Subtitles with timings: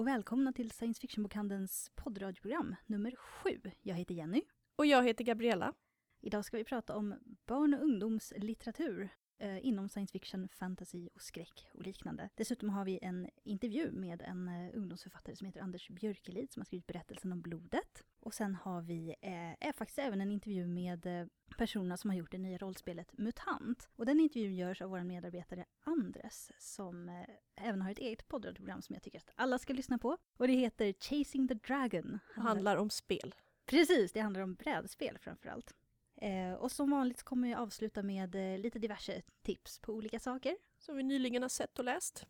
[0.00, 3.60] Och välkomna till Science Fiction-bokhandelns poddradioprogram nummer sju.
[3.82, 4.42] Jag heter Jenny.
[4.76, 5.72] Och jag heter Gabriella.
[6.20, 7.14] Idag ska vi prata om
[7.46, 9.08] barn och ungdomslitteratur
[9.40, 12.28] eh, inom science fiction, fantasy och skräck och liknande.
[12.34, 16.64] Dessutom har vi en intervju med en eh, ungdomsförfattare som heter Anders Björkelid som har
[16.64, 18.04] skrivit berättelsen om blodet.
[18.20, 19.14] Och sen har vi
[19.60, 21.26] eh, faktiskt även en intervju med eh,
[21.56, 23.88] personerna som har gjort det nya rollspelet MUTANT.
[23.96, 28.82] Och den intervjun görs av vår medarbetare Andres som eh, även har ett eget poddradioprogram
[28.82, 30.16] som jag tycker att alla ska lyssna på.
[30.36, 32.18] Och det heter Chasing the Dragon.
[32.34, 33.34] Det handlar om spel.
[33.66, 35.74] Precis, det handlar om brädspel framförallt.
[36.20, 40.56] Eh, och som vanligt kommer jag avsluta med eh, lite diverse tips på olika saker.
[40.78, 42.26] Som vi nyligen har sett och läst.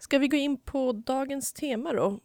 [0.00, 2.20] Ska vi gå in på dagens tema då?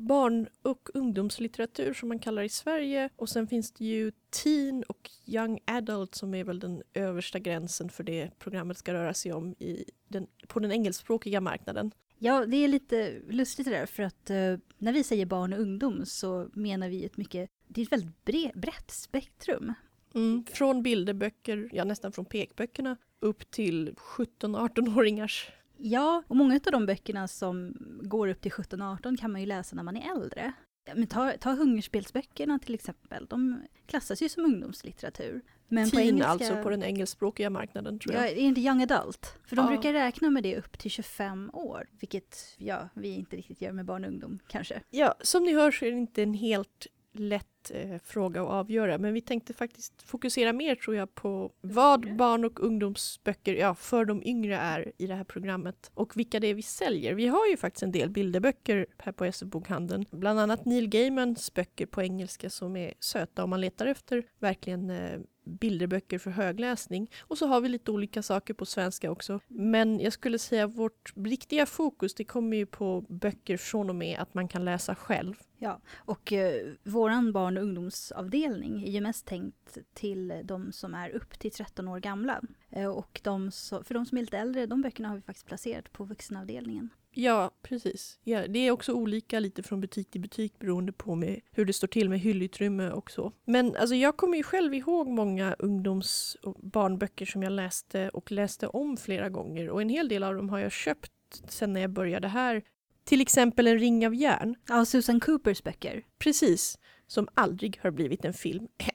[0.00, 3.10] Barn och ungdomslitteratur som man kallar i Sverige.
[3.16, 7.88] Och sen finns det ju teen och young adult som är väl den översta gränsen
[7.88, 11.92] för det programmet ska röra sig om i den, på den engelskspråkiga marknaden.
[12.18, 15.60] Ja, det är lite lustigt det där för att eh, när vi säger barn och
[15.60, 19.74] ungdom så menar vi ett mycket, det är ett väldigt bre, brett spektrum.
[20.18, 25.50] Mm, från bilderböcker, ja nästan från pekböckerna, upp till 17-18-åringars.
[25.76, 29.76] Ja, och många av de böckerna som går upp till 17-18 kan man ju läsa
[29.76, 30.52] när man är äldre.
[30.94, 35.42] Men ta, ta hungerspelsböckerna till exempel, de klassas ju som ungdomslitteratur.
[35.68, 38.24] Men Teen på engelska, alltså på den engelskspråkiga marknaden tror jag.
[38.24, 39.38] Ja, är inte young adult?
[39.44, 39.70] För de ja.
[39.70, 41.88] brukar räkna med det upp till 25 år.
[42.00, 44.82] Vilket ja, vi inte riktigt gör med barn och ungdom kanske.
[44.90, 46.86] Ja, som ni hör så är det inte en helt
[47.18, 48.98] lätt eh, fråga att avgöra.
[48.98, 54.04] Men vi tänkte faktiskt fokusera mer tror jag på vad barn och ungdomsböcker ja, för
[54.04, 55.90] de yngre är i det här programmet.
[55.94, 57.14] Och vilka det är vi säljer.
[57.14, 60.04] Vi har ju faktiskt en del bilderböcker här på SF-bokhandeln.
[60.10, 64.90] Bland annat Neil Gaimans böcker på engelska som är söta om man letar efter verkligen
[64.90, 67.10] eh, bilderböcker för högläsning.
[67.20, 69.40] Och så har vi lite olika saker på svenska också.
[69.48, 73.96] Men jag skulle säga att vårt riktiga fokus det kommer ju på böcker från och
[73.96, 75.34] med att man kan läsa själv.
[75.58, 81.10] Ja, och eh, vår barn och ungdomsavdelning är ju mest tänkt till de som är
[81.10, 82.40] upp till 13 år gamla.
[82.70, 85.46] Eh, och de så, för de som är lite äldre, de böckerna har vi faktiskt
[85.46, 86.90] placerat på vuxenavdelningen.
[87.20, 88.18] Ja, precis.
[88.24, 91.72] Ja, det är också olika lite från butik till butik beroende på med hur det
[91.72, 93.32] står till med hyllutrymme och så.
[93.44, 98.32] Men alltså, jag kommer ju själv ihåg många ungdoms och barnböcker som jag läste och
[98.32, 101.12] läste om flera gånger och en hel del av dem har jag köpt
[101.48, 102.62] sen när jag började här.
[103.04, 104.54] Till exempel En ring av järn.
[104.68, 106.02] Ja, Susan Coopers böcker.
[106.18, 108.68] Precis som aldrig har blivit en film.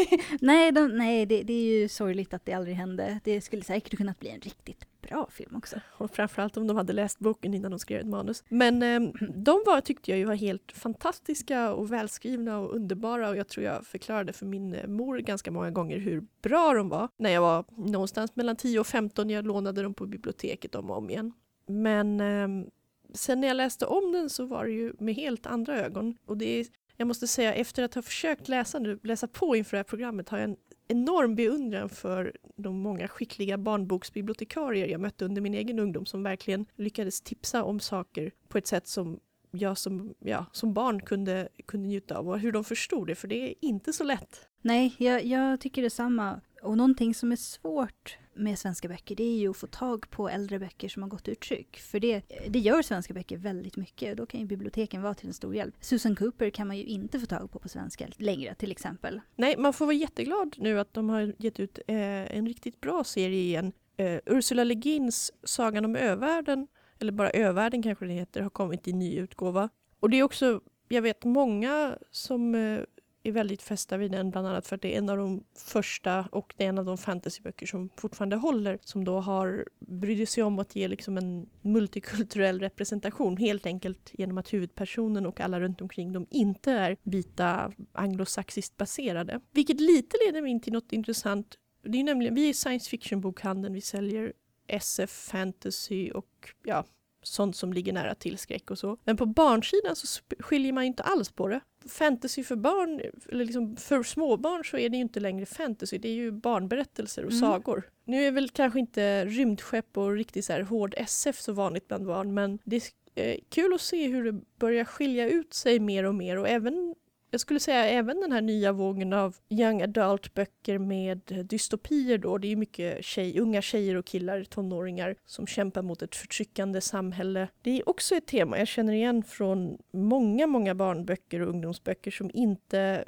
[0.40, 3.20] nej, de, nej det, det, är ju sorgligt att det aldrig hände.
[3.24, 5.80] Det skulle säkert kunnat bli en riktigt bra film också.
[5.88, 8.44] Och framförallt om de hade läst boken innan de skrev ett manus.
[8.48, 13.36] Men eh, de var, tyckte jag ju var helt fantastiska och välskrivna och underbara och
[13.36, 17.08] jag tror jag förklarade för min eh, mor ganska många gånger hur bra de var
[17.16, 19.30] när jag var någonstans mellan 10 och 15.
[19.30, 21.32] Jag lånade dem på biblioteket om och om igen.
[21.66, 22.66] Men eh,
[23.14, 26.16] sen när jag läste om den så var det ju med helt andra ögon.
[26.26, 26.66] Och det är
[27.00, 30.28] jag måste säga, efter att ha försökt läsa, nu, läsa på inför det här programmet
[30.28, 30.56] har jag en
[30.88, 36.66] enorm beundran för de många skickliga barnboksbibliotekarier jag mötte under min egen ungdom som verkligen
[36.76, 41.88] lyckades tipsa om saker på ett sätt som jag som, ja, som barn kunde, kunde
[41.88, 44.48] njuta av och hur de förstod det, för det är inte så lätt.
[44.62, 46.40] Nej, jag, jag tycker detsamma.
[46.62, 50.28] Och någonting som är svårt med svenska böcker det är ju att få tag på
[50.28, 51.76] äldre böcker som har gått ur tryck.
[51.76, 54.10] För det, det gör svenska böcker väldigt mycket.
[54.10, 55.74] och Då kan ju biblioteken vara till en stor hjälp.
[55.80, 59.20] Susan Cooper kan man ju inte få tag på på svenska längre till exempel.
[59.36, 63.04] Nej, man får vara jätteglad nu att de har gett ut eh, en riktigt bra
[63.04, 63.72] serie igen.
[63.96, 66.68] Eh, Ursula Le Guins Sagan om övärlden,
[66.98, 69.68] eller bara Övärlden kanske det heter, har kommit i ny utgåva.
[70.00, 70.60] Och det är också
[70.92, 72.80] jag vet många som eh,
[73.22, 76.28] är väldigt fästa vid den, bland annat för att det är en av de första
[76.32, 80.42] och det är en av de fantasyböcker som fortfarande håller, som då har brytt sig
[80.42, 85.80] om att ge liksom en multikulturell representation, helt enkelt genom att huvudpersonen och alla runt
[85.80, 89.40] omkring dem inte är vita anglosaxiskt baserade.
[89.50, 91.58] Vilket lite leder mig in till något intressant.
[91.82, 94.32] Det är nämligen, vi är science fiction-bokhandeln, vi säljer
[94.66, 96.84] SF, fantasy och ja,
[97.22, 98.98] sånt som ligger nära till skräck och så.
[99.04, 101.60] Men på barnsidan så skiljer man inte alls på det.
[101.88, 106.08] Fantasy för barn, eller liksom för småbarn så är det ju inte längre fantasy, det
[106.08, 107.40] är ju barnberättelser och mm.
[107.40, 107.90] sagor.
[108.04, 112.06] Nu är väl kanske inte rymdskepp och riktigt så här hård SF så vanligt bland
[112.06, 116.14] barn, men det är kul att se hur det börjar skilja ut sig mer och
[116.14, 116.94] mer och även
[117.30, 122.38] jag skulle säga även den här nya vågen av young adult-böcker med dystopier då.
[122.38, 127.48] Det är mycket tjej, unga tjejer och killar, tonåringar, som kämpar mot ett förtryckande samhälle.
[127.62, 132.30] Det är också ett tema jag känner igen från många, många barnböcker och ungdomsböcker som
[132.34, 133.04] inte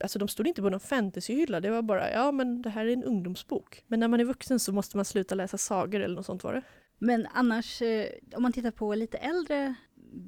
[0.00, 2.92] Alltså de stod inte på någon fantasyhylla, det var bara ja men det här är
[2.92, 3.84] en ungdomsbok.
[3.86, 6.52] Men när man är vuxen så måste man sluta läsa sagor eller något sånt var
[6.54, 6.62] det.
[6.98, 9.74] Men annars, eh, om man tittar på lite äldre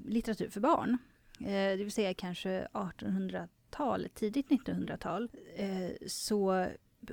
[0.06, 0.99] litteratur för barn,
[1.38, 6.66] det vill säga kanske 1800-tal, tidigt 1900-tal, eh, så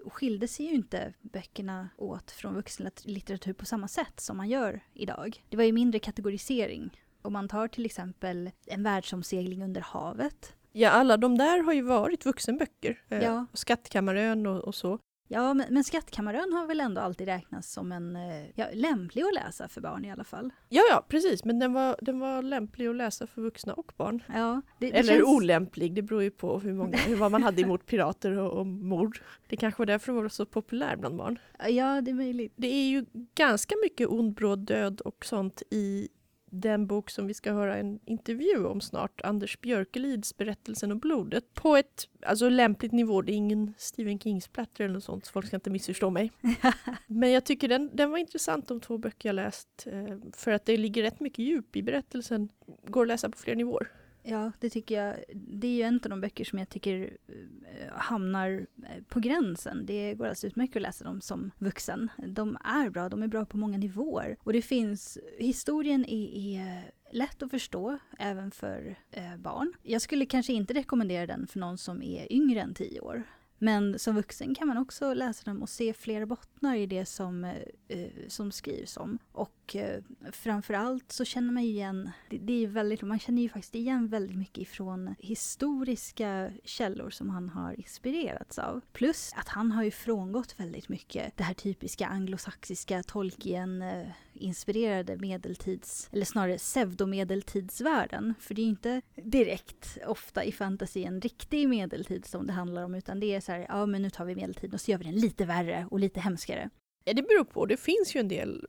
[0.05, 5.45] skilde sig ju inte böckerna åt från vuxenlitteratur på samma sätt som man gör idag.
[5.49, 7.01] Det var ju mindre kategorisering.
[7.21, 10.53] Om man tar till exempel en världsomsegling under havet.
[10.71, 13.01] Ja, alla de där har ju varit vuxenböcker.
[13.09, 13.45] Eh, Ja.
[13.53, 14.99] Skattkammarön och, och så.
[15.33, 19.33] Ja, men, men Skattkammarön har väl ändå alltid räknats som en eh, ja, lämplig att
[19.33, 20.49] läsa för barn i alla fall.
[20.69, 21.45] Ja, ja, precis.
[21.45, 24.23] Men den var, den var lämplig att läsa för vuxna och barn.
[24.33, 27.43] Ja, det, det Eller känns- olämplig, det beror ju på hur många, hur, vad man
[27.43, 29.19] hade emot pirater och, och mord.
[29.47, 31.39] Det kanske var därför den var så populär bland barn.
[31.69, 32.53] Ja, det är möjligt.
[32.55, 33.05] Det är ju
[33.35, 36.07] ganska mycket ond, bråd död och sånt i
[36.53, 41.53] den bok som vi ska höra en intervju om snart, Anders Björkelids Berättelsen om blodet,
[41.53, 43.21] på ett alltså, lämpligt nivå.
[43.21, 46.31] Det är ingen Stephen King-splatter eller något sånt, så folk ska inte missförstå mig.
[47.07, 50.65] Men jag tycker den, den var intressant, de två böcker jag läst, eh, för att
[50.65, 52.49] det ligger rätt mycket djup i berättelsen.
[52.87, 54.00] Går att läsa på flera nivåer.
[54.23, 55.15] Ja, det tycker jag.
[55.33, 59.85] Det är ju en av de böcker som jag tycker eh, hamnar eh, på gränsen.
[59.85, 62.09] Det går alltså utmärkt att läsa dem som vuxen.
[62.27, 64.37] De är bra, de är bra på många nivåer.
[64.39, 69.73] Och det finns, historien är, är lätt att förstå även för eh, barn.
[69.83, 73.23] Jag skulle kanske inte rekommendera den för någon som är yngre än tio år.
[73.63, 77.43] Men som vuxen kan man också läsa dem och se flera bottnar i det som,
[77.43, 79.19] eh, eh som skrivs om.
[79.31, 83.49] Och eh, framförallt så känner man ju igen, det, det är väldigt, man känner ju
[83.49, 88.81] faktiskt igen väldigt mycket ifrån historiska källor som han har inspirerats av.
[88.93, 93.81] Plus att han har ju frångått väldigt mycket det här typiska anglosaxiska Tolkien...
[93.81, 94.07] Eh,
[94.41, 98.33] inspirerade medeltids, eller snarare pseudomedeltidsvärlden.
[98.39, 102.83] För det är ju inte direkt ofta i fantasy en riktig medeltid som det handlar
[102.83, 104.97] om, utan det är så här, ja men nu tar vi medeltiden och så gör
[104.97, 106.69] vi den lite värre och lite hemskare.
[107.03, 107.65] Ja, det beror på.
[107.65, 108.65] Det finns ju en del,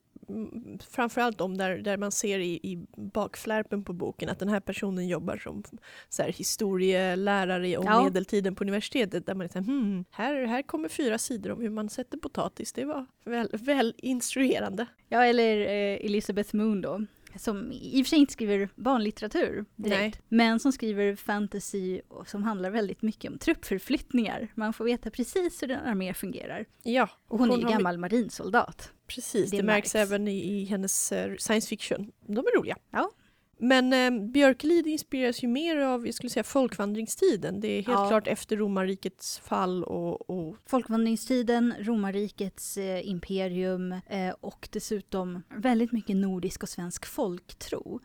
[0.91, 5.09] framförallt de där, där man ser i, i bakflärpen på boken att den här personen
[5.09, 5.63] jobbar som
[6.09, 8.05] så här, historielärare om Ja.
[8.05, 9.27] medeltiden på universitetet.
[9.27, 12.19] Där man är så här, hmm, här, här kommer fyra sidor om hur man sätter
[12.19, 12.73] potatis.
[12.73, 14.87] Det var väl, väl instruerande.
[15.09, 17.07] Ja, eller eh, Elizabeth Moon då.
[17.37, 20.21] Som i och för sig inte skriver barnlitteratur direkt.
[20.29, 24.49] Men som skriver fantasy och som handlar väldigt mycket om truppförflyttningar.
[24.55, 26.65] Man får veta precis hur en armé fungerar.
[26.83, 28.93] Ja, Och hon, är ju gammal marinsoldat.
[29.15, 30.11] Precis, Det det, märks märks.
[30.11, 32.13] även i, i hennes eh, science fiction.
[32.27, 32.77] De är roliga.
[32.91, 33.11] Ja.
[33.59, 37.61] Men eh, Björkelid inspireras ju mer av, jag skulle säga, folkvandringstiden.
[37.61, 38.09] Det är helt Ja.
[38.09, 46.17] klart efter romarrikets fall och, och Folkvandringstiden, romarrikets eh, imperium eh, och dessutom väldigt mycket
[46.17, 48.01] nordisk och svensk folktro.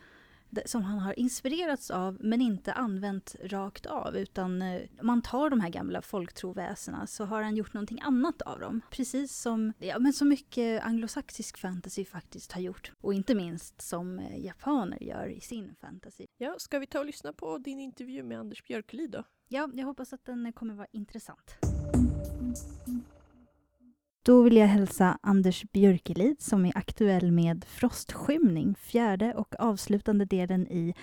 [0.66, 5.50] Som han har inspirerats av men inte använt rakt av utan eh, om man tar
[5.50, 8.82] de här gamla folktroväsena så har han gjort någonting annat av dem.
[8.92, 12.92] Precis som ja, men så mycket anglosaxisk fantasy faktiskt har gjort.
[13.02, 16.28] Och inte minst som eh, japaner gör i sin fantasy.
[16.38, 19.24] Ja, ska vi ta och lyssna på din intervju med Anders Björkelid då?
[19.48, 21.58] Ja, jag hoppas att den kommer vara intressant.
[24.28, 30.68] Då vill jag hälsa Anders Björkelid som är aktuell med Frostskymning, fjärde och avslutande delen
[30.68, 30.94] i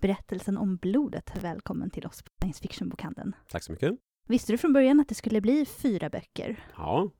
[0.00, 1.44] berättelsen om blodet.
[1.44, 3.32] Välkommen till oss på Science Fiction-bokhandeln.
[3.48, 3.92] Tack så mycket.
[4.26, 6.64] Visste du från början att det skulle bli fyra böcker?
[6.76, 7.10] Ja,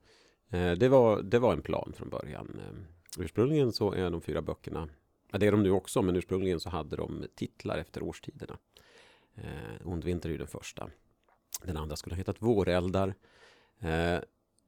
[0.49, 2.59] eh, det var, det var en plan från början.
[2.59, 4.89] Eh, Ursprungligen så är de fyra böckerna,
[5.31, 8.57] det är de nu också, men ursprungligen så hade de titlar efter årstiderna.
[9.35, 10.89] Eh, Ond vinter är ju den första.
[11.63, 13.13] Den andra skulle ha hetat Våreldar.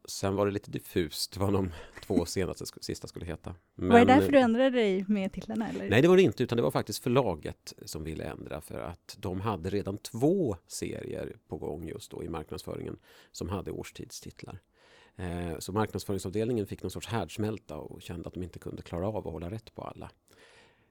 [0.08, 1.72] Sen var det lite diffust vad de
[2.06, 3.56] två senaste sista skulle heta.
[3.76, 5.70] Men, var det därför du ändrade dig med titlarna?
[5.70, 5.90] Eller?
[5.90, 9.18] Nej, det var det inte, utan det var faktiskt förlaget som ville ändra för att
[9.20, 12.98] de hade redan två serier på gång just då i marknadsföringen
[13.32, 14.60] som hade årstidstitlar.
[15.16, 19.18] Eh, Så marknadsföringsavdelningen fick någon sorts härdsmälta och kände att de inte kunde klara av
[19.18, 20.12] att hålla rätt på alla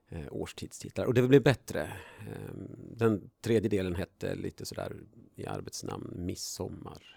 [0.09, 1.05] eh, årstidstitlar.
[1.07, 1.83] Och det blev bättre.
[2.21, 2.55] Eh,
[2.97, 4.97] Den tredje delen hette lite sådär
[5.37, 7.16] i arbetsnamn Midsommar.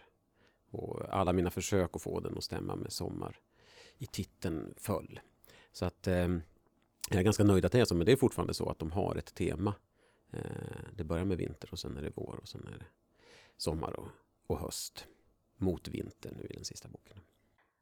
[0.71, 3.35] Och alla mina försök att få den att stämma med sommar
[3.97, 5.19] i titeln föll.
[5.71, 6.27] Så att eh,
[7.09, 8.91] jag är ganska nöjd att det är så, men det är fortfarande så att de
[8.91, 9.75] har ett tema.
[10.31, 10.41] Eh,
[10.93, 12.85] Det börjar med vinter och sen är det vår och sen är det
[13.57, 14.07] sommar och,
[14.47, 15.07] och höst.
[15.57, 17.17] Mot vinter nu i den sista boken.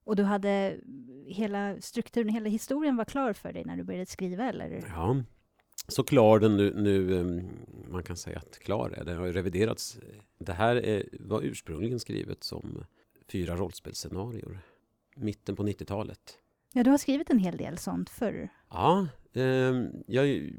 [0.04, 0.80] Och du hade
[1.28, 4.86] hela strukturen, hela historien var klar för dig när du började skriva eller?
[4.96, 5.24] Ja,
[5.88, 7.44] så klar den nu, nu eh,
[7.92, 9.06] man kan säga att klar är.
[9.06, 10.00] Den har ju reviderats.
[10.40, 12.86] Det här är, var ursprungligen skrivet som
[13.28, 14.60] fyra rollspelsscenarior.
[15.16, 16.38] Mitten på 90-talet.
[16.74, 18.50] Ja, du har skrivit en hel del sånt förr.
[18.70, 19.74] Ja, eh,
[20.08, 20.52] jag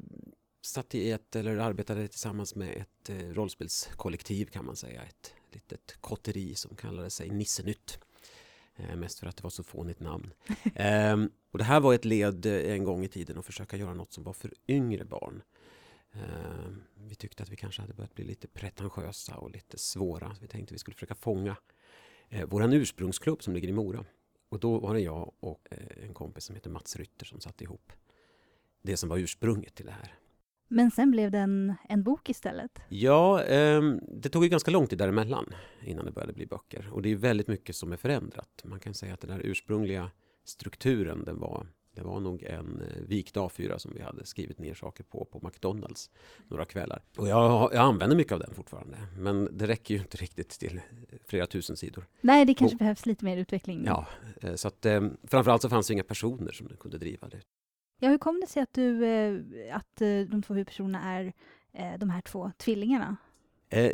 [0.62, 5.02] satt i ett, eller arbetade tillsammans med ett eh, rollspelskollektiv kan man säga.
[5.02, 7.98] Ett litet kotteri som kallade sig Nissenytt.
[8.78, 10.32] Eh, mest för att det var så fånigt namn.
[10.74, 11.16] eh,
[11.50, 14.12] och det här var ett led eh, en gång i tiden att försöka göra något
[14.12, 15.42] som var för yngre barn.
[16.12, 20.34] Eh, vi tyckte att vi kanske hade börjat bli lite pretentiösa och lite svåra.
[20.34, 21.56] Så vi tänkte att vi skulle försöka fånga
[22.28, 24.04] eh, vår ursprungsklubb som ligger i Mora.
[24.48, 27.64] Och då var det jag och eh, en kompis som heter Mats Rytter som satte
[27.64, 27.92] ihop
[28.82, 30.14] det som var ursprunget till det här.
[30.68, 32.78] Men sen blev det en, en bok istället.
[32.88, 36.88] Ja, eh, det tog ju ganska lång tid däremellan innan det började bli böcker.
[36.92, 38.62] Och det är väldigt mycket som är förändrat.
[38.64, 40.10] Man kan säga att den här ursprungliga
[40.44, 44.74] strukturen, den var, det var nog en eh, vikt A4 som vi hade skrivit ner
[44.74, 46.10] saker på på McDonalds
[46.48, 47.02] några kvällar.
[47.16, 48.96] Och jag, jag använder mycket av den fortfarande.
[49.18, 50.80] Men det räcker ju inte riktigt till
[51.26, 52.06] flera tusen sidor.
[52.20, 53.82] Nej, det kanske Och- behövs lite mer utveckling.
[53.86, 54.06] Ja,
[54.40, 57.40] eh, så att eh, framförallt så fanns det inga personer som kunde driva det.
[57.98, 61.32] Ja, hur kom det sig att, du, eh, att eh, de två huvudpersonerna är
[61.72, 63.16] eh, de här två tvillingarna?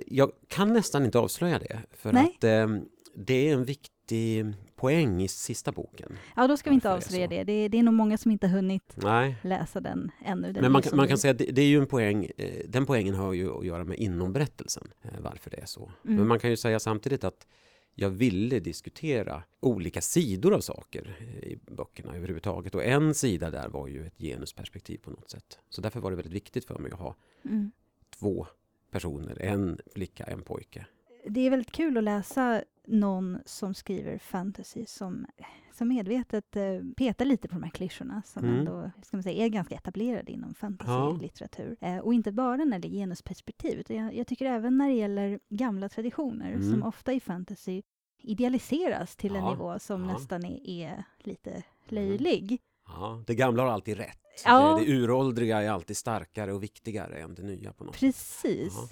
[0.06, 2.34] Jag kan nästan inte avslöja det, för Nej.
[2.36, 2.66] att eh,
[3.14, 4.46] det är en viktig
[4.76, 6.18] poäng i sista boken.
[6.36, 7.44] Ja, då ska vi inte avslöja det.
[7.44, 10.52] Det är, det är nog många som inte har hunnit Nej, läsa den ännu.
[10.52, 12.30] Den men man kan, man kan säga att det, det är ju en poäng,
[12.68, 15.90] den poängen har ju att göra med inom berättelsen, varför det är så.
[16.04, 16.16] Mm.
[16.16, 17.46] Men man kan ju säga samtidigt att
[17.94, 22.74] jag ville diskutera olika sidor av saker i böckerna överhuvudtaget.
[22.74, 25.58] Och en sida där var ju ett genusperspektiv på något sätt.
[25.68, 27.70] Så därför var det väldigt viktigt för mig att ha Mm.
[28.18, 28.46] två
[28.90, 30.86] personer, en flicka, en pojke.
[31.28, 35.26] Det är väldigt kul att läsa någon som skriver fantasy som,
[35.72, 36.62] som medvetet eh,
[36.96, 38.58] petar lite på de här klyschorna som Mm.
[38.58, 40.54] ändå ska man säga, är ganska etablerade inom Ja.
[40.54, 41.76] fantasylitteratur.
[41.80, 44.94] Eh, och inte bara när det gäller genusperspektiv, utan jag, jag tycker även när det
[44.94, 46.70] gäller gamla traditioner Mm.
[46.70, 47.82] som ofta i fantasy
[48.22, 50.04] idealiseras till en Ja, nivå som ja.
[50.04, 50.14] Mm.
[50.16, 52.58] nästan är, är lite löjlig.
[52.86, 54.18] Ja, det gamla har alltid rätt.
[54.44, 54.78] Ja.
[54.78, 58.00] Det, det uråldriga är alltid starkare och viktigare än det nya på något sätt.
[58.00, 58.72] Precis.
[58.76, 58.88] Ja.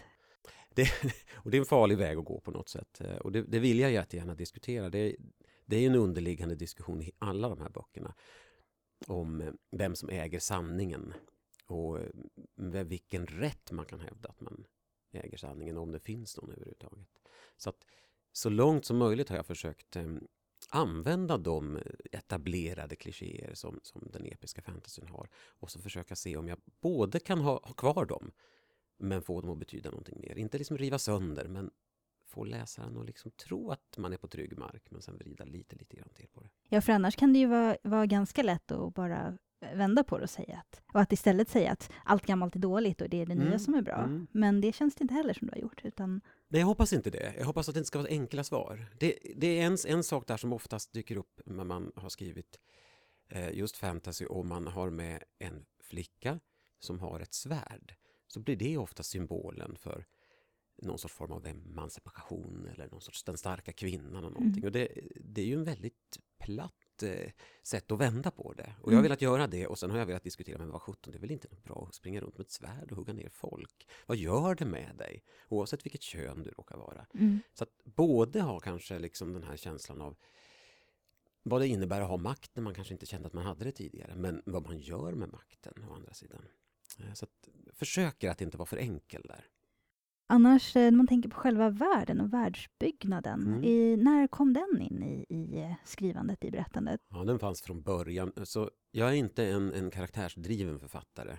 [0.75, 0.89] Det,
[1.33, 3.01] och det är en farlig väg att gå på något sätt.
[3.01, 4.91] Eh, och det, det vill jag jättegärna diskutera.
[4.91, 5.17] Det,
[5.67, 8.15] det är en underliggande diskussion i alla de här böckerna
[9.07, 11.15] om eh, vem som äger sanningen
[11.67, 12.09] och eh,
[12.55, 14.65] med vilken rätt man kan hävda att man
[15.13, 17.09] äger sanningen, om det finns någon överhuvudtaget.
[17.57, 17.87] Så att
[18.33, 20.15] så långt som möjligt har jag försökt eh,
[20.69, 21.79] använda de
[22.13, 27.21] etablerade klichéer som, som den episka fantasyn har och så försöka se om jag både
[27.21, 28.33] kan ha, ha kvar dem
[29.03, 30.39] men få dem att betyda någonting mer.
[30.39, 31.71] Inte liksom riva sönder, men
[32.27, 35.77] få läsaren att liksom tro att man är på trygg mark, men sen vrida lite,
[35.77, 36.49] lite grann till på det.
[36.69, 39.39] Ja, för annars kan det ju vara, vara ganska lätt att bara
[39.75, 43.01] vända på det och säga att, och att istället säga att allt gammalt är dåligt
[43.01, 43.97] och det är det nya Mm, som är bra.
[43.97, 44.27] mm.
[44.33, 47.11] Men det känns det inte heller som du har gjort, utan Nej, jag hoppas inte
[47.11, 47.35] det.
[47.39, 48.87] Jag hoppas att det inte ska vara enkla svar.
[49.01, 52.59] Det, det är en, en sak där som oftast dyker upp när man har skrivit
[53.29, 56.41] eh, just fantasy och man har med en flicka
[56.79, 57.95] som har ett svärd.
[58.33, 60.07] Så blir det ofta symbolen för
[60.77, 64.25] någon sorts form av emancipation eller någon sorts den starka kvinnan.
[64.25, 64.53] Och någonting.
[64.63, 64.65] Mm.
[64.65, 64.89] Och det,
[65.21, 67.31] det är ju en väldigt platt eh,
[67.63, 68.75] sätt att vända på det.
[68.81, 68.97] Och jag Mm.
[68.97, 71.21] har velat göra det och sen har jag velat diskutera, men vad sjutton, det är
[71.21, 73.89] väl inte bra att springa runt med ett svärd och hugga ner folk?
[74.07, 75.25] Vad gör det med dig?
[75.49, 77.07] Oavsett vilket kön du råkar vara.
[77.15, 77.41] mm.
[77.55, 80.17] Så att både ha kanske liksom den här känslan av
[81.43, 83.73] vad det innebär att ha makt när man kanske inte kände att man hade det
[83.73, 86.45] tidigare, men vad man gör med makten å andra sidan.
[87.01, 89.45] Eh, Så att försöker att inte vara för enkel där.
[90.27, 93.65] Annars, eh, när man tänker på själva världen och världsbyggnaden, Mm.
[93.65, 97.01] i, när kom den in i, i eh, skrivandet, i berättandet?
[97.11, 98.33] Ja, den fanns från början.
[98.45, 101.37] Så jag är inte en, en karaktärsdriven författare.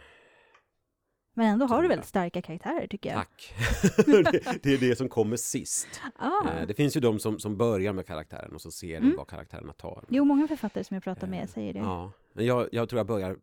[1.36, 3.18] Men ändå har du väldigt starka karaktärer, tycker jag.
[3.18, 3.54] Tack!
[4.64, 5.88] det, är det som kommer sist.
[6.16, 6.66] Ah.
[6.68, 9.16] Det finns ju de som, som börjar med karaktären och så ser Mm.
[9.18, 10.06] vad karaktärerna tar.
[10.10, 11.80] Jo, många författare som jag pratar med säger det.
[11.80, 13.38] Ja, men jag, jag tror jag börjar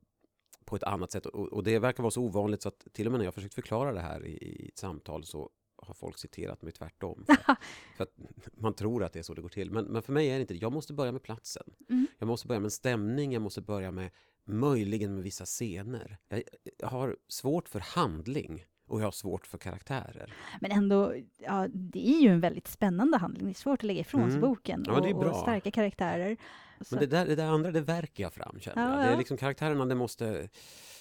[0.70, 3.12] på ett annat sätt och, och det verkar vara så ovanligt så att till och
[3.12, 6.62] med när jag försökt förklara det här i, i ett samtal så har folk citerat
[6.62, 7.24] mig tvärtom.
[7.26, 7.36] För,
[7.96, 8.14] för att
[8.54, 9.70] man tror att det är så det går till.
[9.70, 10.60] Men, men för mig är det inte det.
[10.60, 11.62] Jag måste börja med platsen.
[11.88, 12.06] Mm.
[12.18, 14.10] Jag måste börja med en stämning, jag måste börja med
[14.44, 16.18] möjligen med vissa scener.
[16.28, 16.42] Jag,
[16.78, 20.34] jag har svårt för handling och jag har svårt för karaktärer.
[20.60, 23.44] Men ändå, ja, det är ju en väldigt spännande handling.
[23.46, 24.40] Det är svårt att lägga ifrån sig Mm.
[24.40, 25.42] boken Ja, det är och, och bra.
[25.42, 26.36] starka karaktärer.
[26.80, 28.92] Så, Men det där, det där andra, det verkar jag fram känner jag.
[29.00, 30.48] Ja, Det är liksom karaktärerna, det måste,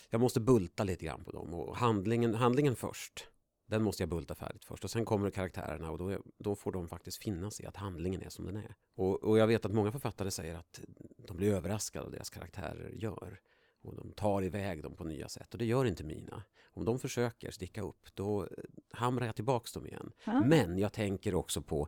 [0.10, 1.54] jag måste bulta lite grann på dem.
[1.54, 3.28] Och handlingen, handlingen först.
[3.68, 4.84] Den måste jag bulta färdigt först.
[4.84, 8.30] Och sen kommer karaktärerna och då, då får de faktiskt finna sig att handlingen är
[8.30, 8.76] som den är.
[8.96, 10.80] Och, och jag vet att många författare säger att
[11.28, 13.40] de blir överraskade av deras karaktärer gör.
[13.82, 15.54] Och de tar iväg dem på nya sätt.
[15.54, 16.44] Och det gör inte mina.
[16.74, 18.48] Om de försöker sticka upp, då eh,
[18.92, 20.12] hamrar jag tillbaks dem igen.
[20.24, 20.44] ja.
[20.46, 21.88] Men jag tänker också på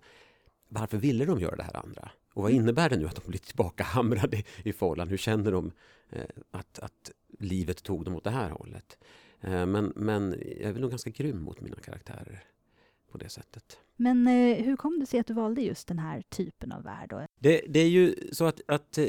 [0.68, 2.12] varför ville de göra det här andra?
[2.34, 5.08] Och vad innebär det nu att de blir tillbaka hamrade i fållan?
[5.08, 5.72] Hur känner de
[6.10, 8.98] eh, att, att livet tog dem åt det här hållet?
[9.42, 12.44] Eh, men, men jag är nog ganska grym mot mina karaktärer
[13.12, 13.80] på det sättet.
[13.96, 17.28] Men eh, hur kom det sig att du valde just den här typen av värld?
[17.40, 19.00] Det, det är ju så att, att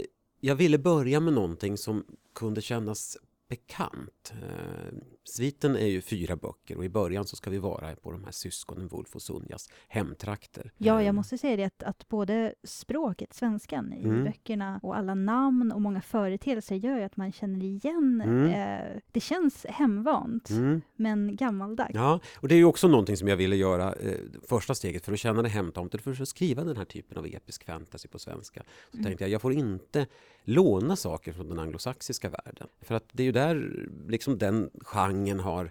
[0.45, 3.17] jag ville börja med någonting som kunde kännas
[3.49, 4.33] bekant.
[4.43, 4.95] Eh,
[5.25, 8.31] sviten är ju fyra böcker och i början så ska vi vara på de här
[8.33, 10.73] syskonen Wolf och Sunjas hemtrakter.
[10.79, 14.25] Ja, jag Eh, måste säga det att, att både språket, svenskan, i Mm.
[14.25, 18.21] böckerna och alla namn och många företeelser gör ju att man känner igen.
[18.25, 18.47] Mm.
[18.47, 20.81] Eh, det känns hemvant, Mm.
[20.97, 21.95] men gammaldags.
[21.95, 24.19] Ja, och det är ju också någonting som jag ville göra eh,
[24.49, 27.65] första steget för att känna det hemtamt för att skriva den här typen av episk
[27.67, 28.63] fantasy på svenska.
[28.91, 29.05] Så Mm.
[29.05, 30.07] tänkte jag, jag får inte
[30.45, 32.69] låna saker från den anglosaxiska världen.
[32.81, 35.71] För att det är ju där liksom den genren har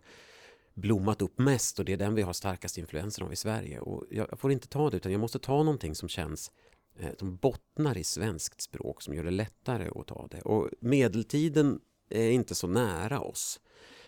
[0.73, 3.79] blommat upp mest och det är den vi har starkast influenser av i Sverige.
[3.79, 6.51] Och jag får inte ta det utan jag måste ta någonting som känns
[6.99, 10.41] eh, som bottnar i svenskt språk som gör det lättare att ta det.
[10.41, 13.59] Och medeltiden är inte så nära oss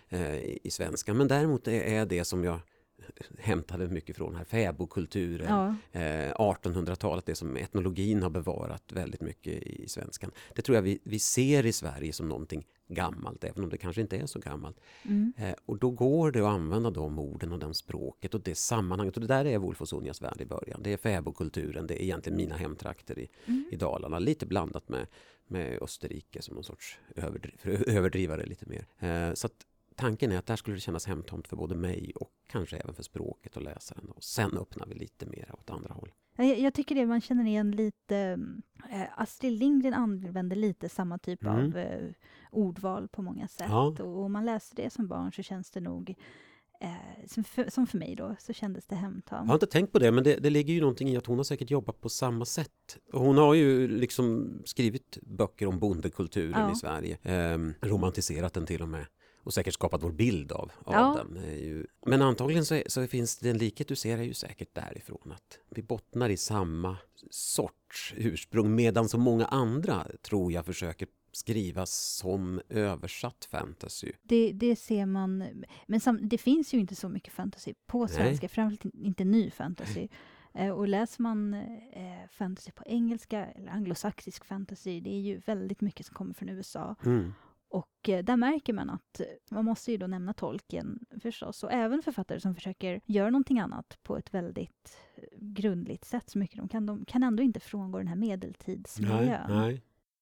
[0.10, 2.60] eh, i svenska svenskan men däremot är det som jag
[3.40, 5.48] hämtade mycket från här, fäbodkulturen,
[5.92, 10.32] Ja, eh, 1800-talet, det som etnologin har bevarat väldigt mycket i svenskan.
[10.56, 14.02] Det tror jag vi, vi ser i Sverige som någonting gammalt, även om det kanske
[14.02, 14.78] inte är så gammalt.
[15.04, 15.34] mm.
[15.38, 19.16] Eh, och då går det att använda de orden och det språket och det sammanhanget.
[19.16, 20.80] Och det där är Wolf och Sonjas värld i början.
[20.84, 23.66] Det är fäbodkulturen, det är egentligen mina hemtrakter i, Mm.
[23.72, 24.20] i Dalarna.
[24.20, 25.08] Lite blandat med,
[25.48, 28.86] med Österrike som någon sorts överdri- för att överdriva det lite mer.
[29.00, 32.32] Eh, så att tanken är att där skulle det kännas hemtomt för både mig och
[32.48, 34.10] kanske även för språket och läsaren.
[34.10, 36.12] Och sen öppnar vi lite mer åt andra håll.
[36.36, 38.18] Ja, Jag, jag tycker det man känner igen lite...
[38.92, 41.56] Eh, Astrid Lindgren använder lite samma typ Mm.
[41.66, 42.10] av eh,
[42.52, 43.68] ordval på många sätt.
[43.70, 43.96] Ja.
[44.00, 46.16] Och om man läser det som barn så känns det nog,
[46.82, 49.42] eh, som, för, som för mig då, så kändes det hemtamt.
[49.42, 51.38] Jag har inte tänkt på det, men det, det ligger ju någonting i att hon
[51.38, 52.98] har säkert jobbat på samma sätt.
[53.12, 56.72] Hon har ju liksom skrivit böcker om bondekulturen Ja.
[56.72, 57.18] i Sverige.
[57.24, 59.06] Ehm, romantiserat den till och med.
[59.44, 61.24] Och säkert skapat vår bild av, av Ja.
[61.24, 61.88] den.
[62.06, 65.32] Men antagligen så, är, så finns det en likhet du ser är ju säkert därifrån.
[65.32, 66.98] Att vi bottnar i samma
[67.30, 68.76] sorts ursprung.
[68.76, 74.12] Medan så många andra tror jag försöker skriva som översatt fantasy.
[74.22, 78.16] Det, det ser man, men sam, det finns ju inte så mycket fantasy på Nej.
[78.16, 80.08] svenska, framförallt inte ny fantasy.
[80.54, 85.82] Eh, och läser man eh, fantasy på engelska, eller anglosaxisk fantasy, det är ju väldigt
[85.82, 86.96] mycket som kommer från USA.
[87.06, 87.34] Mm.
[87.74, 91.72] Och eh, där märker man att eh, man måste ju då nämna tolken förstås, och
[91.72, 96.58] även författare som försöker göra någonting annat på ett väldigt eh, grundligt sätt så mycket
[96.58, 96.86] de kan.
[96.86, 99.82] De kan ändå inte frångå den här Nej, medeltidsmiljön nej.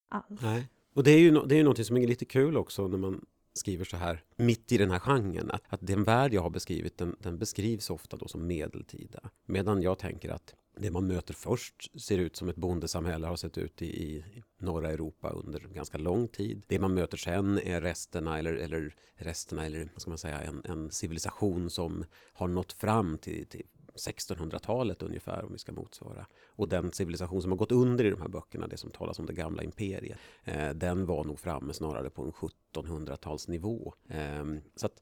[0.09, 0.41] alls.
[0.41, 0.67] Nej.
[0.93, 3.25] Och det är ju no- det är något som är lite kul också när man
[3.53, 5.51] skriver så här mitt i den här genren.
[5.51, 9.19] Att, att den värld jag har beskrivit den, den beskrivs ofta då som medeltida.
[9.45, 13.57] Medan jag tänker att det man möter först ser ut som ett bondesamhälle har sett
[13.57, 14.23] ut i, i
[14.57, 16.63] norra Europa under ganska lång tid.
[16.67, 20.61] Det man möter sen är resterna eller, eller resterna eller vad ska man säga en,
[20.65, 23.63] en civilisation som har nått fram till, till
[23.95, 26.25] 1600-talet ungefär om vi ska motsvara.
[26.45, 29.25] Och den civilisation som har gått under i de här böckerna, det som talas om
[29.25, 33.93] det gamla imperiet, eh, den var nog framme snarare på en 1700-talsnivå.
[34.09, 35.01] Eh, så att,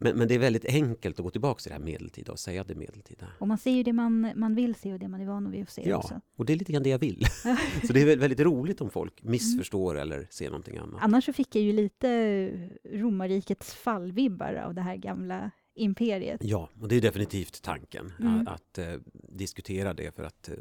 [0.00, 2.64] men, men det är väldigt enkelt att gå tillbaka till det här medeltida och säga
[2.64, 3.26] det medeltida.
[3.38, 5.62] Och man ser ju det man, man vill se och det man är van vid
[5.62, 6.20] att se Ja, också.
[6.36, 7.24] och det är lite grann det jag vill.
[7.86, 11.02] så det är väl väldigt roligt om folk missförstår eller ser någonting annat.
[11.02, 12.08] Annars så fick jag ju lite
[12.92, 16.40] romarrikets fallvibbar av det här gamla imperiet.
[16.44, 18.40] Ja, och det är definitivt tanken Mm.
[18.40, 18.94] att, att eh,
[19.28, 20.54] diskutera det för att eh,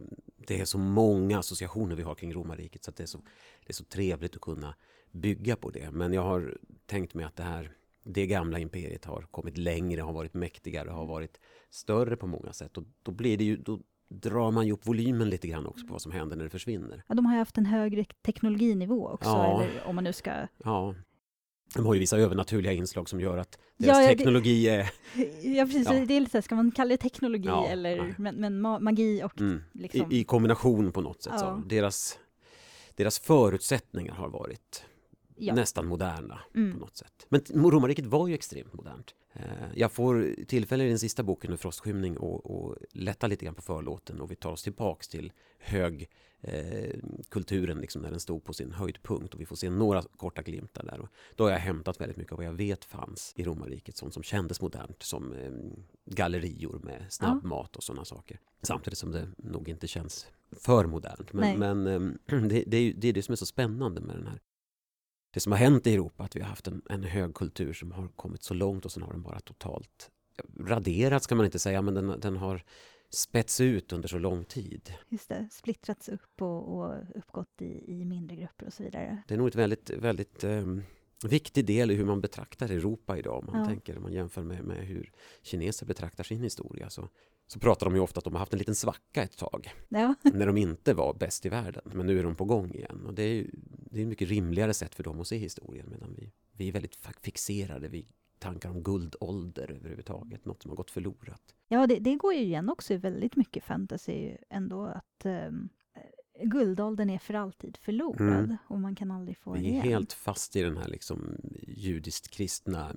[0.47, 3.17] det är så många associationer vi har kring romarriket så att det är så,
[3.65, 4.75] det är så trevligt att kunna
[5.11, 5.91] bygga på det.
[5.91, 7.71] Men jag har tänkt mig att det här
[8.13, 12.77] det gamla imperiet har kommit längre, har varit mäktigare, har varit större på många sätt
[12.77, 15.93] och då blir det ju, då drar man ju upp volymen lite grann också på
[15.93, 17.03] vad som händer när det försvinner.
[17.07, 19.63] Ja, de har ju haft en högre teknologinivå också, Ja.
[19.63, 20.31] eller om man nu ska...
[20.63, 20.95] Ja,
[21.75, 24.77] de har ju vissa övernaturliga inslag som gör att deras ja, det- teknologi är...
[25.43, 25.87] Ja, precis.
[25.91, 26.05] Ja.
[26.05, 28.79] Det är lite så här, ska man kalla det teknologi Ja, eller men, men ma-
[28.79, 30.11] magi och Mm, liksom...
[30.11, 31.39] i, i kombination på något sätt.
[31.39, 32.19] Så deras,
[32.95, 34.85] deras förutsättningar har varit
[35.39, 35.53] ja.
[35.55, 36.73] nästan moderna Mm.
[36.73, 37.25] på något sätt.
[37.29, 39.15] Men romarriket var ju extremt modernt.
[39.33, 39.43] Eh,
[39.75, 44.21] Jag får tillfälle i den sista boken, Frostskymning, och, och lätta lite grann på förlåten
[44.21, 46.09] och vi tar oss tillbaks till hög
[46.41, 46.99] eh,
[47.29, 50.83] kulturen liksom när den stod på sin höjdpunkt och vi får se några korta glimtar
[50.83, 50.99] där.
[50.99, 54.13] Och då har jag hämtat väldigt mycket av vad jag vet fanns i romarriket, sånt
[54.13, 55.51] som kändes modernt som eh,
[56.05, 58.39] gallerior med snabbmat och sådana saker.
[58.61, 61.33] Samtidigt som det nog inte känns för modernt.
[61.33, 64.27] Men, men eh, det, det, är det är det som är så spännande med den
[64.27, 64.39] här
[65.31, 67.91] det som har hänt i Europa, att vi har haft en, en hög kultur som
[67.91, 70.11] har kommit så långt och sen har den bara totalt
[70.59, 72.63] raderats kan man inte säga, men den, den har
[73.09, 74.93] spets ut under så lång tid.
[75.09, 79.23] Just det, splittrats upp och, och uppgått i, i mindre grupper och så vidare.
[79.27, 80.83] Det är nog ett väldigt, väldigt ehm,
[81.25, 83.39] viktig del i hur man betraktar Europa idag.
[83.39, 83.65] Om man Ja.
[83.65, 85.11] tänker, om man jämför med, med hur
[85.41, 87.09] kineser betraktar sin historia så,
[87.51, 90.15] så pratar de ju ofta att de har haft en liten svacka ett tag Ja,
[90.33, 91.83] när de inte var bäst i världen.
[91.85, 93.51] Men nu är de på gång igen och det är ju
[93.91, 96.71] det är ett mycket rimligare sätt för dem att se historien medan vi, vi är
[96.71, 98.07] väldigt fixerade vid
[98.39, 101.55] tankar om guldålder överhuvudtaget, något som har gått förlorat.
[101.67, 105.69] Ja, det, det går ju igen också i väldigt mycket fantasy ändå att um,
[106.43, 108.57] guldåldern är för alltid förlorad Mm.
[108.67, 109.83] och man kan aldrig få den Vi är igen.
[109.87, 112.91] helt fast i den här liksom judiskt kristna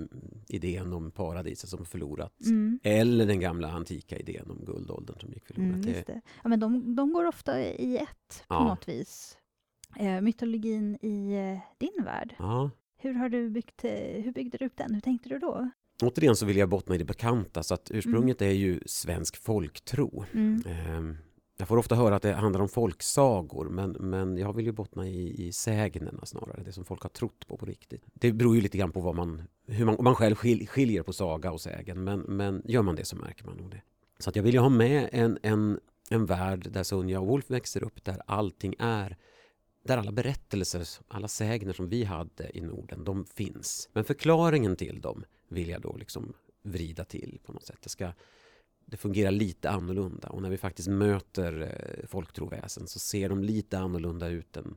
[0.48, 2.40] idén om paradiset som förlorat.
[2.46, 2.80] Mm.
[2.82, 5.70] Eller den gamla antika idén om guldåldern som gick förlorad.
[5.70, 6.20] Mm, Det-.
[6.42, 8.64] Ja, men de, de går ofta i ett på Ja.
[8.68, 9.38] något vis.
[9.96, 12.70] Eh, mytologin i eh, din värld, ja.
[12.96, 14.94] hur har du byggt, eh, hur byggde du upp den?
[14.94, 15.70] Hur tänkte du då?
[16.02, 20.24] Återigen så vill jag bottna i det bekanta, så att ursprunget är ju svensk folktro.
[20.32, 20.62] Mm.
[20.66, 21.16] Ehm,
[21.62, 25.08] jag får ofta höra att det handlar om folksagor, men, men jag vill ju bottna
[25.08, 28.02] i, i sägnerna snarare, det som folk har trott på på riktigt.
[28.14, 31.52] Det beror ju lite grann på vad man, hur man, man själv skiljer på saga
[31.52, 33.82] och sägen, men, men gör man det så märker man nog det.
[34.18, 37.50] Så att jag vill ju ha med en, en, en värld där Sonja och Wolf
[37.50, 39.16] växer upp, där allting är
[39.84, 43.88] där alla berättelser, alla sägner som vi hade i Norden, de finns.
[43.92, 47.78] Men förklaringen till dem vill jag då liksom vrida till på något sätt.
[47.82, 48.12] Jag ska,
[48.92, 53.78] det fungerar lite annorlunda och när vi faktiskt möter eh, folktroväsen så ser de lite
[53.78, 54.76] annorlunda ut än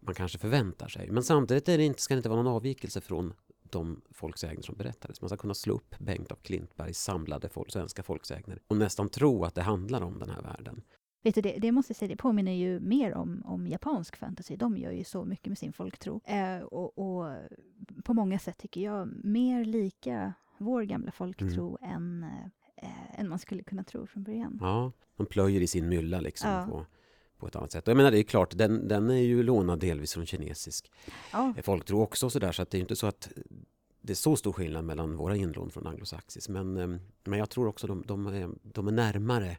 [0.00, 1.10] man kanske förväntar sig.
[1.10, 4.76] Men samtidigt är det inte, ska det inte vara någon avvikelse från de folksägner som
[4.76, 5.20] berättades.
[5.20, 9.44] Man ska kunna slå upp Bengt av Klintbergs samlade folk, svenska folksägner och nästan tro
[9.44, 10.82] att det handlar om den här världen.
[11.22, 14.56] Vet du, det, det måste jag säga, det påminner ju mer om, om japansk fantasy.
[14.56, 16.20] De gör ju så mycket med sin folktro.
[16.24, 17.36] Eh, och, och
[18.04, 22.26] på många sätt tycker jag mer lika vår gamla folktro än,
[22.82, 24.58] eh, än man skulle kunna tro från början.
[24.60, 26.66] Ja, de plöjer i sin mylla liksom Ja.
[26.70, 26.86] på,
[27.38, 27.84] på ett annat sätt.
[27.88, 30.92] Och jag menar, det är klart, den, den är ju lånad delvis från kinesisk
[31.32, 33.28] Ja, folktro också så där, så att det är inte så att
[34.00, 36.48] det är så stor skillnad mellan våra inlån från anglosaxisk.
[36.48, 36.86] Men, eh,
[37.24, 39.58] men jag tror också de, de, är, de är närmare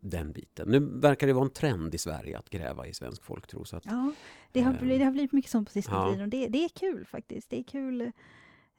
[0.00, 0.68] den biten.
[0.68, 3.64] Nu verkar det vara en trend i Sverige att gräva i svensk folktro.
[3.64, 4.12] Så att, ja
[4.52, 6.08] det, har, Eh, blivit- det har blivit mycket sånt på sistone ja.
[6.10, 7.50] tiden och det, det är kul faktiskt.
[7.50, 8.12] Det är kul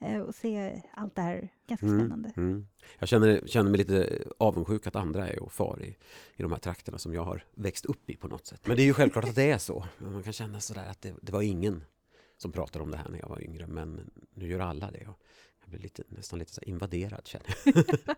[0.03, 1.49] eh, att se allt det här.
[1.67, 2.31] Ganska Mm, spännande.
[2.37, 2.67] Mm.
[2.99, 5.97] Jag känner, känner mig lite avundsjuk att andra är och far i,
[6.35, 8.67] i de här trakterna som jag har växt upp i på något sätt.
[8.67, 9.85] Men det är ju självklart att det är så.
[9.97, 11.83] Man kan känna sådär att det, det var ingen
[12.37, 15.07] som pratade om det här när jag var yngre, men nu gör alla det.
[15.07, 15.19] Och
[15.61, 17.85] jag blir lite, nästan lite så invaderad känner jag.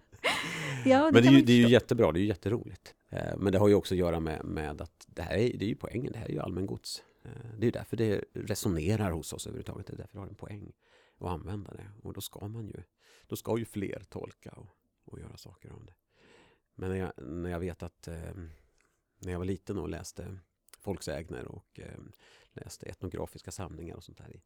[0.86, 2.94] Ja, men det är, ju, det är ju jättebra, det är ju jätteroligt.
[3.10, 5.66] Eh, Men det har ju också att göra med, med att det här är, det
[5.66, 7.04] är ju poängen, det här är ju allmängods.
[7.24, 10.36] Eh, Det är därför det resonerar hos oss överhuvudtaget, det är därför det har en
[10.36, 10.72] poäng
[11.18, 11.92] att använda det.
[12.04, 12.84] Och då ska man ju,
[13.28, 14.68] då ska ju fler tolka och,
[15.06, 15.94] och göra saker om det.
[16.76, 18.34] Men när jag, när jag vet att eh,
[19.20, 20.38] när jag var liten och läste
[20.80, 22.00] folksägner och eh,
[22.54, 24.42] läste etnografiska samlingar och sånt där i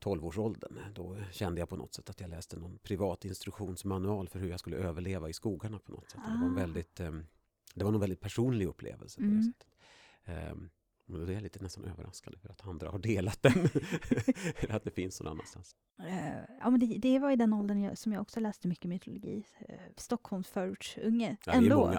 [0.00, 4.48] 12-årsåldern, då kände jag på något sätt att jag läste någon privat instruktionsmanual för hur
[4.48, 6.20] jag skulle överleva i skogarna på något sätt.
[6.26, 6.60] Det var en Ah.
[6.60, 7.12] väldigt, eh,
[7.74, 9.42] det var en väldigt personlig upplevelse på det Mm.
[9.52, 9.68] sättet.
[10.24, 10.70] Ehm,
[11.06, 13.52] och då är jag lite nästan överraskad över att andra har delat den.
[14.56, 15.76] Eller att det finns någon annanstans.
[15.98, 18.88] Eh, ja, men det, det var i den åldern jag, som jag också läste mycket
[18.88, 19.44] mytologi.
[19.68, 21.36] Uh, Stockholms förortsunge.
[21.46, 21.98] Ja, Ändå.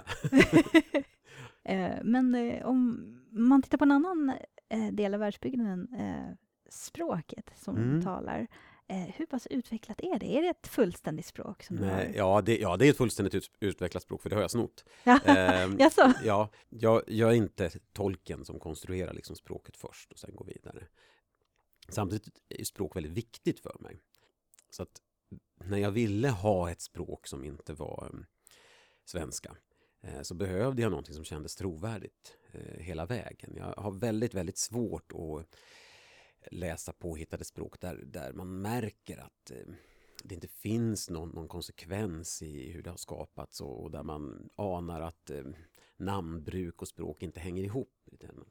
[1.64, 4.32] Eh, men eh, om man tittar på en annan
[4.68, 6.34] eh, del av världsbyggnaden, eh,
[6.68, 8.02] språket som Mm.
[8.02, 8.46] talar.
[8.88, 10.38] Eh, hur pass utvecklat är det?
[10.38, 11.62] Är det ett fullständigt språk?
[11.62, 14.36] Som du Nej, ja, det, ja, det är ett fullständigt ut, utvecklat språk, för det
[14.36, 14.84] har jag snott.
[15.04, 15.20] Ja.
[15.24, 16.12] Ehm, Jaså?
[16.24, 20.86] ja, jag, jag är inte tolken som konstruerar liksom språket först och sen går vidare.
[21.88, 24.00] Samtidigt är språk väldigt viktigt för mig.
[24.70, 25.02] Så att
[25.64, 28.26] när jag ville ha ett språk som inte var um,
[29.04, 29.56] svenska
[30.02, 33.52] eh, så behövde jag någonting som kändes trovärdigt eh, hela vägen.
[33.56, 35.46] Jag har väldigt, väldigt svårt att
[36.50, 39.74] läsa påhittade språk där, där man märker att eh,
[40.24, 44.48] det inte finns någon, någon konsekvens i hur det har skapats och, och där man
[44.56, 45.44] anar att eh,
[45.96, 47.92] namnbruk och språk inte hänger ihop.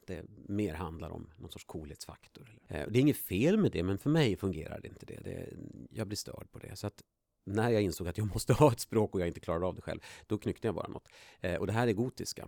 [0.08, 2.60] Det mer handlar om någon sorts coolhetsfaktor.
[2.68, 5.20] Eh, det är inget fel med det, men för mig fungerar det inte det.
[5.24, 5.50] det.
[5.90, 6.76] Jag blir störd på det.
[6.76, 7.04] Så att
[7.46, 9.82] när jag insåg att jag måste ha ett språk och jag inte klarade av det
[9.82, 11.10] själv, då knyckte jag bara något.
[11.40, 12.48] Eh, och det här är gotiska.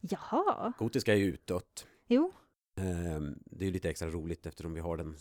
[0.00, 1.86] Jaha, Gotiska är ju utdött.
[2.06, 2.32] jo.
[2.74, 5.16] Ehm, det är ju lite extra roligt eftersom vi har den,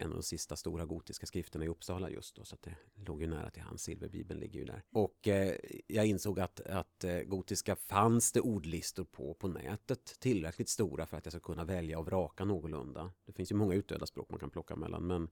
[0.00, 3.20] en av de sista stora gotiska skrifterna i Uppsala just då, så att det låg
[3.20, 3.82] ju nära till hans.
[3.82, 4.82] Silverbibeln ligger ju där.
[4.92, 5.54] Och eh,
[5.86, 11.16] jag insåg att, att eh, gotiska fanns det ordlistor på på nätet tillräckligt stora för
[11.16, 13.12] att jag ska kunna välja och vraka någorlunda.
[13.24, 15.28] Det finns ju många utdöda språk man kan plocka mellan, men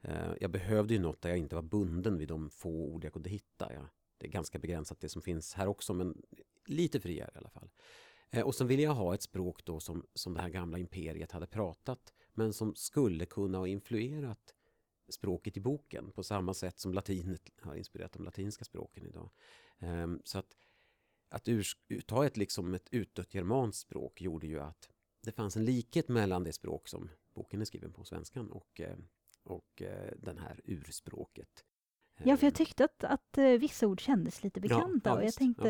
[0.00, 3.12] eh, jag behövde ju något där jag inte var bunden vid de få ord jag
[3.12, 3.72] kunde hitta.
[3.72, 3.86] Jag,
[4.18, 6.22] det är ganska begränsat det som finns här också, men
[6.66, 7.70] lite friare i alla fall.
[8.30, 11.32] Eh, och sen ville jag ha ett språk då som, som det här gamla imperiet
[11.32, 14.54] hade pratat men som skulle kunna ha influerat
[15.08, 19.30] språket i boken på samma sätt som latinet har inspirerat de latinska språken idag.
[19.78, 20.56] Ehm, så att,
[21.28, 21.48] att
[22.06, 24.88] ta ett, liksom ett utdött germanskt språk gjorde ju att
[25.22, 28.96] det fanns en likhet mellan det språk som boken är skriven på, svenskan, och, eh,
[29.42, 31.64] och eh, den här urspråket.
[32.24, 35.24] Ja, för jag Eh, tyckte att, att eh, vissa ord kändes lite bekanta ja, och
[35.24, 35.68] jag tänkte,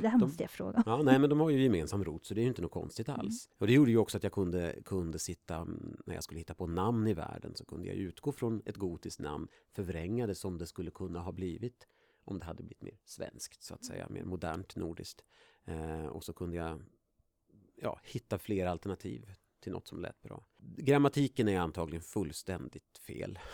[0.00, 0.82] det här De- måste jag fråga.
[0.86, 3.20] Ja, nej, men de har ju gemensam rot så det är inte något konstigt Mm.
[3.20, 3.48] alls.
[3.58, 6.54] Och det gjorde ju också att jag kunde, kunde sitta, mm, när jag skulle hitta
[6.54, 10.58] på namn i världen så kunde jag utgå från ett gotiskt namn, förvränga det som
[10.58, 11.88] det skulle kunna ha blivit
[12.24, 15.24] om det hade blivit mer svenskt så att säga, mer modernt nordiskt.
[15.64, 16.80] Eh, och så kunde jag
[17.76, 19.30] ja, hitta fler alternativ
[19.60, 20.44] till något som lät bra.
[20.76, 23.38] Grammatiken är antagligen fullständigt fel.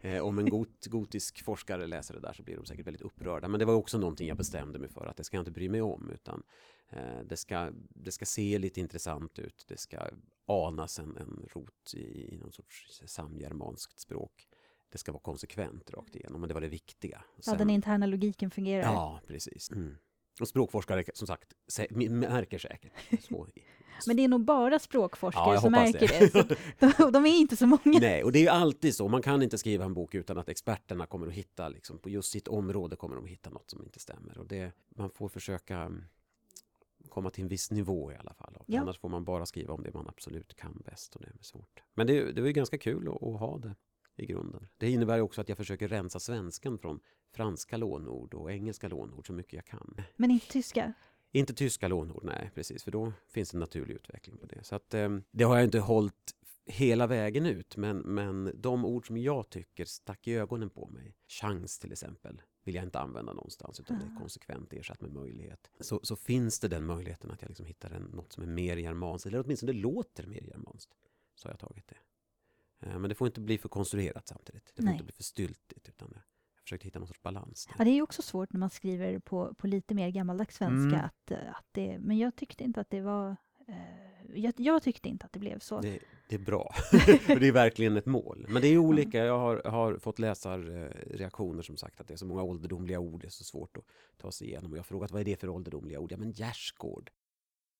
[0.00, 3.48] Eh, om en got, gotisk forskare läser det där så blir de säkert väldigt upprörda.
[3.48, 5.68] Men det var också någonting jag bestämde mig för att det ska jag inte bry
[5.68, 6.10] mig om.
[6.14, 6.42] Utan
[6.90, 9.64] eh, det, ska, det ska se lite intressant ut.
[9.68, 10.08] Det ska
[10.46, 14.48] anas en, en rot i, i någon sorts samgermanskt språk.
[14.88, 16.40] Det ska vara konsekvent rakt igenom.
[16.40, 17.24] Men det var det viktiga.
[17.36, 18.82] Ja, Sen- den interna logiken fungerar.
[18.82, 19.70] Ja, precis.
[19.70, 19.96] Mm.
[20.40, 21.54] Och språkforskare som sagt
[22.08, 22.92] märker säkert.
[23.28, 23.48] Så,
[24.06, 26.48] Men det är nog bara Ja, språkforskare jag som märker det.
[26.48, 26.56] det.
[26.98, 27.98] De, de är inte så många.
[28.00, 29.08] Nej, och det är ju alltid så.
[29.08, 32.30] Man kan inte skriva en bok utan att experterna kommer att hitta, liksom, på just
[32.30, 34.38] sitt område kommer de att hitta något som inte stämmer.
[34.38, 36.04] Och det, man får försöka mm,
[37.08, 38.56] komma till en viss nivå i alla fall.
[38.66, 38.80] Ja.
[38.80, 41.82] Annars får man bara skriva om det man absolut kan bäst och det är svårt.
[41.94, 43.74] Men det, det var ju ganska kul att, att ha det
[44.16, 44.68] i grunden.
[44.78, 47.00] Det innebär också att jag försöker rensa svenskan från
[47.32, 49.96] franska lånord och engelska lånord så mycket jag kan.
[50.16, 50.92] Men inte tyska.
[51.36, 54.64] Inte tyska lånord, nej precis, för då finns en naturlig utveckling på det.
[54.64, 56.34] Så att, eh, det har jag inte hållit
[56.66, 61.16] hela vägen ut, men, men de ord som jag tycker stack i ögonen på mig,
[61.28, 64.20] chans till exempel, vill jag inte använda någonstans, utan det är Ah.
[64.20, 65.70] konsekvent ersatt med möjlighet.
[65.80, 68.76] Så, så finns det den möjligheten att jag liksom hittar en, något som är mer
[68.76, 70.90] germanskt, eller åtminstone det låter mer germanskt,
[71.34, 71.98] så har jag tagit det.
[72.86, 74.92] Eh, men det får inte bli för konstruerat samtidigt, det får Nej.
[74.92, 76.22] inte bli för styltigt, utan jag
[76.66, 77.68] försökte hitta någon sorts balans.
[77.78, 80.96] Ja, det är ju också svårt när man skriver på, på lite mer gammaldags svenska.
[80.96, 81.04] Mm.
[81.04, 83.36] Att, eh, att det, men jag tyckte inte att det var...
[83.68, 83.76] Eh,
[84.34, 85.80] jag, jag tyckte inte att det blev så.
[85.80, 85.98] Det,
[86.28, 86.72] det är bra.
[87.20, 88.46] För det är verkligen ett mål.
[88.48, 89.18] Men det är olika.
[89.18, 93.20] Jag har, har fått läsarreaktioner som sagt att det är så många ålderdomliga ord.
[93.20, 93.84] Det är så svårt att
[94.16, 94.70] ta sig igenom.
[94.72, 96.12] Och jag har frågat vad är det för ålderdomliga ord?
[96.12, 97.10] Ja men gärdsgård.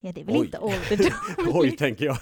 [0.07, 0.45] Ja, det är väl Oj.
[0.45, 1.15] inte ålderdomligt.
[1.55, 2.17] Oj, tänker jag.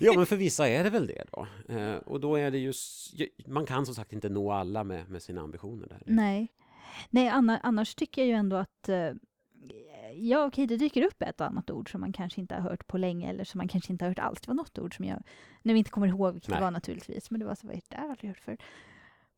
[0.00, 1.46] ja men för vissa är det väl det då.
[1.74, 2.70] Eh, och då är det ju...
[2.70, 3.14] s-
[3.46, 6.02] Man kan som sagt inte nå alla med, med sina ambitioner där.
[6.06, 6.48] Nej.
[7.10, 9.10] Nej, anna, annars tycker jag ju ändå att eh,
[10.14, 12.86] ja, okej, det dyker upp ett och annat ord som man kanske inte har hört
[12.86, 14.40] på länge eller som man kanske inte har hört alls.
[14.40, 15.22] Det var något ord som jag
[15.62, 16.58] nu inte kommer ihåg vilket Nej.
[16.58, 18.56] det var naturligtvis, men det var så, vad är det där aldrig hört för.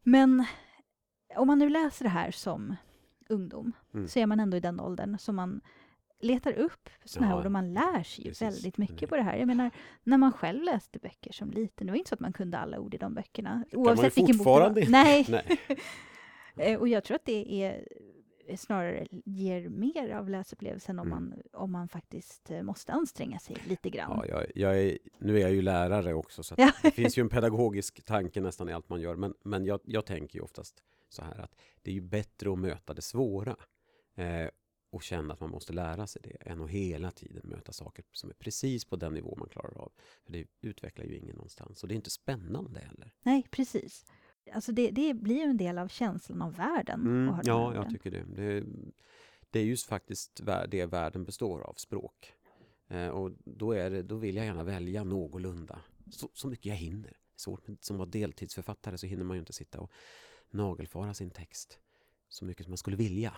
[0.02, 0.44] Men
[1.36, 2.76] om man nu läser det här som
[3.28, 4.08] ungdom Mm.
[4.08, 5.60] så är man ändå i den åldern som man
[6.24, 8.42] letar upp sådana här Ja, ord och man lär sig ju precis.
[8.42, 9.08] väldigt mycket Mm.
[9.08, 9.36] på det här.
[9.36, 9.70] Jag menar,
[10.04, 12.78] när man själv läste böcker som liten, det var inte så att man kunde alla
[12.80, 13.64] ord i de böckerna.
[13.72, 14.92] man ju vilken bok det fortfarande inte.
[14.92, 15.58] Nej, Nej.
[16.56, 17.88] Eh, Och jag tror att det är
[18.46, 21.18] eh, snarare ger mer av läsupplevelsen om, Mm.
[21.30, 24.10] man, om man faktiskt eh, måste anstränga sig lite grann.
[24.10, 26.70] Ja, jag, jag är, nu är jag ju lärare också, så Ja.
[26.82, 29.16] det finns ju en pedagogisk tanke nästan i allt man gör.
[29.16, 32.58] Men, men jag, jag tänker ju oftast så här att det är ju bättre att
[32.58, 33.56] möta det svåra
[34.14, 34.48] eh,
[34.94, 38.30] och känna att man måste lära sig det än att hela tiden möta saker som
[38.30, 39.92] är precis på den nivå man klarar av.
[40.24, 43.14] För det utvecklar ju ingen någonstans och det är inte spännande heller.
[43.22, 44.04] Nej, precis.
[44.52, 47.00] Alltså det, det blir ju en del av känslan av världen.
[47.00, 47.92] Mm, ja, jag orden.
[47.92, 48.24] tycker det.
[48.24, 48.66] det.
[49.50, 52.34] Det är just faktiskt det världen består av, språk.
[52.88, 55.80] Eh, och då, är det, då vill jag gärna välja någorlunda,
[56.10, 57.16] så, så mycket jag hinner.
[57.36, 59.90] Svårt, men som var deltidsförfattare så hinner man ju inte sitta och
[60.50, 61.78] nagelfara sin text
[62.28, 63.36] så mycket som man skulle vilja.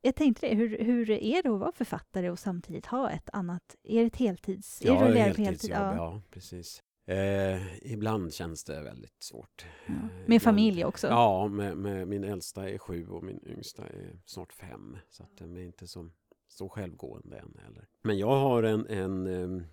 [0.00, 3.76] Jag tänkte det, hur, hur är det att vara författare och samtidigt ha ett annat...
[3.82, 4.82] Är det ett heltids...
[4.82, 5.98] är Ja, det rullerar på heltidsjobb, heltid?
[5.98, 6.22] ja.
[6.30, 6.82] precis.
[7.06, 9.66] Eh, ibland känns det väldigt svårt.
[9.86, 9.92] Ja.
[9.94, 11.06] Eh, Med ibland- familj också?
[11.06, 14.96] Ja, med, med, min äldsta är sju och min yngsta är snart fem.
[15.08, 16.10] Så att de är inte så,
[16.48, 17.86] så självgående än heller.
[18.02, 19.64] Men jag har en, en, em,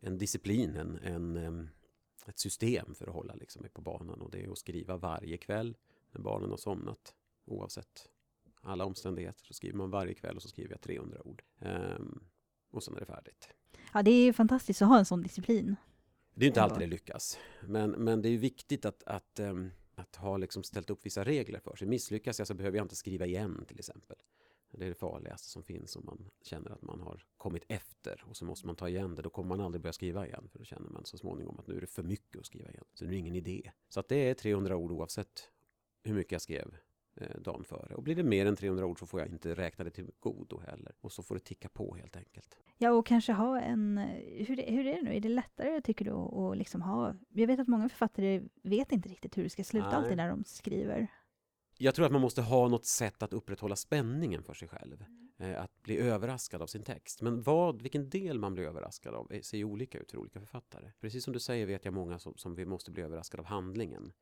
[0.00, 1.68] en disciplin, en, en, em,
[2.26, 4.20] ett system för att hålla liksom mig på banan.
[4.20, 5.76] Och det är att skriva varje kväll
[6.12, 7.14] när barnen har somnat.
[7.46, 8.08] Oavsett
[8.64, 11.42] alla omständigheter så skriver man varje kväll och så skriver jag 300 ord.
[11.60, 12.24] Ehm,
[12.70, 13.48] och sen är det färdigt.
[13.92, 15.76] Ja, det är fantastiskt att ha en sån disciplin.
[16.34, 17.38] Det är inte alltid det lyckas.
[17.66, 21.60] Men, men det är viktigt att, att, ehm, att ha liksom ställt upp vissa regler
[21.60, 21.88] för sig.
[21.88, 24.16] Misslyckas jag så behöver jag inte skriva igen till exempel.
[24.70, 28.36] Det är det farligaste som finns om man känner att man har kommit efter och
[28.36, 29.22] så måste man ta igen det.
[29.22, 31.76] Då kommer man aldrig börja skriva igen för då känner man så småningom att nu
[31.76, 32.84] är det för mycket att skriva igen.
[32.94, 33.70] Så nu är det ingen idé.
[33.88, 35.50] Så att det är 300 ord oavsett
[36.02, 36.76] hur mycket jag skrev
[37.16, 37.94] eh, dagen före.
[37.94, 40.60] Och blir det mer än 300 ord så får jag inte räkna det till godo
[40.66, 40.92] heller.
[41.00, 42.58] Och så får det ticka på helt enkelt.
[42.78, 43.98] Ja, och kanske ha en...
[44.46, 45.16] Hur, hur är det nu?
[45.16, 47.14] Är det lättare, tycker du, att liksom ha...
[47.28, 49.96] Jag vet att många författare vet inte riktigt hur det ska sluta Nej.
[49.96, 51.08] alltid när de skriver.
[51.78, 55.04] Jag tror att man måste ha något sätt att upprätthålla spänningen för sig själv.
[55.38, 57.22] Eh, att bli överraskad av sin text.
[57.22, 60.40] Men vad, vilken del man blir överraskad av eh, ser ju olika ut för olika
[60.40, 60.92] författare.
[61.00, 64.12] Precis som du säger vet jag många som, som vi måste bli överraskade av handlingen.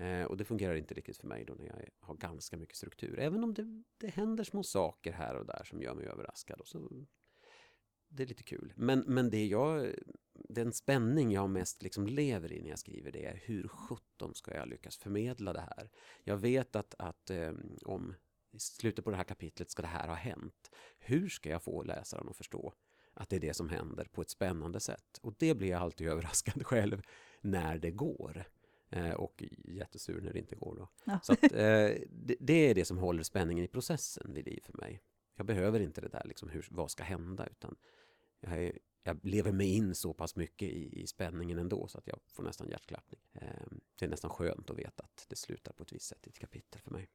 [0.00, 3.18] Eh, och det fungerar inte riktigt för mig då när jag har ganska mycket struktur.
[3.18, 6.60] Även om det, det händer små saker här och där som gör mig överraskad.
[6.60, 7.06] Och så,
[8.08, 8.72] det är lite kul.
[8.76, 9.94] Men, men det jag,
[10.34, 14.54] den spänning jag mest liksom lever i när jag skriver det är hur sjutton ska
[14.54, 15.90] jag lyckas förmedla det här?
[16.24, 17.52] Jag vet att, att eh,
[17.84, 18.14] om
[18.52, 20.70] i slutet på det här kapitlet ska det här ha hänt.
[20.98, 22.74] Hur ska jag få läsaren att förstå
[23.14, 25.18] att det är det som händer på ett spännande sätt?
[25.22, 27.02] Och det blir jag alltid överraskad själv
[27.40, 28.44] när det går.
[28.90, 30.88] Eh, och jättesur när det inte går då.
[31.04, 31.20] Ja.
[31.22, 34.72] Så att, eh, det, det är det som håller spänningen i processen vid liv för
[34.72, 35.02] mig.
[35.36, 37.76] Jag behöver inte det där liksom, hur, vad ska hända, utan
[38.40, 42.06] jag, är, jag lever mig in så pass mycket i, i spänningen ändå så att
[42.06, 43.20] jag får nästan hjärtklappning.
[43.32, 43.66] Eh,
[43.98, 46.38] det är nästan skönt att veta att det slutar på ett visst sätt i ett
[46.38, 47.08] kapitel för mig.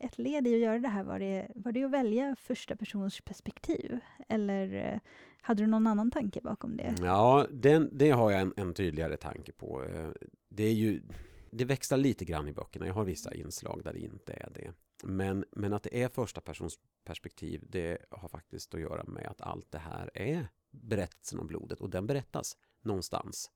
[0.00, 3.20] Ett led i att göra det här, var det, var det att välja första persons
[3.20, 3.98] perspektiv?
[4.28, 5.00] Eller eh,
[5.40, 6.94] hade du någon annan tanke bakom det?
[7.00, 9.84] Ja, den, det har jag en, en tydligare tanke på.
[9.84, 10.08] Eh,
[10.48, 11.02] det är ju
[11.50, 12.86] det växlar lite grann i böckerna.
[12.86, 14.72] Jag har vissa inslag där det inte är det.
[15.04, 19.40] Men, men att det är första persons perspektiv, det har faktiskt att göra med att
[19.40, 23.50] allt det här är berättelsen om blodet och den berättas någonstans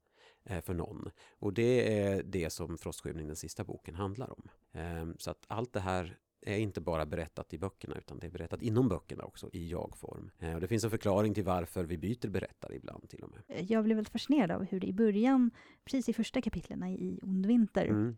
[0.45, 1.11] eh, för någon.
[1.39, 4.49] Och det är det som Frostskymning, den sista boken, handlar om.
[4.73, 8.31] Eh, så att allt det här är inte bara berättat i böckerna utan det är
[8.31, 10.31] berättat inom böckerna också i jag-form.
[10.39, 13.71] Eh, och det finns en förklaring till varför vi byter berättare ibland till och med.
[13.71, 15.51] Jag blev väldigt fascinerad av hur det i början,
[15.85, 18.17] precis i första kapitlen i Ond vinter, Mm.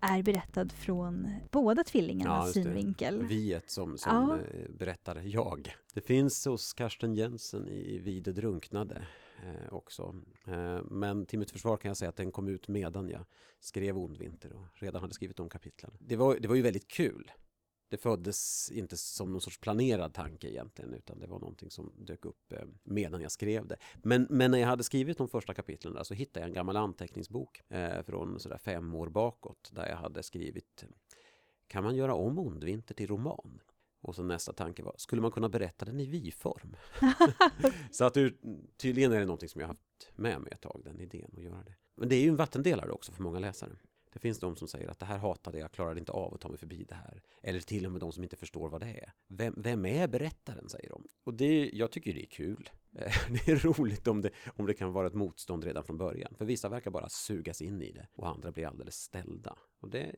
[0.00, 2.62] är berättad från båda tvillingarnas det.
[2.62, 3.22] synvinkel.
[3.26, 4.38] Viet som, som Ja.
[4.58, 5.74] eh, berättar jag.
[5.94, 9.06] Det finns hos Karsten Jensen i Vi det drunknade
[9.44, 10.14] eh, också.
[10.46, 13.24] Eh, men till mitt försvar kan jag säga att den kom ut medan jag
[13.60, 15.90] skrev Ond vinter och redan hade skrivit de kapitlen.
[16.00, 17.30] Det var, det var ju väldigt kul.
[17.88, 22.24] Det föddes inte som någon sorts planerad tanke egentligen utan det var någonting som dök
[22.24, 23.76] upp eh, medan jag skrev det.
[24.02, 26.76] Men, men när jag hade skrivit de första kapitlen där så hittade jag en gammal
[26.76, 30.84] anteckningsbok eh, från sådär fem år bakåt där jag hade skrivit
[31.66, 33.60] kan man göra om Ondvinter till roman?
[34.00, 36.76] Och så nästa tanke var, skulle man kunna berätta den i vi-form?
[37.90, 38.16] så att
[38.76, 41.64] tydligen är det någonting som jag haft med mig ett tag, den idén att göra
[41.64, 41.74] det.
[41.96, 43.76] Men det är ju en vattendelare också för många läsare.
[44.14, 46.48] Det finns de som säger att det här hatade jag, klarade inte av att ta
[46.48, 47.22] mig förbi det här.
[47.42, 49.12] Eller till och med de som inte förstår vad det är.
[49.26, 51.08] Vem, vem är berättaren, säger de.
[51.24, 52.70] Och det, jag tycker det är kul.
[52.92, 56.34] Eh, Det är roligt om det, om det kan vara ett motstånd redan från början.
[56.38, 59.56] För vissa verkar bara sugas in i det och andra blir alldeles ställda.
[59.80, 60.14] Och det,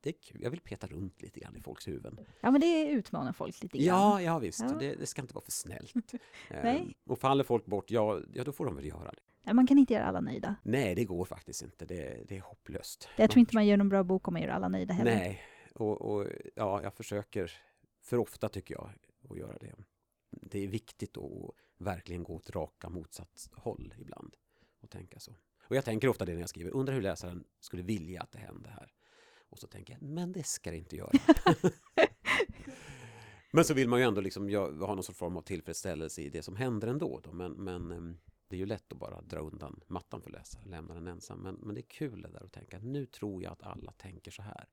[0.00, 0.42] det är kul.
[0.42, 2.18] Jag vill peta runt lite grann i folks huvuden.
[2.40, 3.86] Ja, men det utmanar folk lite grann.
[3.86, 4.60] Ja, ja visst.
[4.60, 4.76] Ja.
[4.78, 6.12] Det, det ska inte vara för snällt.
[6.50, 9.31] Ehm, och faller folk bort, ja, ja då får de väl göra det.
[9.44, 10.54] Man kan inte göra alla nöjda.
[10.62, 11.86] Nej, det går faktiskt inte.
[11.86, 13.08] Det, det är hopplöst.
[13.16, 15.14] Jag tror inte man gör någon bra bok om man gör alla nöjda heller.
[15.14, 15.42] Nej,
[15.74, 17.52] och, och ja, jag försöker
[18.02, 18.90] för ofta tycker jag
[19.30, 19.74] att göra det.
[20.30, 24.36] Det är viktigt att verkligen gå åt raka motsatt håll ibland
[24.80, 25.32] och tänka så.
[25.68, 28.38] Och jag tänker ofta det när jag skriver, undrar hur läsaren skulle vilja att det
[28.38, 28.92] hände här.
[29.48, 31.10] Och så tänker jag, men det ska det inte göra.
[33.52, 36.42] men så vill man ju ändå liksom ha någon sorts form av tillfredsställelse i det
[36.42, 37.20] som händer ändå.
[37.24, 37.32] Då.
[37.32, 38.18] Men, men em,
[38.52, 41.38] det är ju lätt att bara dra undan mattan för läsaren, lämna den ensam.
[41.38, 44.30] Men, men det är kul det där att tänka, nu tror jag att alla tänker
[44.30, 44.68] så här.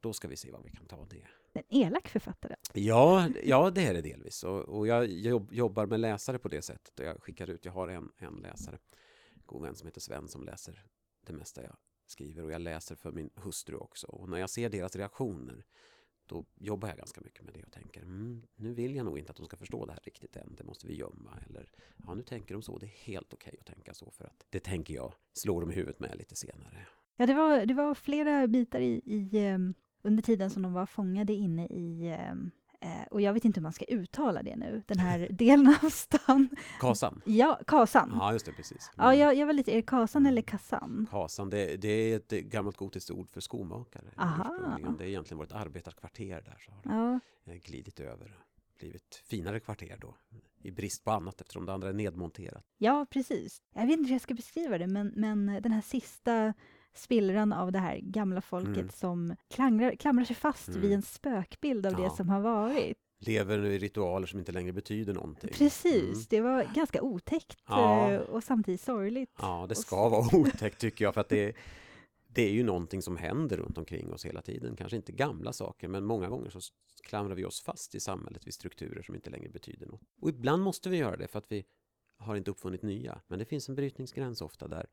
[0.00, 1.26] Då ska vi se vad vi kan ta det.
[1.52, 2.56] En elak författare.
[2.72, 4.44] Ja, ja det är det delvis.
[4.44, 7.00] Och, och jag jobb, jobbar med läsare på det sättet.
[7.00, 8.78] Och jag skickar ut, jag har en, en läsare,
[9.34, 10.86] en god vän som heter Sven som läser
[11.26, 12.44] det mesta jag skriver.
[12.44, 14.06] Och jag läser för min hustru också.
[14.06, 15.64] Och när jag ser deras reaktioner
[16.28, 19.30] då jobbar jag ganska mycket med det och tänker mm, nu vill jag nog inte
[19.30, 21.30] att de ska förstå det här riktigt än, det måste vi gömma.
[21.48, 21.70] Eller
[22.06, 24.60] ja, nu tänker de så, det är helt okej att tänka så för att det
[24.60, 26.86] tänker jag slår dem i huvudet med lite senare.
[27.16, 29.58] Ja, det var, det var flera bitar i, i eh,
[30.02, 32.34] under tiden som de var fångade inne i eh,
[32.80, 35.88] eh, och jag vet inte hur man ska uttala det nu, den här delen av
[35.90, 36.48] stan.
[36.80, 37.22] Kasan.
[37.24, 38.12] Ja, Kasan.
[38.14, 38.90] Ja, just det, precis.
[38.96, 41.06] Ja, jag, jag var lite, är det Kasan eller Kassan?
[41.10, 44.04] Kasan, det, det är ett gammalt gotiskt ord för skomakare.
[44.16, 44.78] Aha.
[44.98, 46.56] Det är egentligen vårt arbetarkvarter där.
[46.60, 48.38] Så har det Ja, eh, glidit över.
[48.78, 50.14] Blivit finare kvarter då.
[50.62, 52.64] I brist på annat eftersom det andra är nedmonterat.
[52.78, 53.62] ja, precis.
[53.74, 56.54] Jag vet inte hur jag ska beskriva det, men, men den här sista
[56.98, 58.88] spillran av det här gamla folket Mm.
[58.90, 60.80] som klangrar, klamrar sig fast Mm.
[60.80, 62.10] vid en spökbild av det Ja.
[62.10, 62.96] som har varit.
[63.20, 65.50] Lever i ritualer som inte längre betyder någonting.
[65.52, 66.24] Precis, Mm.
[66.30, 68.10] det var ganska otäckt Ja.
[68.12, 69.30] eh, och samtidigt sorgligt.
[69.40, 71.14] Ja, det Och ska vara otäckt tycker jag.
[71.14, 71.56] För att det,
[72.28, 74.76] det är ju någonting som händer runt omkring oss hela tiden.
[74.76, 76.60] Kanske inte gamla saker, men många gånger så
[77.02, 80.00] klamrar vi oss fast i samhället vid strukturer som inte längre betyder något.
[80.20, 81.64] Och ibland måste vi göra det för att vi
[82.16, 83.20] har inte uppfunnit nya.
[83.28, 84.86] Men det finns en brytningsgräns ofta där,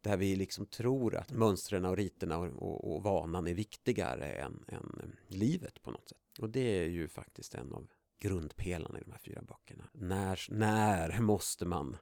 [0.00, 4.64] där vi liksom tror att mönstren och riterna och, och, och vanan är viktigare än,
[4.68, 6.38] än livet på något sätt.
[6.38, 7.88] Och det är ju faktiskt en av
[8.20, 9.84] grundpelarna i de här fyra böckerna.
[9.92, 11.96] När, när måste man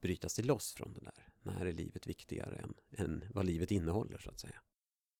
[0.00, 1.28] bryta sig loss från det där?
[1.42, 4.60] När är livet viktigare än, än vad livet innehåller så att säga?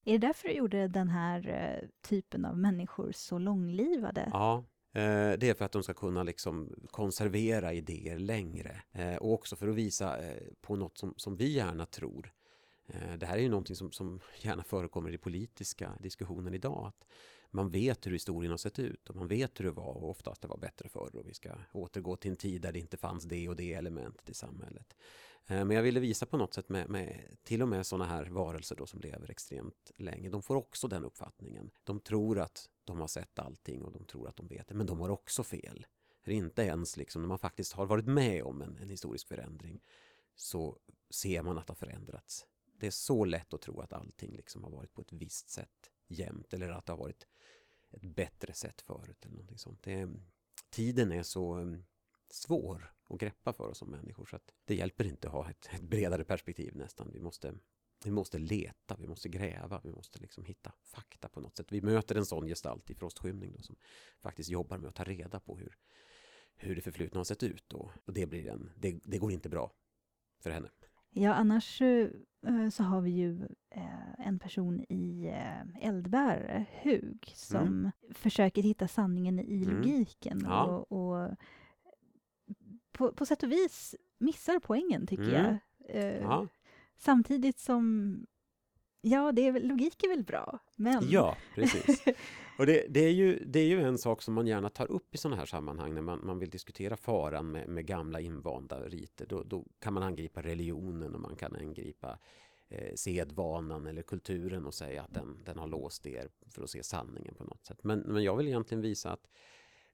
[0.05, 4.29] Är det därför du gjorde den här eh, typen av människor så långlivade?
[4.33, 9.33] Ja, Eh, det är för att de ska kunna liksom konservera idéer längre eh, och
[9.33, 12.33] också för att visa eh, på något som, som vi gärna tror.
[12.87, 16.87] Eh, det här är ju någonting som, som gärna förekommer i politiska diskussionen idag.
[16.87, 17.07] Att
[17.51, 20.43] man vet hur historien har sett ut och man vet hur det var och oftast
[20.43, 23.25] det var bättre förr och vi ska återgå till en tid där det inte fanns
[23.25, 24.95] det och det elementet i samhället.
[25.47, 28.25] Eh, men jag ville visa på något sätt med, med till och med sådana här
[28.25, 30.31] varelser då som lever extremt länge.
[30.31, 31.71] De får också den uppfattningen.
[31.85, 34.87] De tror att de har sett allting och de tror att de vet det, men
[34.87, 35.87] de har också fel.
[36.23, 39.81] För inte ens liksom, när man faktiskt har varit med om en, en historisk förändring
[40.35, 40.79] så
[41.11, 42.47] ser man att det har förändrats.
[42.79, 45.91] Det är så lätt att tro att allting liksom har varit på ett visst sätt
[46.09, 47.27] jämt eller att det har varit
[47.91, 49.83] ett bättre sätt förut eller någonting sånt.
[49.83, 50.09] Det,
[50.71, 51.85] tiden är så mm,
[52.31, 55.69] svår att greppa för oss som människor så att det hjälper inte att ha ett,
[55.73, 57.11] ett bredare perspektiv nästan.
[57.13, 57.55] Vi måste,
[58.07, 61.73] vi måste leta, vi måste gräva, vi måste liksom hitta fakta på något sätt.
[61.73, 63.77] Vi möter en sån gestalt i Frostskymning då, som
[64.21, 65.77] faktiskt jobbar med att ta reda på hur,
[66.57, 69.49] hur det förflutna har sett ut och, och det, blir en, det, det går inte
[69.49, 69.73] bra
[70.43, 70.69] för henne.
[71.15, 72.09] Ja, annars eh,
[72.73, 77.91] så har vi ju eh, en person i eh, Eldbärare, Hug, som Mm.
[78.15, 79.77] försöker hitta sanningen i Mm.
[79.77, 80.65] logiken Ja.
[80.65, 81.37] och, och
[82.93, 85.35] på, på sätt och vis missar poängen, tycker Mm.
[85.45, 85.59] jag.
[85.97, 86.47] Eh, Ja,
[86.97, 88.17] Samtidigt som,
[89.01, 91.11] ja, det är, logik är väl bra, men...
[91.11, 92.05] ja precis.
[92.59, 95.15] Och det, det, är ju, det är ju en sak som man gärna tar upp
[95.15, 99.27] i sådana här sammanhang när man, man vill diskutera faran med, med gamla invanda riter.
[99.27, 102.19] Då, då kan man angripa religionen och man kan angripa
[102.69, 106.83] eh, sedvanan eller kulturen och säga att den, den har låst er för att se
[106.83, 107.85] sanningen på något sätt.
[107.85, 109.29] Men, men jag vill egentligen visa att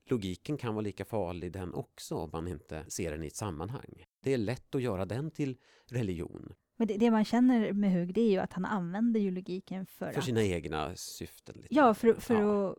[0.05, 4.07] logiken kan vara lika farlig den också om man inte ser den i ett sammanhang.
[4.21, 8.15] Det är lätt att göra den till religion Men det, det man känner med Hug,
[8.15, 10.25] det är ju att han använder ju logiken för, för att...
[10.25, 11.57] sina egna syften.
[11.57, 11.75] Lite.
[11.75, 12.77] Ja, för, för Ja.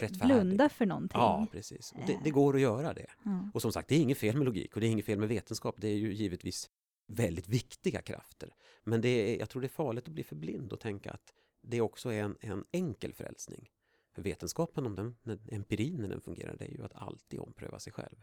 [0.00, 1.20] att eh, blunda för någonting.
[1.20, 1.92] Ja, precis.
[1.92, 3.06] Och det, det går att göra det.
[3.24, 3.50] Ja.
[3.54, 5.28] Och som sagt, det är inget fel med logik och det är inget fel med
[5.28, 5.74] vetenskap.
[5.78, 6.70] Det är ju givetvis
[7.06, 8.54] väldigt viktiga krafter.
[8.84, 11.32] Men det är, jag tror det är farligt att bli för blind och tänka att
[11.62, 13.70] det också är en, en enkel frälsning.
[14.14, 17.78] För vetenskapen, om den, när, empirin när den fungerar, det är ju att alltid ompröva
[17.78, 18.16] sig själv.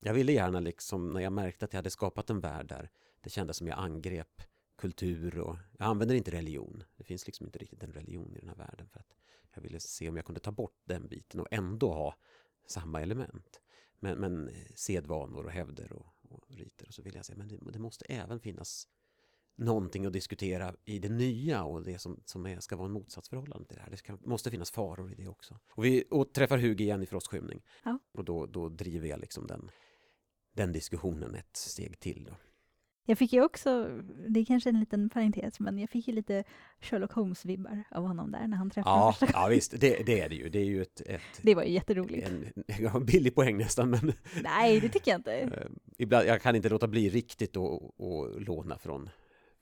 [0.00, 2.90] Jag ville gärna liksom, när jag märkte att jag hade skapat en värld där
[3.20, 4.42] det kändes som jag angrep
[4.82, 6.84] kultur och jag använder inte religion.
[6.96, 9.16] Det finns liksom inte riktigt en religion i den här världen för att
[9.54, 12.16] jag ville se om jag kunde ta bort den biten och ändå ha
[12.66, 13.60] samma element.
[14.00, 17.58] Men, men sedvanor och hävder och, och riter och så vill jag säga, men det,
[17.72, 18.88] det måste även finnas
[19.56, 23.68] någonting att diskutera i det nya och det som, som är, ska vara en motsatsförhållande
[23.68, 23.90] till det här.
[23.90, 25.58] Det ska, måste finnas faror i det också.
[25.68, 27.62] Och vi återträffar Hug igen i Frostskymning.
[27.84, 27.98] Ja.
[28.12, 29.70] Och då, då driver jag liksom den,
[30.52, 32.24] den diskussionen ett steg till.
[32.24, 32.36] Då.
[33.04, 36.44] Jag fick ju också, det är kanske en liten parentes, men jag fick ju lite
[36.80, 39.42] Sherlock Holmes-vibbar av honom där när han träffade Ja, första gången.
[39.42, 40.48] ja visst, det, det är det ju.
[40.48, 42.28] Det är ju ett, ett Det var ju jätteroligt.
[42.28, 42.52] en,
[42.94, 45.34] en billig poäng nästan, men Nej, det tycker jag inte.
[45.34, 45.48] Eh,
[45.98, 49.10] ibland, jag kan inte låta bli riktigt att att låna från,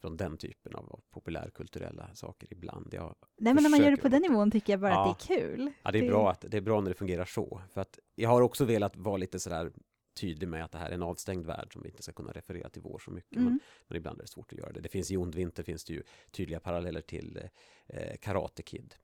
[0.00, 2.88] från den typen av populärkulturella saker ibland.
[2.94, 5.10] Jag, Nej, men när man gör det på den nivån tycker jag bara Ja.
[5.10, 5.72] att det är kul.
[5.82, 7.62] ja, det, är bra att, det är bra när det fungerar så.
[7.74, 9.72] För att jag har också velat vara lite sådär
[10.20, 12.68] tydlig med att det här är en avstängd värld som vi inte ska kunna referera
[12.68, 13.36] till vår så mycket.
[13.36, 13.60] Men, Mm.
[13.88, 14.80] men ibland är det svårt att göra det.
[14.80, 17.40] Det finns i Ond vinter finns det ju tydliga paralleller till
[17.86, 18.94] eh, Karate Kid.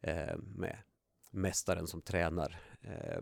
[0.00, 0.78] Eh, med
[1.30, 3.20] mästaren som tränar eh,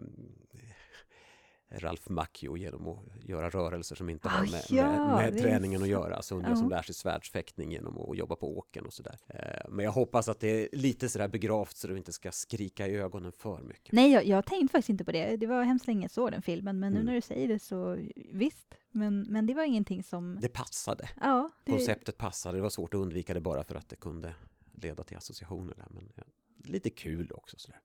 [1.72, 2.98] Ralf Macchio genom att
[3.28, 6.16] göra rörelser som inte Ah, har med, ja, med, med träningen att så- göra.
[6.16, 6.56] Alltså undrar Ja.
[6.56, 9.18] som lär sig svärdsfäktning genom att jobba på åken och sådär.
[9.28, 12.86] Eh, men jag hoppas att det är lite sådär begravt så du inte ska skrika
[12.86, 13.92] i ögonen för mycket.
[13.92, 15.36] Nej, jag, jag tänkte faktiskt inte på det.
[15.36, 17.06] Det var hemskt länge såg den filmen, men nu Mm.
[17.06, 17.98] när du säger det så
[18.32, 18.74] visst.
[18.92, 20.38] Men, men det var ingenting som...
[20.40, 21.08] Det passade.
[21.20, 22.58] ja, det, Konceptet passade.
[22.58, 24.34] Det var svårt att undvika det bara för att det kunde
[24.74, 25.86] leda till associationer där.
[25.90, 26.22] Men ja,
[26.64, 27.80] lite kul också sådär.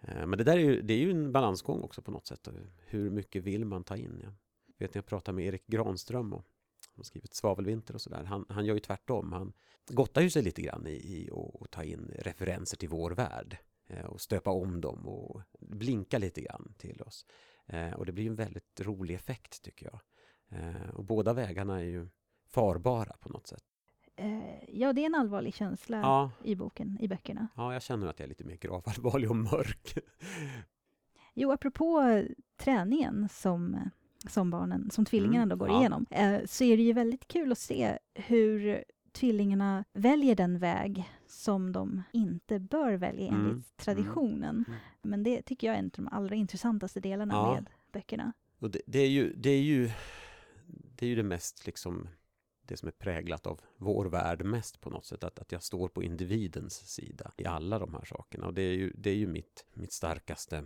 [0.00, 2.48] Eh, men det där är ju, det är ju en balansgång också på något sätt.
[2.86, 4.20] Hur mycket vill man ta in?
[4.22, 4.32] Jag
[4.78, 6.44] vet när jag pratade med Erik Granström och
[6.96, 8.24] har skrivit Svavelvinter och sådär.
[8.24, 9.32] Han, han gör ju tvärtom.
[9.32, 9.52] Han
[9.88, 14.04] gottar ju sig lite grann i, i att ta in referenser till vår värld eh,
[14.04, 17.26] och stöpa om dem och blinka lite grann till oss.
[17.66, 20.00] Eh, och det blir ju en väldigt rolig effekt tycker jag.
[20.92, 22.08] Och båda vägarna är ju
[22.46, 23.64] farbara på något sätt
[24.18, 27.48] eh, ja, det är en allvarlig känsla Ja, i boken, i böckerna.
[27.56, 29.98] ja jag känner att jag är lite mer gravallvarlig och mörk.
[31.34, 32.22] Jo, apropå
[32.56, 33.90] träningen som,
[34.28, 35.78] som barnen, som tvillingarna Mm, då går ja.
[35.80, 41.04] igenom, eh, så är det ju väldigt kul att se hur tvillingarna väljer den väg
[41.26, 44.64] som de inte bör välja Mm, enligt traditionen.
[44.68, 44.78] mm.
[45.02, 47.54] Men det tycker jag är en av de allra intressantaste delarna Ja.
[47.54, 48.32] med böckerna.
[48.58, 49.90] Och det, det, är ju, det är ju
[50.96, 52.08] det är ju det mest liksom
[52.68, 55.24] det som är präglat av vår värld mest på något sätt.
[55.24, 58.46] Att, att jag står på individens sida i alla de här sakerna.
[58.46, 60.64] Och det är ju, det är ju mitt, mitt starkaste,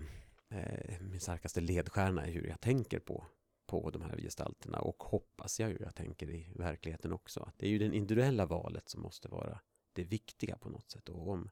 [0.49, 3.27] eh, min starkaste ledstjärna i hur jag tänker på,
[3.67, 4.79] på de här gestalterna.
[4.79, 7.41] Och hoppas jag ju jag tänker i verkligheten också.
[7.41, 9.61] Att det är ju det individuella valet som måste vara
[9.93, 11.09] det viktiga på något sätt.
[11.09, 11.51] Och om,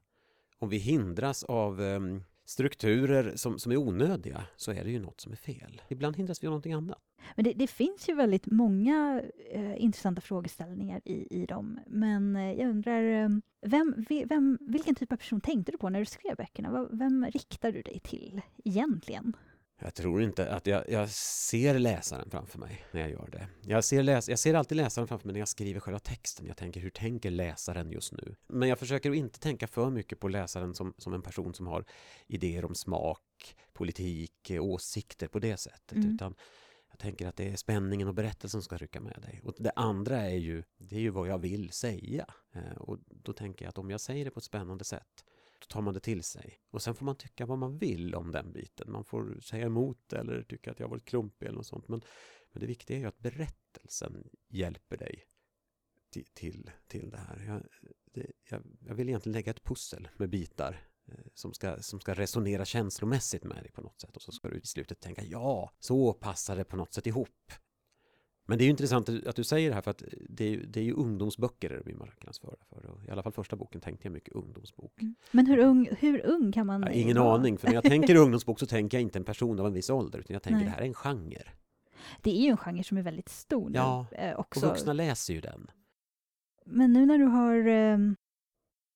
[0.57, 1.99] om vi hindras av eh,
[2.45, 5.81] strukturer som, som är onödiga så är det ju något som är fel.
[5.89, 6.99] Ibland hindras vi av någonting annat.
[7.35, 9.21] Men det, det finns ju väldigt många
[9.51, 11.79] eh, intressanta frågeställningar i, i dem.
[11.87, 15.99] Men eh, jag undrar, ehm, vem, vem, vilken typ av person tänkte du på när
[15.99, 16.87] du skrev böckerna?
[16.91, 19.33] Vem riktar du dig till egentligen?
[19.83, 23.47] Jag tror inte att jag, jag, ser läsaren framför mig när jag gör det.
[23.61, 26.45] Jag ser, läs, jag ser alltid läsaren framför mig när jag skriver själva texten.
[26.45, 28.35] Jag tänker, hur tänker läsaren just nu?
[28.47, 31.85] Men jag försöker inte tänka för mycket på läsaren som, som en person som har
[32.27, 35.97] idéer om smak, politik, åsikter på det sättet.
[35.97, 36.13] Mm.
[36.13, 36.35] Utan
[36.89, 39.41] jag tänker att det är spänningen och berättelsen som ska rycka med dig.
[39.43, 42.25] Och det andra är ju, det är ju vad jag vill säga.
[42.51, 45.25] Eh, och då tänker jag att om jag säger det på ett spännande sätt
[45.61, 46.59] då tar man det till sig.
[46.71, 48.91] Och sen får man tycka vad man vill om den biten.
[48.91, 51.87] Man får säga emot eller tycka att jag har varit klumpig eller något sånt.
[51.87, 52.01] Men,
[52.51, 55.23] men det viktiga är ju att berättelsen hjälper dig
[56.09, 57.43] till, till, till det här.
[57.47, 57.63] Jag,
[58.13, 62.13] det, jag, jag vill egentligen lägga ett pussel med bitar eh, som ska, som ska
[62.13, 65.73] resonera känslomässigt med dig på något sätt och så ska du i slutet tänka ja,
[65.79, 67.51] så passar det på något sätt ihop.
[68.51, 70.79] Men det är ju intressant att du säger det här för att det är, det
[70.79, 73.07] är ju ungdomsböcker vi marknadsför för.
[73.07, 75.01] I alla fall första boken tänkte jag mycket ungdomsbok.
[75.01, 75.15] Mm.
[75.31, 77.35] Men hur ung, hur ung kan man ja, Ingen vara?
[77.35, 79.89] aning, för när jag tänker ungdomsbok så tänker jag inte en person av en viss
[79.89, 80.65] ålder utan jag tänker Nej.
[80.65, 81.43] det här är en genre.
[82.21, 84.65] Det är ju en genre som är väldigt stor nu ja, eh, också.
[84.65, 85.71] och vuxna läser ju den.
[86.65, 87.97] Men nu när du har, eh,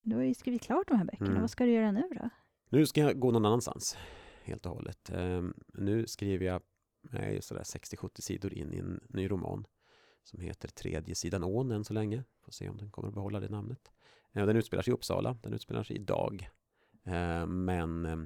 [0.02, 1.40] du har ju skrivit klart de här böckerna, mm.
[1.40, 2.28] vad ska du göra nu då?
[2.68, 3.96] Nu ska jag gå någon annanstans
[4.44, 5.10] helt och hållet.
[5.10, 5.42] Eh,
[5.74, 6.62] nu skriver jag
[7.12, 9.66] är sådär 60-70 sidor in i en ny roman
[10.24, 12.24] som heter Tredje sidan ån än så länge.
[12.40, 13.90] Får se om den kommer att behålla det namnet.
[14.32, 16.50] Eh, den utspelar sig i Uppsala, den utspelar sig idag.
[17.04, 18.16] Eh, men eh,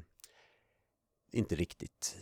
[1.33, 2.16] inte riktigt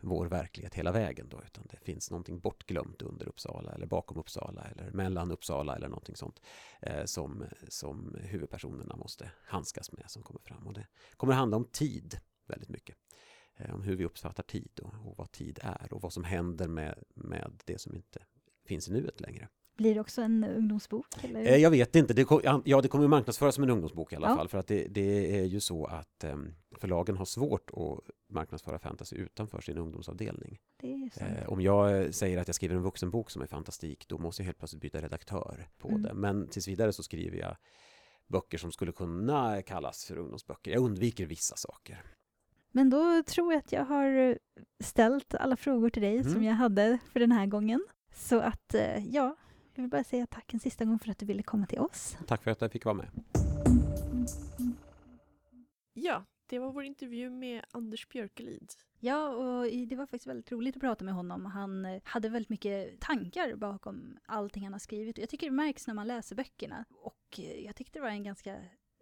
[0.00, 4.62] vår verklighet hela vägen då, utan det finns någonting bortglömt under Uppsala eller bakom Uppsala
[4.62, 6.40] eller mellan Uppsala eller någonting sånt
[7.04, 10.66] som, som huvudpersonerna måste handskas med som kommer fram.
[10.66, 10.86] Och det
[11.16, 12.96] kommer att handla om tid väldigt mycket.
[13.64, 16.68] Eh, om hur vi uppfattar tid och, och, vad tid är och vad som händer
[16.68, 18.22] med, med det som inte
[18.66, 19.48] finns i nuet längre.
[19.76, 21.06] Blir det också en ungdomsbok?
[21.24, 21.40] Eller?
[21.40, 22.14] Eh, jag vet inte.
[22.14, 22.26] Det,
[22.64, 24.36] ja, det kommer marknadsföras som en ungdomsbok i alla ja.
[24.36, 24.48] fall.
[24.48, 29.16] För att det, det, är ju så att um, förlagen har svårt att marknadsföra fantasy
[29.16, 30.58] utanför sin ungdomsavdelning.
[31.16, 34.44] Eh, om jag säger att jag skriver en vuxenbok som är fantastik, då måste jag
[34.46, 36.02] helt plötsligt byta redaktör på mm.
[36.02, 36.14] det.
[36.14, 37.56] Men tills vidare så skriver jag
[38.26, 40.70] böcker som skulle kunna kallas för ungdomsböcker.
[40.70, 42.02] Jag undviker vissa saker.
[42.72, 44.38] Men då tror jag att jag har
[44.80, 46.32] ställt alla frågor till dig mm.
[46.32, 47.84] som jag hade för den här gången.
[48.14, 49.36] Så att, eh, ja,
[49.74, 52.16] jag vill bara säga tack en sista gång för att du ville komma till oss.
[52.26, 53.08] Tack för att jag fick vara med.
[55.92, 58.72] Ja, det var vår intervju med Anders Björkelid.
[58.98, 61.46] Ja, och det var faktiskt väldigt roligt att prata med honom.
[61.46, 65.18] Han eh, hade väldigt mycket tankar bakom allting han har skrivit.
[65.18, 66.84] Jag tycker det märks när man läser böckerna.
[66.90, 68.56] Och eh, jag tyckte det var en ganska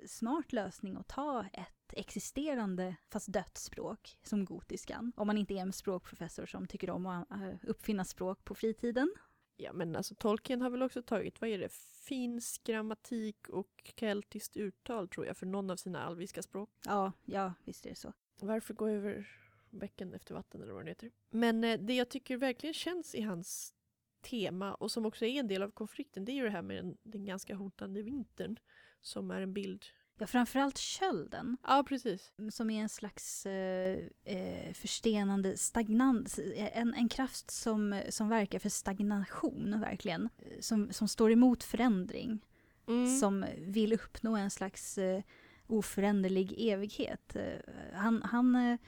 [0.07, 5.13] smart lösning att ta ett existerande, fast dött språk, som gotiskan.
[5.17, 9.15] Om man inte är en språkprofessor som tycker om att äh, uppfinna språk på fritiden.
[9.57, 11.73] Ja, men alltså Tolkien har väl också tagit, vad är det,
[12.09, 16.71] finsk grammatik och keltiskt uttal tror jag, för någon av sina alviska språk.
[16.85, 18.13] Ja, ja, visst är det så.
[18.41, 19.29] Varför gå över
[19.71, 21.11] bäcken efter vatten eller vad det heter.
[21.31, 23.75] Men eh, det jag tycker verkligen känns i hans
[24.21, 26.77] tema och som också är en del av konflikten, det är ju det här med
[26.77, 28.57] den, den ganska hotande vintern
[29.01, 29.85] som är en bild
[30.19, 31.57] Ja, framförallt kölden.
[31.63, 32.33] Ja, precis.
[32.51, 38.69] Som är en slags eh, eh förstenande stagnans, en, en kraft som, som verkar för
[38.69, 40.29] stagnation, verkligen.
[40.61, 42.41] Som, som står emot förändring.
[42.89, 43.19] Mm.
[43.19, 45.23] Som vill uppnå en slags eh,
[45.67, 47.37] oföränderlig evighet.
[47.37, 48.79] Eh, han, han, eh,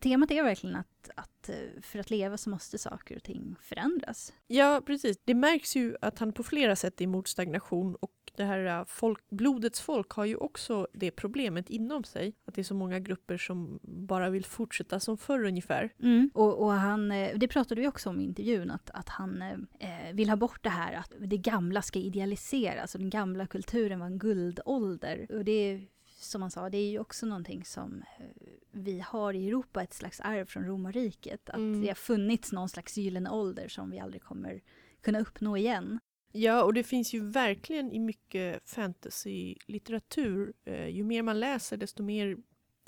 [0.00, 1.50] temat är verkligen att, att
[1.82, 4.32] för att leva så måste saker och ting förändras.
[4.46, 5.18] Ja, precis.
[5.24, 8.84] Det märks ju att han på flera sätt är emot stagnation och det här äh,
[8.84, 12.34] folk, blodets folk har ju också det problemet inom sig.
[12.44, 15.92] Att det är så många grupper som bara vill fortsätta som förr ungefär.
[16.02, 16.30] Mm.
[16.34, 20.12] Och, och, han, eh, det pratade vi också om i intervjun, att, att han eh,
[20.12, 24.06] vill ha bort det här att det gamla ska idealiseras och den gamla kulturen var
[24.06, 25.26] en guldålder.
[25.30, 25.80] Och det
[26.20, 28.26] som han sa, det är ju också någonting som eh,
[28.72, 31.50] vi har i Europa, ett slags arv från romarriket.
[31.50, 31.80] Att mm.
[31.80, 34.60] det har funnits någon slags gyllene ålder som vi aldrig kommer
[35.02, 35.98] kunna uppnå igen.
[36.32, 40.52] Ja, och det finns ju verkligen i mycket fantasy-litteratur.
[40.64, 42.36] Eh, ju mer man läser, desto mer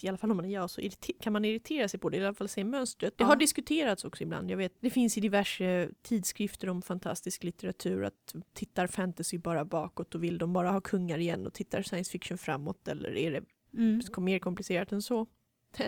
[0.03, 0.83] i alla fall om man är jag, så
[1.21, 3.19] kan man irritera sig på det, i alla fall se mönstret.
[3.19, 3.29] Det Ja.
[3.29, 4.51] har diskuterats också ibland.
[4.51, 10.15] Jag vet, det finns i diverse tidskrifter om fantastisk litteratur att tittar fantasy bara bakåt
[10.15, 13.45] och vill de bara ha kungar igen och tittar science fiction framåt eller är det
[13.75, 14.01] Mm.
[14.19, 15.27] mer komplicerat än så?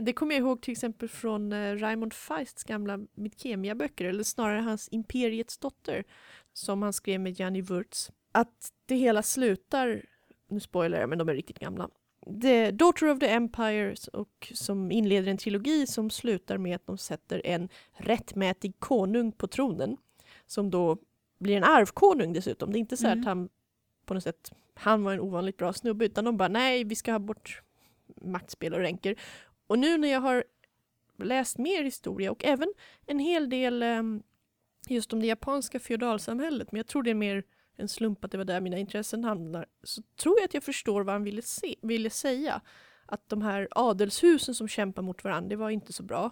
[0.03, 4.89] Det kommer jag ihåg till exempel från eh, Raymond Feists gamla Midkemia-böcker, eller snarare hans
[4.93, 6.05] Imperiets dotter,
[6.53, 8.11] som han skrev med Gianni Wurtz.
[8.33, 10.05] Att det hela slutar,
[10.49, 11.89] nu spoilar jag men de är riktigt gamla,
[12.43, 16.99] The Daughter of the Empires och som inleder en trilogi som slutar med att de
[16.99, 19.97] sätter en rättmätig konung på tronen.
[20.47, 20.99] Som då
[21.39, 22.73] blir en arvkonung dessutom.
[22.73, 23.21] Det är inte så Mm.
[23.21, 23.49] att han
[24.07, 27.13] på något sätt, han var en ovanligt bra snubbe utan de bara nej vi ska
[27.13, 27.63] ha bort
[28.21, 29.17] maktspel och ränker.
[29.67, 30.45] Och nu när jag har
[31.17, 32.73] läst mer historia och även
[33.07, 34.23] en hel del em,
[34.89, 37.45] just om det japanska feodalsamhället, men jag tror det är mer
[37.77, 41.03] en slump att det var där mina intressen hamnar, så tror jag att jag förstår
[41.03, 42.61] vad han ville, se, ville säga.
[43.07, 46.31] Att de här adelshusen som kämpar mot varandra, det var inte så bra.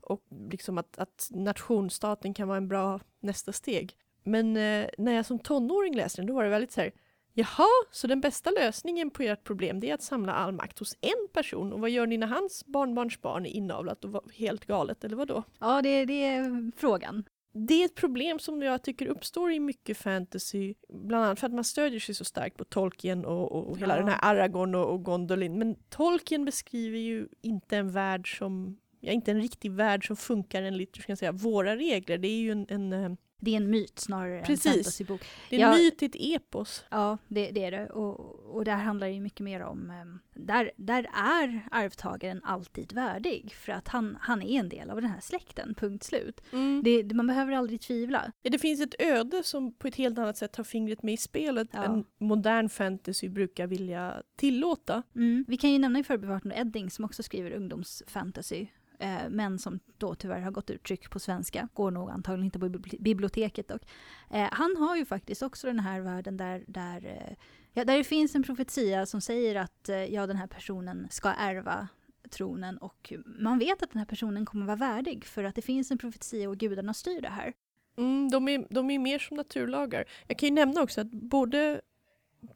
[0.00, 3.96] Och liksom att, att nationsstaten kan vara en bra nästa steg.
[4.22, 6.92] Men eh, när jag som tonåring läste den, då var det väldigt så här,
[7.32, 10.96] Jaha, så den bästa lösningen på ert problem det är att samla all makt hos
[11.00, 15.16] en person och vad gör ni när hans barnbarnsbarn är inavlat och helt galet eller
[15.16, 15.42] vad då?
[15.58, 17.24] Ja, det, det är frågan.
[17.52, 21.52] Det är ett problem som jag tycker uppstår i mycket fantasy, bland annat för att
[21.52, 23.98] man stödjer sig så starkt på Tolkien och, och hela Ja.
[24.00, 25.58] den här Aragorn och, och Gondolin.
[25.58, 30.62] Men Tolkien beskriver ju inte en värld som, ja inte en riktig värld som funkar
[30.62, 32.18] enligt, hur ska jag säga, våra regler.
[32.18, 34.66] Det är ju en, en, eh, Det är en myt snarare Precis.
[34.66, 35.20] än fantasybok.
[35.50, 35.76] det är en Ja.
[35.76, 36.84] myt, ett epos.
[36.90, 37.86] Ja, det, det är det.
[37.90, 38.20] Och,
[38.56, 39.90] och där handlar det ju mycket mer om...
[39.90, 45.00] ehm, där, där är arvtagaren alltid värdig för att han, han är en del av
[45.00, 46.40] den här släkten, punkt slut.
[46.84, 48.32] Det, det, man behöver aldrig tvivla.
[48.42, 51.68] Det finns ett öde som på ett helt annat sätt har fingret med i spelet
[51.72, 51.84] Ja.
[51.84, 55.02] än modern fantasy brukar vilja tillåta.
[55.14, 55.44] Mm.
[55.48, 58.66] Vi kan ju nämna i förbifarten Edding som också skriver ungdomsfantasy.
[59.00, 61.68] Eh, men som då tyvärr har gått ur tryck på svenska.
[61.74, 63.82] Går nog antagligen inte på biblioteket dock.
[64.30, 67.36] Eh, han har ju faktiskt också den här världen där, där, eh,
[67.72, 71.28] ja, där det finns en profetia som säger att eh, ja, den här personen ska
[71.28, 71.88] ärva
[72.30, 75.90] tronen och man vet att den här personen kommer vara värdig för att det finns
[75.90, 77.52] en profetia och gudarna styr det här.
[77.98, 80.04] Mm, de, är, de är mer som naturlagar.
[80.26, 81.80] Jag kan ju nämna också att både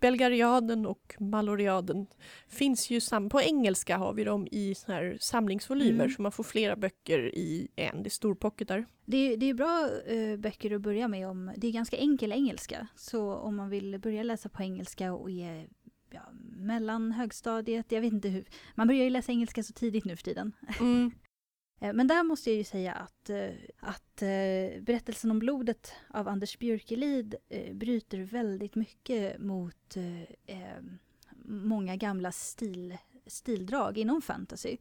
[0.00, 2.06] Belgariaden och Maloriaden
[2.48, 6.10] finns ju sam- på engelska har vi dem i såna här samlingsvolymer Mm.
[6.10, 8.02] så man får flera böcker i en.
[8.02, 8.86] Det är storpocketar.
[9.06, 12.32] Det är, det är bra eh, böcker att börja med om, det är ganska enkel
[12.32, 12.86] engelska.
[12.96, 15.68] Så om man vill börja läsa på engelska och är
[16.10, 16.20] ja,
[16.56, 18.44] mellan högstadiet, jag vet inte hur.
[18.74, 20.52] Man börjar ju läsa engelska så tidigt nu för tiden.
[20.80, 21.10] Mm.
[21.80, 23.50] Eh, men där måste jag ju säga att, eh,
[23.80, 27.34] att eh, berättelsen om blodet av Anders Björkelid
[27.72, 29.96] bryter väldigt mycket mot
[31.44, 32.96] många gamla stil,
[33.26, 34.76] stildrag inom fantasy.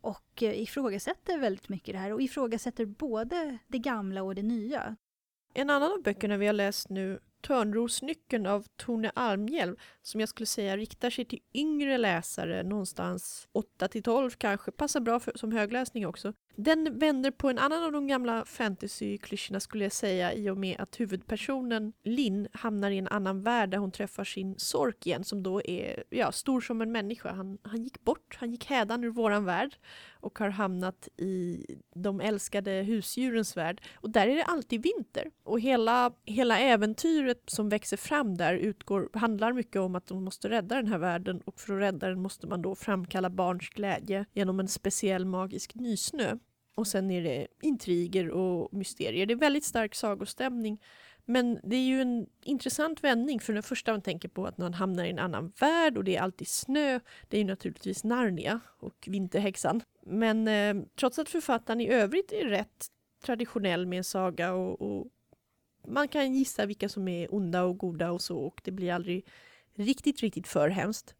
[0.00, 4.96] Och ifrågasätter väldigt mycket det här och ifrågasätter både det gamla och det nya.
[5.54, 10.46] En annan av böckerna vi har läst nu, Törnrosnyckeln av Tone Almhjelm, som jag skulle
[10.46, 15.52] säga riktar sig till yngre läsare, någonstans 8 till 12 kanske, passar bra för, som
[15.52, 16.32] högläsning också.
[16.56, 20.80] Den vänder på en annan av de gamla fantasy-klyschorna skulle jag säga i och med
[20.80, 25.42] att huvudpersonen Linn hamnar i en annan värld där hon träffar sin sork igen som
[25.42, 27.32] då är ja, stor som en människa.
[27.32, 29.76] Han, han gick bort, han gick hädan ur våran värld
[30.12, 33.80] och har hamnat i de älskade husdjurens värld.
[33.94, 35.30] Och där är det alltid vinter.
[35.42, 40.48] Och hela, hela äventyret som växer fram där utgår, handlar mycket om att de måste
[40.48, 44.24] rädda den här världen och för att rädda den måste man då framkalla barns glädje
[44.32, 46.36] genom en speciell magisk nysnö.
[46.80, 49.26] Och sen är det intriger och mysterier.
[49.26, 50.82] Det är väldigt stark sagostämning.
[51.24, 54.74] Men det är ju en intressant vändning för det första man tänker på att man
[54.74, 57.00] hamnar i en annan värld och det är alltid snö.
[57.28, 59.82] Det är ju naturligtvis Narnia och Vinterhäxan.
[60.02, 62.86] Men eh, trots att författaren i övrigt är rätt
[63.24, 65.06] traditionell med en saga och, och
[65.88, 69.26] man kan gissa vilka som är onda och goda och så och det blir aldrig
[69.74, 71.14] riktigt, riktigt för hemskt.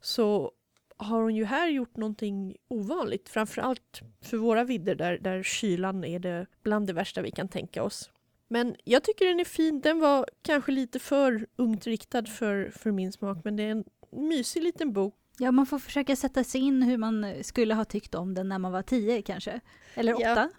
[0.00, 0.52] Så
[0.96, 6.18] har hon ju här gjort någonting ovanligt, framförallt för våra vidder där, där kylan är
[6.18, 8.10] det bland det värsta vi kan tänka oss.
[8.48, 9.80] Men jag tycker den är fin.
[9.80, 13.84] Den var kanske lite för ungt riktad för, för min smak, men det är en
[14.12, 15.14] mysig liten bok.
[15.38, 18.58] Ja, man får försöka sätta sig in hur man skulle ha tyckt om den när
[18.58, 19.60] man var tio kanske.
[19.94, 20.32] Eller Ja.
[20.32, 20.50] åtta,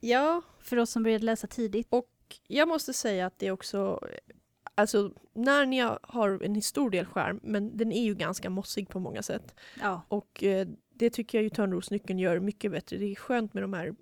[0.00, 1.86] Ja, för oss som började läsa tidigt.
[1.90, 2.08] och
[2.48, 4.00] jag måste säga att det är också
[4.74, 9.22] Alltså, Narnia har en stor del skärm, men den är ju ganska mossig på många
[9.22, 9.54] sätt.
[9.80, 12.96] Ja, Och eh, det tycker jag ju Törnrosnyckeln gör mycket bättre.
[12.96, 13.94] Det är skönt med de här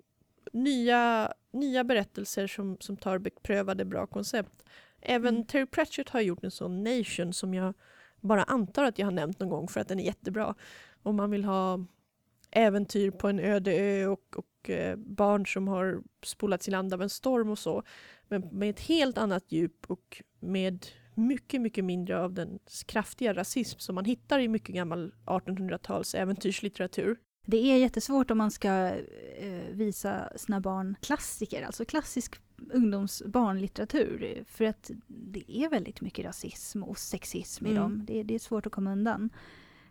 [0.53, 4.65] nya, nya berättelser som, som tar beprövade bra koncept.
[5.01, 5.45] Även Mm.
[5.45, 7.73] Terry Pratchett har gjort en sån Nation som jag
[8.19, 10.55] bara antar att jag har nämnt någon gång för att den är jättebra.
[11.03, 11.85] Om man vill ha
[12.51, 17.01] äventyr på en öde ö och, och eh, barn som har spolats i land av
[17.01, 17.83] en storm och så.
[18.27, 20.85] Men med ett helt annat djup och med
[21.15, 27.17] mycket, mycket mindre av den kraftiga rasism som man hittar i mycket gammal 1800-tals äventyrslitteratur.
[27.45, 28.69] Det är jättesvårt om man ska
[29.37, 32.35] eh, visa sina barn klassiker, alltså klassisk
[32.73, 34.43] ungdomsbarnlitteratur.
[34.47, 37.81] För att det är väldigt mycket rasism och sexism i Mm.
[37.81, 38.05] dem.
[38.05, 39.29] Det, det är svårt att komma undan.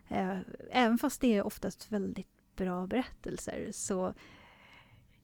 [0.09, 0.37] Eh,
[0.71, 4.13] även fast det är oftast väldigt bra berättelser så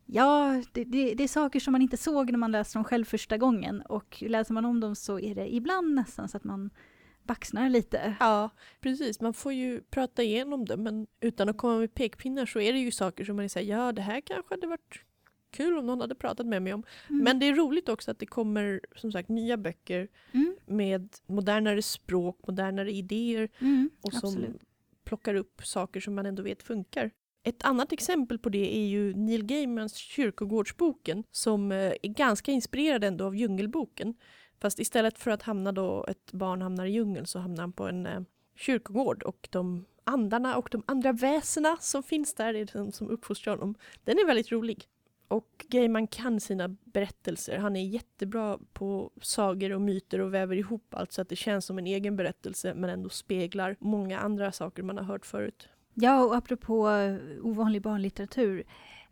[0.07, 3.05] Ja, det, det, det är saker som man inte såg när man läste dem själv
[3.05, 6.69] första gången och läser man om dem så är det ibland nästan så att man
[7.23, 8.15] baxnar lite.
[8.19, 8.49] Ja,
[8.79, 9.21] precis.
[9.21, 12.79] Man får ju prata igenom det men utan att komma med pekpinnar så är det
[12.79, 15.03] ju saker som man säger ja det här kanske hade varit
[15.51, 16.83] kul om någon hade pratat med mig om.
[17.09, 17.23] Mm.
[17.23, 21.81] Men det är roligt också att det kommer som sagt nya böcker Mm, med modernare
[21.81, 24.61] språk, modernare idéer mm, och som absolut.
[25.03, 27.11] plockar upp saker som man ändå vet funkar.
[27.47, 33.03] Ett annat exempel på det är ju Neil Gaimans Kyrkogårdsboken som eh, är ganska inspirerad
[33.03, 34.15] ändå av Djungelboken.
[34.59, 37.87] Fast istället för att hamna då, ett barn hamnar i djungeln så hamnar han på
[37.87, 38.21] en eh,
[38.55, 43.53] kyrkogård och de andarna och de andra väsena som finns där är de som uppfostrar
[43.53, 43.75] honom.
[44.03, 44.87] Den är väldigt rolig.
[45.27, 47.57] Och Gaiman kan sina berättelser.
[47.57, 51.65] Han är jättebra på sagor och myter och väver ihop allt så att det känns
[51.65, 55.69] som en egen berättelse men ändå speglar många andra saker man har hört förut.
[55.99, 58.63] Ja, och apropå eh, ovanlig barnlitteratur.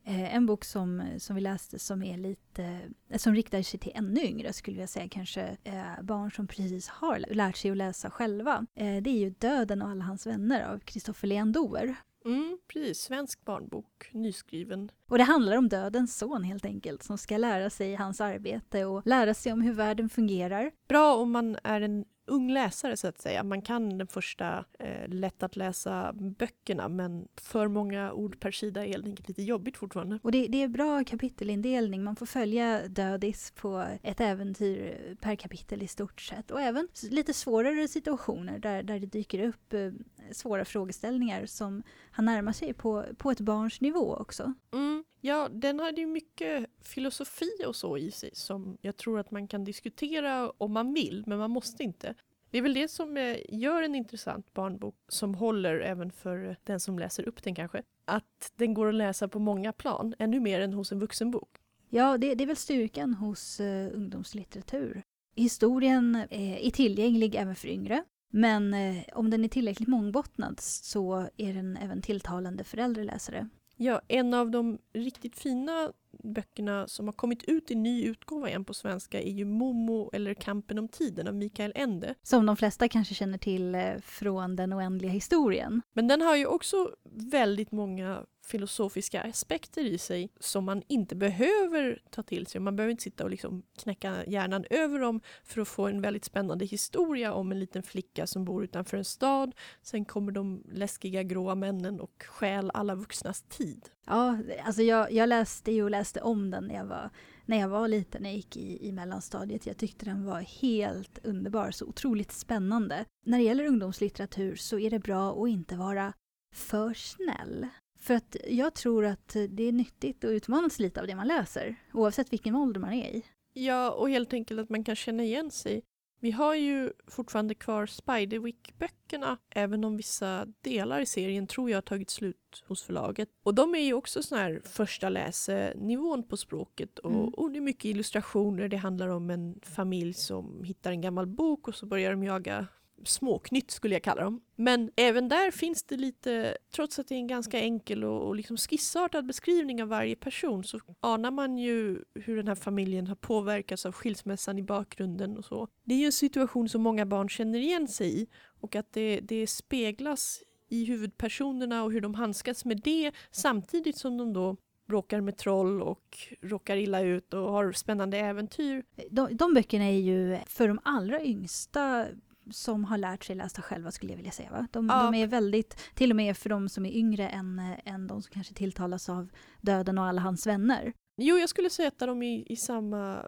[0.04, 2.80] Eh, en bok som, som vi läste som är lite,
[3.10, 6.88] eh, som riktar sig till ännu yngre skulle jag säga, kanske eh, barn som precis
[6.88, 8.66] har lärt sig att läsa själva.
[8.76, 11.96] Eh, det är ju Döden och alla hans vänner av Kristoffer Leandour.
[12.26, 14.92] Mm, precis, svensk barnbok, nyskriven.
[15.10, 19.08] Och det handlar om dödens son helt enkelt, som ska lära sig hans arbete och
[19.08, 20.72] lära sig om hur världen fungerar.
[20.88, 23.44] Bra om man är en ung läsare så att säga.
[23.44, 28.86] Man kan den första eh, lätt att läsa böckerna men för många ord per sida
[28.86, 30.20] är helt enkelt lite jobbigt fortfarande.
[30.24, 35.84] Och det, det är bra kapitelindelning, man får följa Dödis på ett äventyr per kapitel
[35.84, 36.52] i stort sett.
[36.52, 39.92] Och även lite svårare situationer där, där det dyker upp eh,
[40.32, 44.54] svåra frågeställningar som han närmar sig på, på ett barns nivå också.
[44.74, 45.04] Mm.
[45.26, 49.48] Ja, den hade ju mycket filosofi och så i sig som jag tror att man
[49.48, 52.16] kan diskutera om man vill, men man måste inte.
[52.50, 56.80] Det är väl det som eh, gör en intressant barnbok som håller även för den
[56.80, 57.84] som läser upp den kanske.
[58.06, 61.50] Att den går att läsa på många plan, ännu mer än hos en vuxenbok.
[61.90, 65.02] Ja, det, det är väl styrkan hos eh, ungdomslitteratur.
[65.36, 68.04] Historien eh, är tillgänglig även för yngre.
[68.34, 73.50] Men eh, om den är tillräckligt mångbottnad så är den även tilltalande för äldre läsare.
[73.78, 75.94] Ja, en av de riktigt fina
[76.24, 80.34] böckerna som har kommit ut i ny utgåva igen på svenska är ju Momo eller
[80.34, 82.16] Kampen om tiden av Mikael Ende.
[82.24, 85.82] Som de flesta kanske känner till eh, från Den oändliga historien.
[85.94, 92.02] Men den har ju också väldigt många filosofiska aspekter i sig som man inte behöver
[92.10, 92.62] ta till sig.
[92.62, 96.26] Man behöver inte sitta och liksom knäcka hjärnan över dem för att få en väldigt
[96.26, 99.56] spännande historia om en liten flicka som bor utanför en stad.
[99.82, 103.90] Sen kommer de läskiga gråa männen och stjäl alla vuxnas tid.
[104.06, 107.10] Ja, alltså jag, jag läste ju och läste om den när jag var,
[107.46, 109.66] när jag var liten, när jag gick i, i mellanstadiet.
[109.66, 113.06] Jag tyckte den var helt underbar, så otroligt spännande.
[113.26, 116.14] När det gäller ungdomslitteratur så är det bra att inte vara
[116.56, 117.68] för snäll.
[118.00, 121.76] För att jag tror att det är nyttigt att utmanas lite av det man läser,
[121.94, 123.26] oavsett vilken ålder man är i.
[123.54, 125.82] Ja, och helt enkelt att man kan känna igen sig.
[126.26, 131.82] Vi har ju fortfarande kvar Spiderwick-böckerna, även om vissa delar i serien tror jag har
[131.82, 133.30] tagit slut hos förlaget.
[133.44, 137.28] Och de är ju också sån här första läsenivån på språket och, Mm.
[137.28, 138.68] och det är mycket illustrationer.
[138.68, 142.68] Det handlar om en familj som hittar en gammal bok och så börjar de jaga
[143.08, 144.42] småknytt skulle jag kalla dem.
[144.56, 148.36] Men även där finns det lite, trots att det är en ganska enkel och, och
[148.36, 153.16] liksom skissartad beskrivning av varje person så anar man ju hur den här familjen har
[153.16, 155.68] påverkats av skilsmässan i bakgrunden och så.
[155.84, 158.28] Det är ju en situation som många barn känner igen sig i
[158.62, 164.18] och att det, det speglas i huvudpersonerna och hur de handskas med det samtidigt som
[164.18, 168.84] de då bråkar med troll och råkar illa ut och har spännande äventyr.
[169.10, 172.06] De, de böckerna är ju för de allra yngsta
[172.52, 174.52] som har lärt sig läsa själva skulle jag vilja säga.
[174.52, 174.68] Va?
[174.72, 175.04] De, Ja.
[175.04, 178.22] de är väldigt, till och med för de som är yngre än, eh, än de
[178.22, 179.30] som kanske tilltalas av
[179.62, 180.94] döden och alla hans vänner.
[181.18, 183.26] Jo, jag skulle sätta dem i, i samma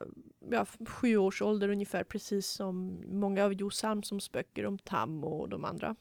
[0.52, 5.50] ja, sju års ålder ungefär, precis som många av Jo Salmsons böcker om Tam och
[5.50, 5.96] de andra.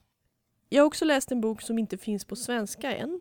[0.68, 3.20] Jag har också läst en bok som inte finns på svenska än.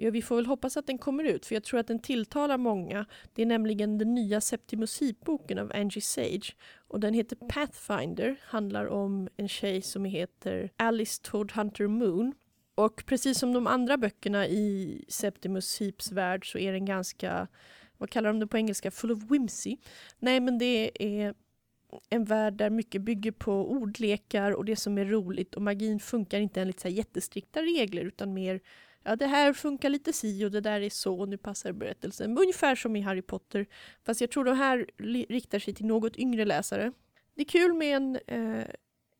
[0.00, 2.58] Ja, vi får väl hoppas att den kommer ut, för jag tror att den tilltalar
[2.58, 3.06] många.
[3.32, 6.56] Det är nämligen den nya Septimus boken av Angie Sage.
[6.88, 12.34] Och den heter Pathfinder, handlar om en tjej som heter Alice Toadhunter Moon.
[12.74, 17.48] Och precis som de andra böckerna i Septimus Heaps värld så är den ganska,
[17.96, 19.76] vad kallar de det på engelska, full of whimsy.
[20.18, 21.34] Nej men det är
[22.10, 26.40] en värld där mycket bygger på ordlekar och det som är roligt och magin funkar
[26.40, 28.60] inte enligt så här jättestrikta regler utan mer
[29.08, 32.38] ja det här funkar lite si och det där är så och nu passar berättelsen.
[32.38, 33.66] Ungefär som i Harry Potter.
[34.04, 34.86] Fast jag tror de här
[35.28, 36.92] riktar sig till något yngre läsare.
[37.34, 38.66] Det är kul med en eh,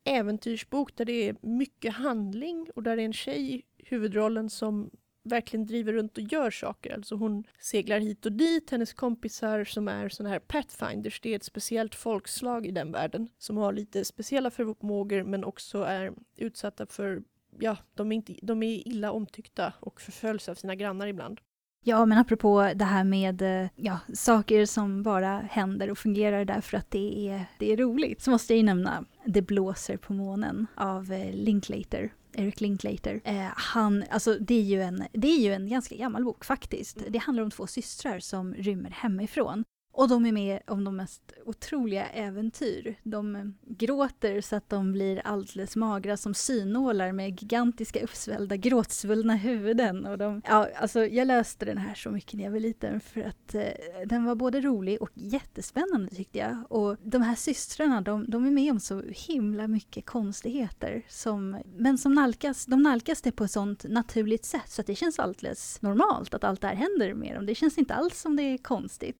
[0.04, 4.90] äventyrsbok där det är mycket handling och där det är en tjej i huvudrollen som
[5.22, 6.94] verkligen driver runt och gör saker.
[6.94, 11.36] Alltså hon seglar hit och dit, hennes kompisar som är såna här pathfinders, det är
[11.36, 16.86] ett speciellt folkslag i den världen som har lite speciella förmågor men också är utsatta
[16.86, 17.22] för,
[17.60, 21.40] ja, de är, inte, de är illa omtyckta och förföljs av sina grannar ibland.
[21.84, 26.76] Ja, men apropå det här med eh, ja, saker som bara händer och fungerar därför
[26.76, 30.66] att det är, det är roligt, så måste jag ju nämna Det blåser på månen
[30.74, 32.12] av eh, Linklater.
[32.34, 33.20] Eric Linklater.
[33.24, 36.98] Eh, han, alltså det är, ju en, det är ju en ganska gammal bok faktiskt.
[37.08, 39.64] Det handlar om två systrar som rymmer hemifrån.
[39.98, 42.94] Och de är med om de mest otroliga äventyr.
[43.02, 49.36] De eh, gråter så att de blir alldeles magra som synålar med gigantiska uppsvällda gråtsvullna
[49.36, 50.06] huvuden.
[50.06, 53.20] Och de, ja, alltså jag läste den här så mycket när jag var liten för
[53.20, 53.62] att eh,
[54.06, 56.72] den var både rolig och jättespännande tyckte jag.
[56.72, 61.02] Och de här systrarna, de, de är med om så himla mycket konstigheter.
[61.08, 64.94] Som, men som nalkas, de nalkas det på ett sånt naturligt sätt så att det
[64.94, 67.46] känns alldeles normalt att allt det här händer med dem.
[67.46, 69.16] Det känns inte alls som det är konstigt.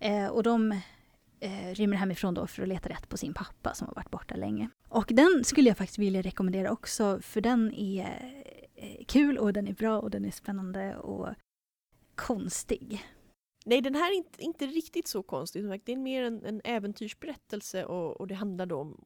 [0.00, 0.72] Eh, och de
[1.40, 4.36] eh, rymmer hemifrån då för att leta rätt på sin pappa som har varit borta
[4.36, 4.68] länge.
[4.88, 8.44] Och den skulle jag faktiskt vilja rekommendera också för den är
[8.74, 11.28] eh, kul och den är bra och den är spännande och
[12.14, 13.04] konstig.
[13.64, 15.64] Nej, den här är inte, inte riktigt så konstig.
[15.84, 19.00] Det är mer en, en äventyrsberättelse och, och det handlar då om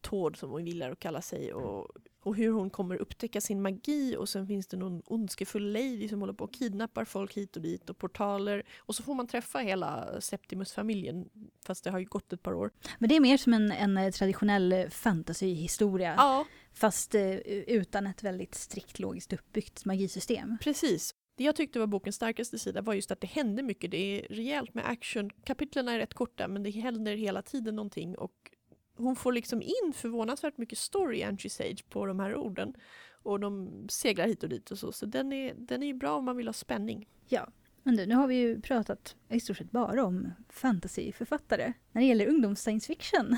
[0.00, 1.90] Tord som hon gillar att kalla sig och
[2.28, 6.20] och hur hon kommer upptäcka sin magi och sen finns det någon ondskefull lady som
[6.20, 9.58] håller på och kidnappar folk hit och dit och portaler och så får man träffa
[9.58, 11.28] hela Septimus-familjen
[11.66, 12.70] fast det har ju gått ett par år.
[12.98, 16.44] Men det är mer som en, en traditionell fantasyhistoria ja.
[16.72, 20.58] fast uh, utan ett väldigt strikt logiskt uppbyggt magisystem.
[20.60, 21.14] Precis.
[21.36, 23.90] Det jag tyckte var bokens starkaste sida var just att det hände mycket.
[23.90, 25.30] Det är rejält med action.
[25.30, 28.50] Kapitlen är rätt korta men det händer hela tiden någonting och
[28.98, 32.74] hon får liksom in förvånansvärt mycket story, Angie Sage, på de här orden.
[33.22, 34.92] Och de seglar hit och dit och så.
[34.92, 37.08] Så den är, den är ju bra om man vill ha spänning.
[37.28, 37.48] Ja,
[37.82, 41.72] men du, nu har vi ju pratat i stort sett bara om fantasyförfattare.
[41.92, 43.36] När det gäller ungdoms science fiction.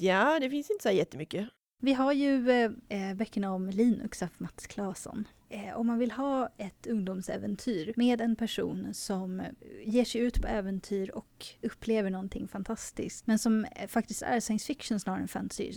[0.00, 1.48] Ja, det finns inte så jättemycket.
[1.80, 5.28] Vi har ju eh, eh, böckerna om Linux av Mats Claesson.
[5.48, 9.42] Eh, om man vill ha ett ungdomsäventyr med en person som
[9.84, 14.66] ger sig ut på äventyr och upplever någonting fantastiskt, men som eh, faktiskt är science
[14.66, 15.76] fiction snarare än fantasy, eh,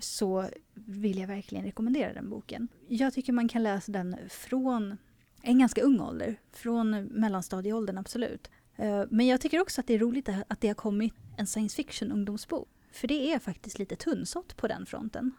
[0.00, 2.68] så vill jag verkligen rekommendera den boken.
[2.88, 4.96] Jag tycker man kan läsa den från
[5.42, 8.50] en ganska ung ålder, från mellanstadieåldern absolut.
[8.76, 11.76] Eh, men jag tycker också att det är roligt att det har kommit en science
[11.76, 12.68] fiction ungdomsbok.
[12.92, 15.32] För det är faktiskt lite tunnsått på den fronten.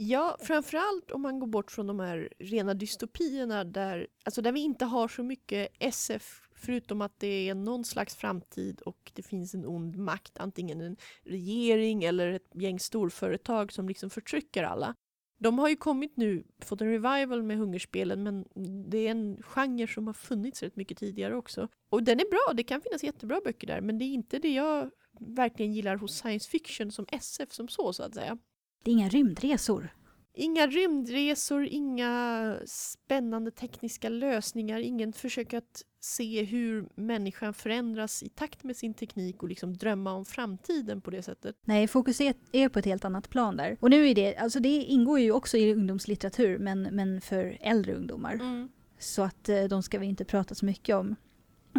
[0.00, 4.60] Ja, framförallt om man går bort från de här rena dystopierna där, alltså där vi
[4.60, 9.54] inte har så mycket SF förutom att det är någon slags framtid och det finns
[9.54, 14.94] en ond makt, antingen en regering eller ett gäng storföretag som liksom förtrycker alla.
[15.38, 18.44] De har ju kommit nu, fått en revival med Hungerspelen men
[18.90, 21.68] det är en genre som har funnits rätt mycket tidigare också.
[21.90, 24.52] Och den är bra, det kan finnas jättebra böcker där men det är inte det
[24.54, 24.90] jag
[25.20, 28.38] verkligen gillar hos science fiction som SF som så, så att säga.
[28.82, 29.94] Det är inga rymdresor.
[30.34, 38.64] Inga rymdresor, inga spännande tekniska lösningar, ingen försök att se hur människan förändras i takt
[38.64, 41.56] med sin teknik och liksom drömma om framtiden på det sättet.
[41.64, 42.20] Nej, fokus
[42.52, 43.76] är på ett helt annat plan där.
[43.80, 47.94] Och nu är det, alltså det ingår ju också i ungdomslitteratur men, men för äldre
[47.94, 48.34] ungdomar.
[48.34, 48.68] Mm.
[48.98, 51.16] Så att eh, de ska vi inte prata så mycket om.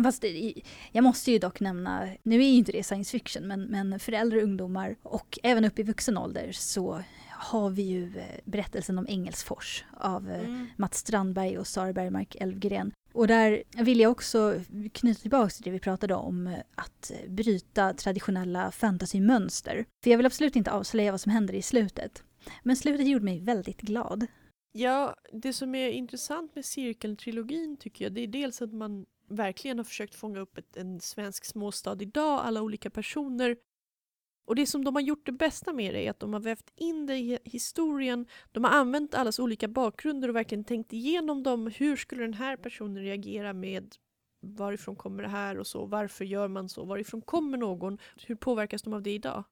[0.03, 0.53] Fast det,
[0.91, 4.11] jag måste ju dock nämna, nu är ju inte det science fiction, men, men för
[4.11, 7.03] äldre ungdomar och även upp i vuxen ålder så
[7.39, 10.67] har vi ju eh, berättelsen om Engelsfors av eh, mm.
[10.77, 12.91] Mats Strandberg och Sara Bergmark Elfgren.
[13.13, 14.61] Och där vill jag också
[14.93, 19.85] knyta tillbaka till det vi pratade om, eh, att bryta traditionella fantasymönster.
[20.03, 22.23] För jag vill absolut inte avslöja vad som händer i slutet.
[22.63, 24.27] Men slutet gjorde mig väldigt glad.
[24.71, 29.77] Ja, det som är intressant med cirkeltrilogin tycker jag, det är dels att man verkligen
[29.77, 33.57] har försökt fånga upp ett, en svensk småstad idag, alla olika personer.
[34.47, 36.71] Och det som de har gjort det bästa med det är att de har vävt
[36.75, 38.25] in det i historien.
[38.51, 41.67] De har använt allas olika bakgrunder och verkligen tänkt igenom dem.
[41.67, 43.95] Hur skulle den här personen reagera med
[44.41, 45.85] varifrån kommer det här och så?
[45.85, 46.85] Varför gör man så?
[46.85, 47.97] Varifrån kommer någon?
[48.27, 49.43] Hur påverkas de av det idag?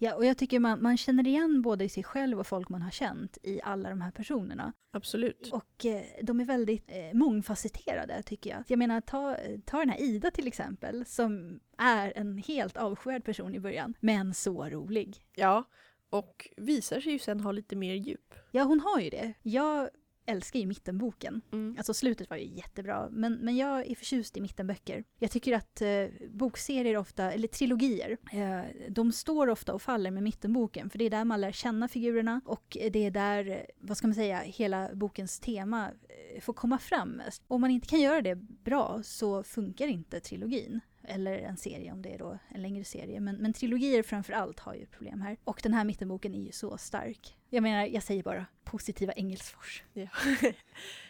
[0.00, 2.90] Ja, och jag tycker man, man känner igen både sig själv och folk man har
[2.90, 4.72] känt i alla de här personerna.
[4.90, 5.50] Absolut.
[5.52, 8.64] Och eh, de är väldigt eh, mångfacetterade tycker jag.
[8.66, 13.54] Jag menar, ta, ta den här Ida till exempel, som är en helt avskyvärd person
[13.54, 15.16] i början, men så rolig.
[15.34, 15.64] Ja,
[16.10, 18.34] och visar sig ju sen ha lite mer djup.
[18.50, 19.34] Ja, hon har ju det.
[19.42, 19.88] Jag
[20.28, 21.40] älskar ju mittenboken.
[21.52, 21.74] Mm.
[21.78, 25.04] Alltså slutet var ju jättebra, men, men jag är förtjust i mittenböcker.
[25.18, 30.22] Jag tycker att eh, bokserier ofta, eller trilogier, eh, de står ofta och faller med
[30.22, 34.06] mittenboken, för det är där man lär känna figurerna och det är där, vad ska
[34.06, 35.90] man säga, hela bokens tema
[36.34, 37.22] eh, får komma fram.
[37.46, 40.80] Om man inte kan göra det bra så funkar inte trilogin.
[41.08, 43.20] Eller en serie om det är då en längre serie.
[43.20, 45.36] Men, men trilogier framför allt har ju ett problem här.
[45.44, 47.36] Och den här mittenboken är ju så stark.
[47.50, 49.82] Jag menar, jag säger bara positiva Engelsfors.
[49.92, 50.08] Ja.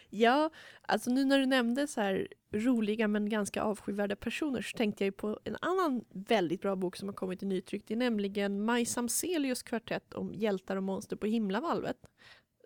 [0.09, 0.49] ja,
[0.81, 5.07] alltså nu när du nämnde så här roliga men ganska avskyvärda personer så tänkte jag
[5.07, 7.83] ju på en annan väldigt bra bok som har kommit i nytryck.
[7.87, 11.97] Det är nämligen Maj Samzelius kvartett om hjältar och monster på himlavalvet.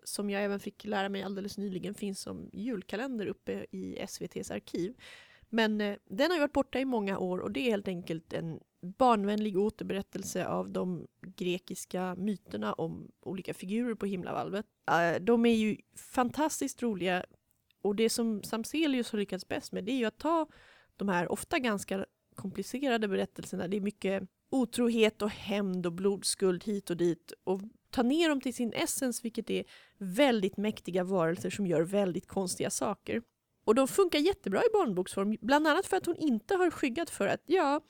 [0.04, 4.94] Som jag även fick lära mig alldeles nyligen finns som julkalender uppe i SVTs arkiv.
[5.48, 8.32] Men eh, den har ju varit borta i många år och det är helt enkelt
[8.32, 8.60] en
[8.98, 14.66] barnvänlig återberättelse av de grekiska myterna om olika figurer på himlavalvet.
[14.90, 17.24] Eh, de är ju fantastiskt roliga
[17.82, 20.46] och det som Samselius har lyckats bäst med det är ju att ta
[20.96, 23.68] de här ofta ganska komplicerade berättelserna.
[23.68, 28.40] Det är mycket otrohet och hämnd och blodskuld hit och dit och ta ner dem
[28.40, 29.64] till sin essens vilket är
[29.98, 33.22] väldigt mäktiga varelser som gör väldigt konstiga saker.
[33.64, 37.26] Och de funkar jättebra i barnboksform, bland annat för att hon inte har skyggat för
[37.26, 37.80] att ja,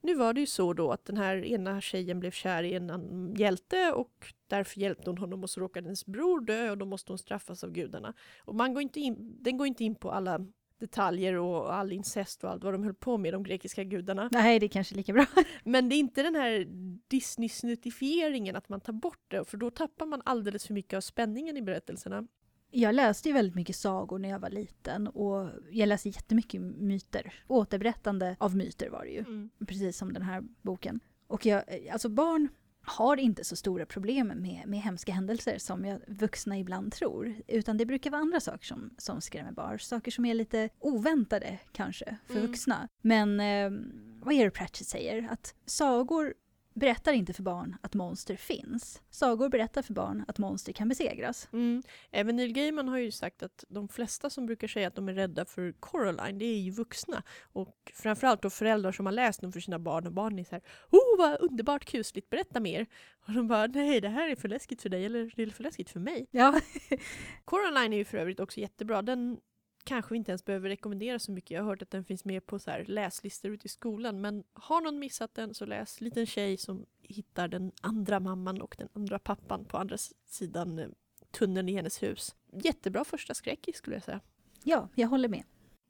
[0.00, 3.34] nu var det ju så då att den här ena tjejen blev kär i en
[3.38, 7.12] hjälte och därför hjälpte hon honom och så råkade hennes bror dö och då måste
[7.12, 8.14] hon straffas av gudarna.
[8.44, 10.46] Och man går inte in, den går inte in på alla
[10.78, 14.28] detaljer och all incest och allt vad de höll på med, de grekiska gudarna.
[14.32, 15.26] Nej, det är kanske lika bra.
[15.64, 16.66] Men det är inte den här
[17.08, 21.56] Disney-snuttifieringen att man tar bort det, för då tappar man alldeles för mycket av spänningen
[21.56, 22.26] i berättelserna.
[22.70, 27.34] Jag läste ju väldigt mycket sagor när jag var liten och jag läste jättemycket myter.
[27.46, 29.50] Återberättande av myter var det ju, mm.
[29.66, 31.00] precis som den här boken.
[31.26, 31.62] Och jag,
[31.92, 32.48] alltså barn
[32.88, 37.34] har inte så stora problem med, med hemska händelser som jag, vuxna ibland tror.
[37.46, 39.78] Utan det brukar vara andra saker som, som skrämmer barn.
[39.78, 42.46] Saker som är lite oväntade kanske för mm.
[42.46, 42.88] vuxna.
[43.02, 43.70] Men eh,
[44.22, 45.28] vad är det Pratchett säger?
[45.30, 46.34] Att sagor
[46.78, 49.02] berättar inte för barn att monster finns.
[49.10, 51.48] Sagor berättar för barn att monster kan besegras.
[51.52, 51.82] Mm.
[52.10, 55.14] Även Neil Gaiman har ju sagt att de flesta som brukar säga att de är
[55.14, 57.22] rädda för Coraline, det är ju vuxna.
[57.52, 60.50] Och framförallt då föräldrar som har läst dem för sina barn och barnen är så
[60.50, 62.86] här Oh vad underbart kusligt, berätta mer!
[63.26, 65.62] Och de bara Nej det här är för läskigt för dig eller det är för
[65.62, 66.26] läskigt för mig.
[66.30, 66.60] Ja.
[67.44, 69.02] Coraline är ju för övrigt också jättebra.
[69.02, 69.40] Den
[69.88, 71.50] kanske inte ens behöver rekommendera så mycket.
[71.50, 74.20] Jag har hört att den finns med på så här läslistor ute i skolan.
[74.20, 78.74] Men har någon missat den så läs Liten tjej som hittar den andra mamman och
[78.78, 80.88] den andra pappan på andra sidan eh,
[81.30, 82.34] tunneln i hennes hus.
[82.52, 84.20] Jättebra första skräck skulle jag säga.
[84.64, 85.42] Ja, jag håller med.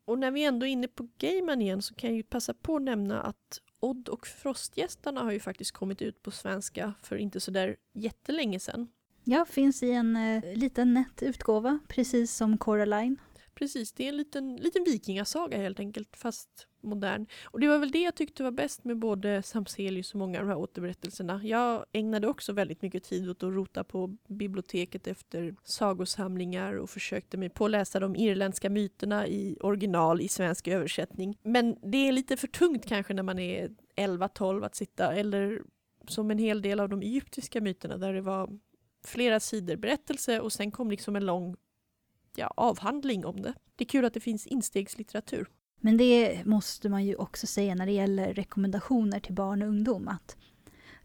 [0.05, 2.77] Och när vi ändå är inne på Gaiman igen så kan jag ju passa på
[2.77, 7.41] att nämna att Odd och Frostgästarna har ju faktiskt kommit ut på svenska för inte
[7.41, 8.89] så där jättelänge sedan.
[9.25, 13.17] Ja, finns i en eh, liten nätt utgåva, precis som Coraline.
[13.59, 17.27] Precis, det är en liten, liten vikingasaga helt enkelt, fast modern.
[17.45, 20.47] Och det var väl det jag tyckte var bäst med både Samselius och många av
[20.47, 21.41] de här återberättelserna.
[21.45, 27.37] Jag ägnade också väldigt mycket tid åt att rota på biblioteket efter sagosamlingar och försökte
[27.37, 31.39] mig på att läsa de irländska myterna i original i svensk översättning.
[31.43, 35.63] Men det är lite för tungt kanske när man är 11-12 att sitta, eller
[36.09, 38.59] som en hel del av de egyptiska myterna där det var
[39.05, 41.57] flera sidor berättelse och sen kom liksom en lång
[42.39, 43.55] ja, avhandling om det.
[43.77, 45.49] Det är kul att det finns instegslitteratur.
[45.81, 50.09] Men det måste man ju också säga när det gäller rekommendationer till barn och ungdom
[50.09, 50.37] att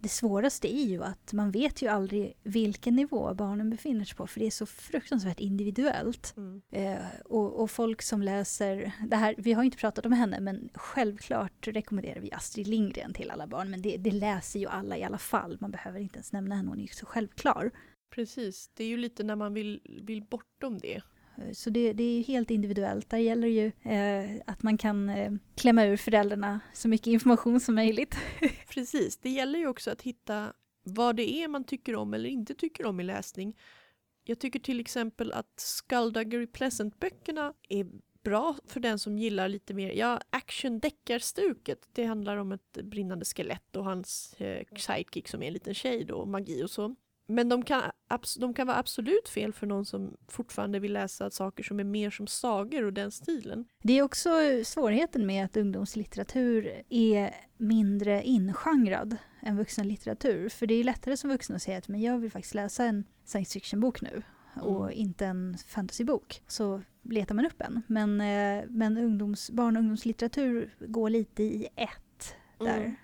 [0.03, 4.27] det svåraste är ju att man vet ju aldrig vilken nivå barnen befinner sig på
[4.27, 6.33] för det är så fruktansvärt individuellt.
[6.37, 6.61] Mm.
[6.71, 10.69] Eh, och, och, folk som läser, det här, vi har inte pratat om henne men
[10.73, 15.03] självklart rekommenderar vi Astrid Lindgren till alla barn men det, det läser ju alla i
[15.03, 17.71] alla fall, man behöver inte ens nämna henne, hon är ju så självklar.
[18.09, 21.01] Precis, det är ju lite när man vill, vill bortom det.
[21.53, 23.09] Så det, det är helt individuellt.
[23.09, 27.75] Där gäller ju eh, att man kan eh, klämma ur föräldrarna så mycket information som
[27.75, 28.15] möjligt.
[28.69, 30.53] Precis, det gäller ju också att hitta
[30.83, 33.57] vad det är man tycker om eller inte tycker om i läsning.
[34.23, 37.87] Jag tycker till exempel att Skullduggery Pleasant-böckerna är
[38.23, 41.89] bra för den som gillar lite mer ja, action-deckarstuket.
[41.93, 46.03] Det handlar om ett brinnande skelett och hans eh, sidekick som är en liten tjej
[46.05, 46.95] då, magi och så.
[47.27, 47.81] Men de kan,
[48.39, 52.09] de kan vara absolut fel för någon som fortfarande vill läsa saker som är mer
[52.09, 53.65] som sagor och den stilen.
[53.83, 54.29] Det är också
[54.63, 60.49] svårigheten med att ungdomslitteratur är mindre ingenrad än vuxenlitteratur.
[60.49, 63.03] För det är lättare som vuxen att säga att men jag vill faktiskt läsa en
[63.25, 64.23] science fiction-bok nu
[64.61, 64.99] och mm.
[64.99, 66.41] inte en fantasybok.
[66.47, 67.81] Så letar man upp en.
[67.87, 72.77] Men, eh, men ungdoms, barn och ungdomslitteratur går lite i ett där.
[72.77, 72.95] Mm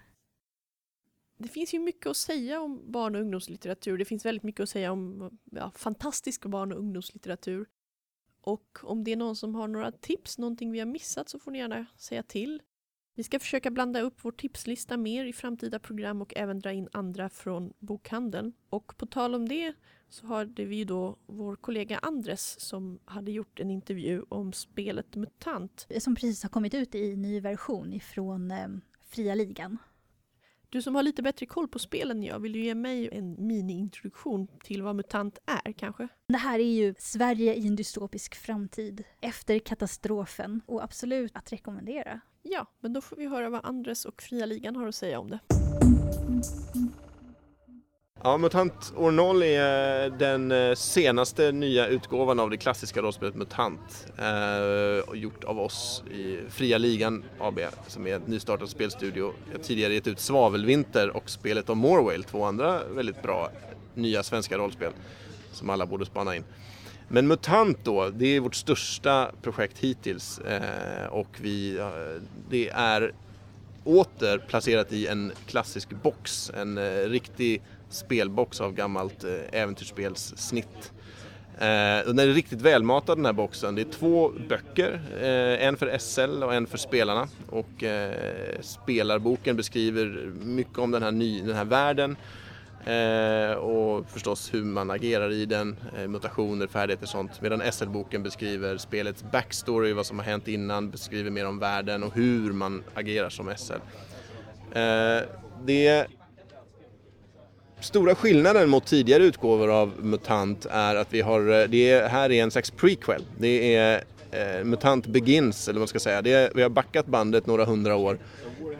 [1.39, 3.97] det finns ju mycket att säga om barn och ungdomslitteratur.
[3.97, 7.67] Det finns väldigt mycket att säga om ja, fantastisk barn och ungdomslitteratur.
[8.41, 11.51] Och om det är någon som har några tips, någonting vi har missat, så får
[11.51, 12.61] ni gärna säga till.
[13.15, 16.89] Vi ska försöka blanda upp vår tipslista mer i framtida program och även dra in
[16.91, 18.53] andra från bokhandeln.
[18.69, 19.73] Och på tal om det
[20.09, 25.15] så hade vi ju då vår kollega Andres som hade gjort en intervju om spelet
[25.15, 25.87] MUTANT.
[25.99, 28.67] Som precis har kommit ut i ny version ifrån eh,
[29.05, 29.77] Fria Ligan.
[30.71, 33.47] Du som har lite bättre koll på spelen än jag, vill du ge mig en
[33.47, 36.07] mini-introduktion till vad MUTANT är kanske?
[36.27, 42.21] Det här är ju Sverige i en dystopisk framtid efter katastrofen och absolut att rekommendera.
[42.41, 45.29] Ja, men då får vi höra vad Andres och Fria Ligan har att säga om
[45.29, 45.39] det.
[48.23, 54.07] Ja, MUTANT år 0 är den eh, senaste nya utgåvan av det klassiska rollspelet MUTANT.
[54.17, 59.33] Eh, gjort av oss i Fria Ligan AB som är en nystartad spelstudio.
[59.51, 63.49] Jag har tidigare gett ut Svavelvinter och spelet om Morwale, två andra väldigt bra
[63.93, 64.91] nya svenska rollspel
[65.51, 66.43] som alla borde spana in.
[67.07, 71.87] Men MUTANT då, det är vårt största projekt hittills eh, och vi, eh,
[72.49, 73.13] det är
[73.83, 80.91] åter placerat i en klassisk box, en eh, riktig spelbox av gammalt eh, äventyrsspelssnitt.
[81.59, 83.75] Eh, den är riktigt välmatad den här boxen.
[83.75, 87.27] Det är två böcker, eh, en för SL och en för spelarna.
[87.49, 92.15] Och eh, spelarboken beskriver mycket om den här, ny, den här världen
[92.85, 97.41] eh, och förstås hur man agerar i den, eh, mutationer, färdigheter och sånt.
[97.41, 102.13] Medan SL-boken beskriver spelets backstory, vad som har hänt innan, beskriver mer om världen och
[102.13, 103.73] hur man agerar som SL.
[104.71, 105.21] Eh,
[105.65, 106.07] det
[107.81, 112.31] Stora skillnaden mot tidigare utgåvor av MUTANT är att vi har, eh, det är, här
[112.31, 113.23] är en slags prequel.
[113.37, 116.21] Det är eh, MUTANT Begins, eller vad man ska säga.
[116.21, 118.17] Det är, vi har backat bandet några hundra år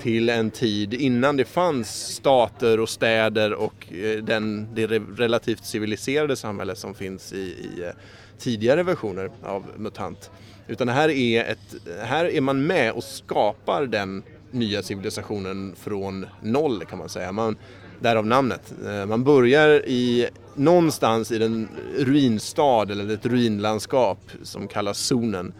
[0.02, 4.88] till en tid innan det fanns stater och städer och eh, den, det
[5.18, 7.92] relativt civiliserade samhälle som finns i, i eh,
[8.38, 10.32] tidigare versioner av MUTANT.
[10.68, 16.86] Utan här är, ett, här är man med och skapar den nya civilisationen från noll
[16.86, 17.32] kan man säga.
[17.32, 17.58] Man,
[18.00, 18.74] Därav namnet.
[18.86, 25.54] Eh, man börjar i någonstans i den ruinstad eller ett ruinlandskap som kallas zonen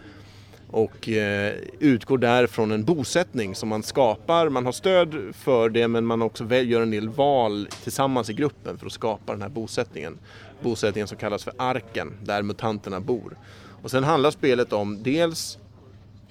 [0.70, 4.48] och eh, utgår där från en bosättning som man skapar.
[4.48, 8.78] Man har stöd för det men man också gör en del val tillsammans i gruppen
[8.78, 10.18] för att skapa den här bosättningen.
[10.62, 13.36] Bosättningen som kallas för Arken, där mutanterna bor.
[13.82, 15.58] Och sen handlar spelet om dels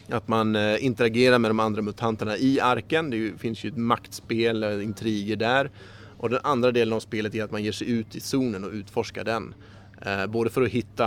[0.09, 3.09] att man eh, interagerar med de andra mutanterna i Arken.
[3.09, 5.71] Det finns ju ett maktspel, eh, intriger där.
[6.19, 8.71] Och den andra delen av spelet är att man ger sig ut i zonen och
[8.71, 9.53] utforskar den.
[10.01, 11.05] Eh, både för att hitta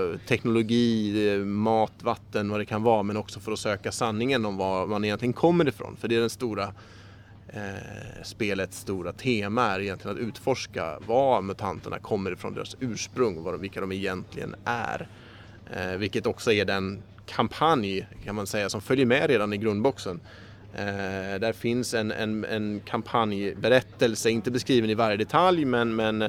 [0.00, 4.46] eh, teknologi, eh, mat, vatten, vad det kan vara, men också för att söka sanningen
[4.46, 5.96] om var man egentligen kommer ifrån.
[6.00, 6.72] För det är den stora
[7.48, 13.56] eh, spelets stora tema är egentligen att utforska var mutanterna kommer ifrån, deras ursprung, var,
[13.56, 15.08] vilka de egentligen är.
[15.74, 20.20] Eh, vilket också är den kampanj kan man säga som följer med redan i grundboxen.
[20.74, 26.22] Eh, där finns en, en, en kampanjberättelse, inte beskriven i varje detalj men, men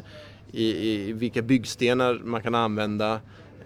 [0.52, 3.20] i, i vilka byggstenar man kan använda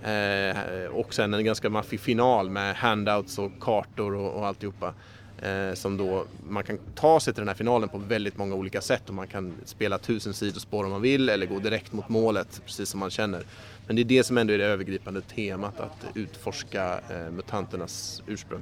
[0.03, 4.93] eh, och sen en ganska maffig final med handouts och kartor och, och alltihopa.
[5.41, 8.81] Eh, som då man kan ta sig till den här finalen på väldigt många olika
[8.81, 12.61] sätt och man kan spela tusen sidospår om man vill eller gå direkt mot målet
[12.65, 13.43] precis som man känner.
[13.87, 18.61] Men det är det som ändå är det övergripande temat att utforska eh, mutanternas ursprung.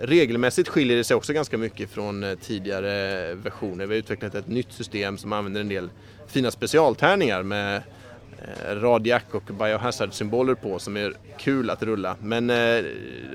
[0.00, 3.86] Regelmässigt skiljer det sig också ganska mycket från eh, tidigare versioner.
[3.86, 5.90] Vi har utvecklat ett nytt system som använder en del
[6.26, 7.76] fina specialtärningar med
[8.38, 12.16] eh, Radiac och Biohazard-symboler på som är kul att rulla.
[12.22, 12.84] Men eh,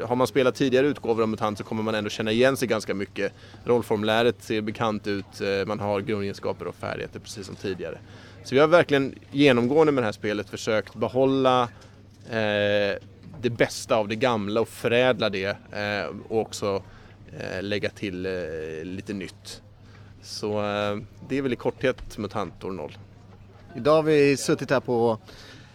[0.07, 2.94] har man spelat tidigare utgåvor av MUTANT så kommer man ändå känna igen sig ganska
[2.94, 3.34] mycket.
[3.65, 7.98] Rollformuläret ser bekant ut, eh, man har grundegenskaper och färdigheter precis som tidigare.
[8.44, 11.69] Så vi har verkligen genomgående med det här spelet försökt behålla
[12.30, 12.98] eh,
[13.41, 16.84] det bästa av det gamla och förädla det eh, och också
[17.39, 18.31] eh, lägga till eh,
[18.84, 19.61] lite nytt.
[20.22, 20.97] Så eh,
[21.30, 22.97] det är väl i korthet MUTANT år 0.
[23.76, 25.19] Idag har vi suttit här på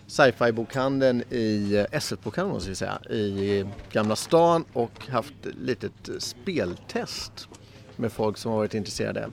[0.07, 7.49] sci-fi bokhandeln i eh, SF-bokhandeln måste vi säga, i Gamla stan och haft litet speltest
[7.97, 9.31] med folk som har varit intresserade.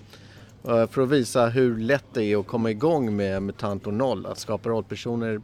[0.68, 4.26] Eh, för att visa hur lätt det är att komma igång med MUTANT och noll.
[4.26, 5.41] Att skapa rollpersoner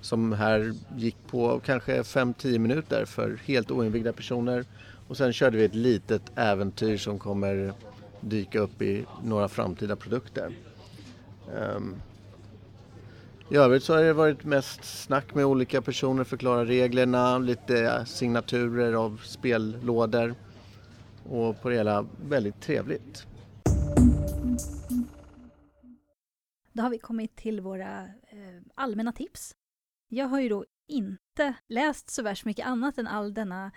[0.00, 4.64] som här gick på kanske 5-10 minuter för helt oinvigda personer.
[5.08, 7.72] Och sen körde vi ett litet äventyr som kommer
[8.20, 10.52] dyka upp i några framtida produkter.
[11.76, 11.96] Um,
[13.50, 18.92] I övrigt så har det varit mest snack med olika personer, förklara reglerna, lite signaturer
[18.92, 20.34] av spellådor.
[21.28, 23.26] Och på det hela väldigt trevligt.
[26.72, 29.54] Då har vi kommit till våra eh, allmänna tips.
[30.12, 33.72] Jag har ju då inte läst så värst mycket annat än all denna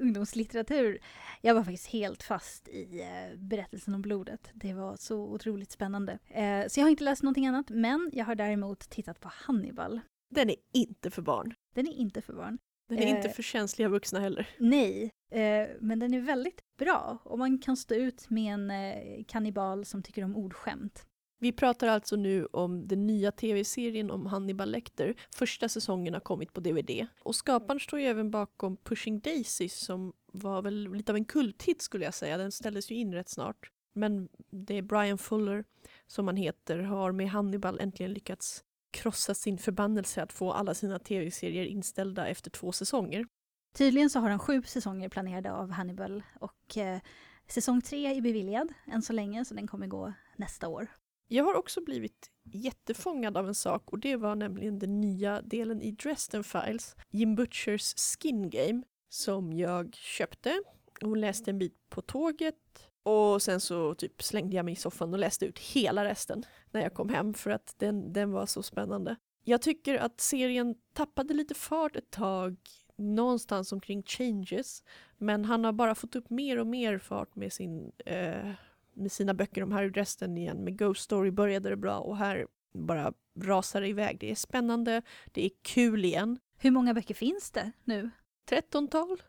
[0.00, 0.98] ungdomslitteratur.
[1.40, 4.50] Jag var faktiskt helt fast i eh, berättelsen om blodet.
[4.54, 6.18] Det var så otroligt spännande.
[6.28, 10.00] Eh, så jag har inte läst någonting annat, men jag har däremot tittat på Hannibal.
[10.30, 11.54] Den är inte för barn.
[11.74, 12.58] Den är inte för barn.
[12.88, 13.10] Den är Eh.
[13.16, 14.48] inte för känsliga vuxna heller.
[14.58, 19.84] Nej, eh, men den är väldigt bra och man kan stå ut med en kannibal
[19.84, 21.06] som tycker om ordskämt.
[21.40, 25.14] Vi pratar alltså nu om den nya tv-serien om Hannibal Lecter.
[25.34, 27.06] Första säsongen har kommit på DVD.
[27.22, 31.82] Och skaparen står ju även bakom Pushing Daisies som var väl lite av en kulthit
[31.82, 32.38] skulle jag säga.
[32.38, 33.70] Den ställdes ju in rätt snart.
[33.92, 35.64] Men det är Brian Fuller,
[36.06, 40.98] som han heter, har med Hannibal äntligen lyckats krossa sin förbannelse att få alla sina
[40.98, 43.26] tv-serier inställda efter två säsonger.
[43.74, 47.00] Tydligen så har han sju säsonger planerade av Hannibal och eh,
[47.48, 50.88] säsong tre är beviljad än så länge så den kommer gå nästa år.
[51.30, 55.82] Jag har också blivit jättefångad av en sak och det var nämligen den nya delen
[55.82, 60.62] i Dresden Files, Jim Butchers Skin Game, som jag köpte
[61.02, 62.54] och läste en bit på tåget
[63.02, 66.80] och sen så typ slängde jag mig i soffan och läste ut hela resten när
[66.80, 69.16] jag kom hem för att den, den var så spännande.
[69.44, 72.56] Jag tycker att serien tappade lite fart ett tag
[72.96, 74.82] någonstans omkring Changes
[75.18, 78.50] men han har bara fått upp mer och mer fart med sin eh,
[78.98, 80.64] med sina böcker om Harry Dresden igen.
[80.64, 84.18] Med Ghost Story började det bra och här bara rasar det iväg.
[84.20, 85.02] Det är spännande,
[85.32, 86.38] det är kul igen.
[86.58, 88.10] Hur många böcker finns det nu?
[88.50, 89.22] 13-tal?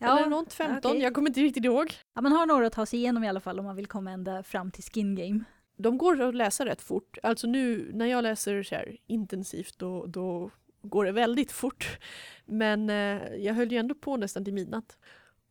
[0.00, 1.02] Eller något 15, okej.
[1.02, 1.94] jag kommer inte riktigt ihåg.
[2.14, 4.10] Ja, man har några att ta sig igenom i alla fall om man vill komma
[4.10, 5.44] ända fram till Skin Game.
[5.76, 7.18] De går att läsa rätt fort.
[7.22, 10.50] Alltså nu när jag läser så här intensivt då, då
[10.82, 11.98] går det väldigt fort.
[12.44, 14.98] Men eh, jag höll ju ändå på nästan till midnatt.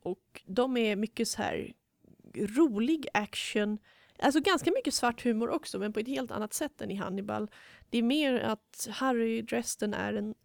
[0.02, 1.74] Och de är mycket så här
[2.36, 3.78] rolig action.
[4.20, 7.52] Alltså ganska mycket svart humor också men på ett helt annat sätt än i Hannibal.
[7.90, 10.36] Det är mer att Harry Dresden är en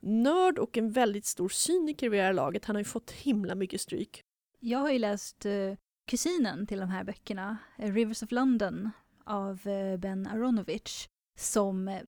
[0.00, 2.64] nörd och en väldigt stor cyniker vid det här laget.
[2.64, 4.24] Han har ju fått himla mycket stryk.
[4.60, 5.74] Jag har ju läst eh,
[6.04, 8.90] kusinen till de här böckerna, eh, Rivers of London
[9.24, 11.08] av eh, Ben Aronovich,
[11.38, 12.02] som eh,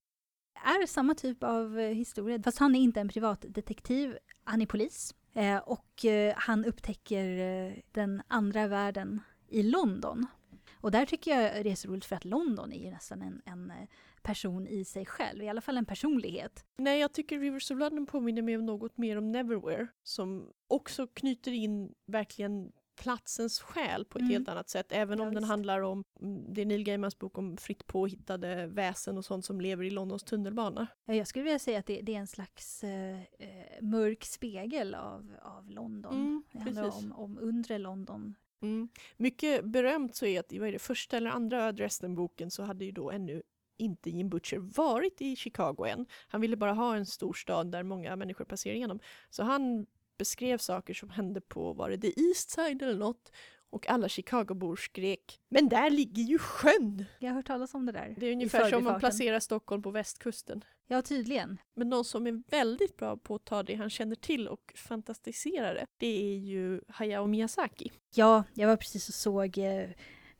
[0.55, 5.15] är samma typ av eh, historia, fast han är inte en privatdetektiv, han är polis.
[5.35, 10.27] Eh, och eh, han upptäcker eh, den andra världen i London.
[10.73, 13.43] Och där tycker jag det är så roligt för att London är ju nästan en,
[13.44, 13.89] en eh,
[14.23, 16.65] person i sig själv, i alla fall en personlighet.
[16.77, 21.07] Nej, jag tycker Rivers of London påminner mig om något mer om Neverwhere som också
[21.07, 24.31] knyter in verkligen platsens själ på ett Mm.
[24.32, 24.93] helt annat sätt.
[24.93, 28.66] Även Ja, om den handlar om, mm, det är Neil Gaimans bok om fritt påhittade
[28.66, 30.86] väsen och sånt som lever i Londons tunnelbana.
[31.05, 34.94] Ja, Jag skulle vilja säga att det, det är en slags eh, eh, mörk spegel
[34.94, 36.12] av, av London.
[36.14, 37.05] Mm, det handlar precis.
[37.05, 38.35] om, om undre London.
[38.62, 38.89] Mm.
[39.16, 42.85] Mycket berömt så är att i vad är det, första eller andra Dresden-boken så hade
[42.85, 43.43] ju då ännu
[43.77, 46.06] inte Jim Butcher varit i Chicago än.
[46.28, 49.01] Han ville bara ha en stor stad där många människor passerar igenom.
[49.31, 49.86] Så han
[50.20, 53.32] beskrev saker som hände på, var det The East Side eller något?
[53.70, 57.92] Och alla Chicagobor skrek “Men där ligger ju sjön!” Jag har hört talas om det
[57.92, 58.14] där.
[58.18, 59.01] Det är ungefär som förbifarten.
[59.01, 60.64] placerar Stockholm på västkusten.
[60.86, 61.59] Ja, tydligen.
[61.74, 65.74] Men någon som är väldigt bra på att ta det han känner till och fantastisera
[65.74, 67.92] det, det är ju Hayao Miyazaki.
[68.14, 69.90] Ja, jag var precis och såg, eh,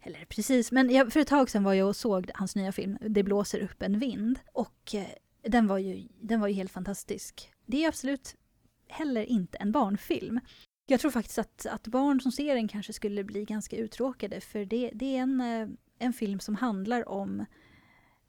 [0.03, 2.99] eller precis, men jag, för ett tag sedan var jag och såg hans nya film
[3.01, 4.39] Det blåser upp en vind.
[4.53, 5.07] Och eh,
[5.43, 7.51] den, var ju, den var ju helt fantastisk.
[7.67, 8.37] Det är absolut
[8.91, 10.41] heller inte en barnfilm.
[10.87, 14.65] Jag tror faktiskt att, att barn som ser den kanske skulle bli ganska uttråkade för
[14.65, 15.69] det, det är en, eh,
[15.99, 17.41] en film som handlar om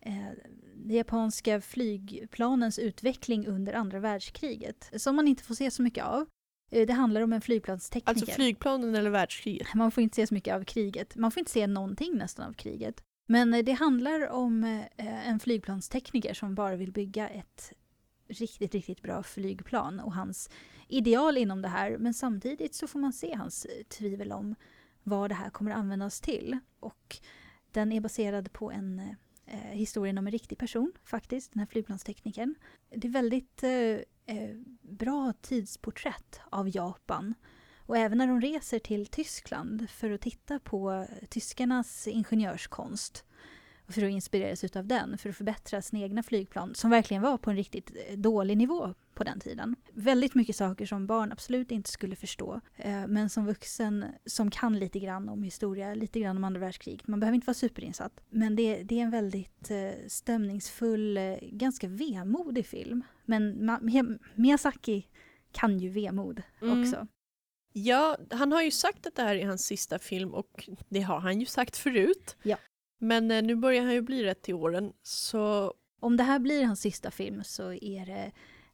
[0.02, 0.28] eh,
[0.76, 4.92] de japanska flygplanens utveckling under andra världskriget.
[4.96, 6.28] Som man inte får se så mycket av.
[6.72, 8.10] Eh, Det handlar om en flygplanstekniker.
[8.10, 9.74] Alltså flygplanen eller världskriget.
[9.74, 11.16] Man får inte se så mycket av kriget.
[11.16, 13.04] Man får inte se någonting nästan av kriget.
[13.30, 17.74] Men eh, det handlar om en flygplanstekniker som bara vill bygga ett
[18.32, 20.50] riktigt, riktigt bra flygplan och hans
[20.88, 21.98] ideal inom det här.
[21.98, 24.56] Men samtidigt så får man se hans eh, tvivel om
[25.04, 26.58] vad det här kommer användas till.
[26.80, 27.18] Och
[27.72, 29.12] den är baserad på en eh,
[29.46, 32.56] eh, historien om en riktig person faktiskt, den här flygplansteknikern.
[32.90, 33.72] Det är väldigt eh,
[34.36, 37.34] eh, bra tidsporträtt av Japan.
[37.86, 43.26] Och även när de reser till Tyskland för att titta på tyskarnas ingenjörskonst
[43.92, 47.50] för att inspireras utav den, för att förbättra sina egna flygplan, som verkligen var på
[47.50, 49.76] en riktigt eh, dålig nivå på den tiden.
[49.94, 54.80] Väldigt mycket saker som barn absolut inte skulle förstå, eh, men som vuxen som kan
[54.80, 58.22] lite grann om historia, lite grann om andra världskriget, man behöver inte vara superinsatt.
[58.30, 63.04] Men det, det är en väldigt eh, stämningsfull, ganska vemodig film.
[63.26, 63.70] Men
[64.36, 65.08] Miyazaki
[65.52, 66.82] kan ju vemod Mm.
[66.82, 67.08] också.
[67.74, 71.20] Ja, han har ju sagt att det här är hans sista film och det har
[71.20, 72.38] han ju sagt förut.
[72.44, 72.58] Ja.
[73.02, 76.66] Men eh, nu börjar han ju bli rätt till åren så Om det här blir
[76.66, 78.32] hans sista film så är det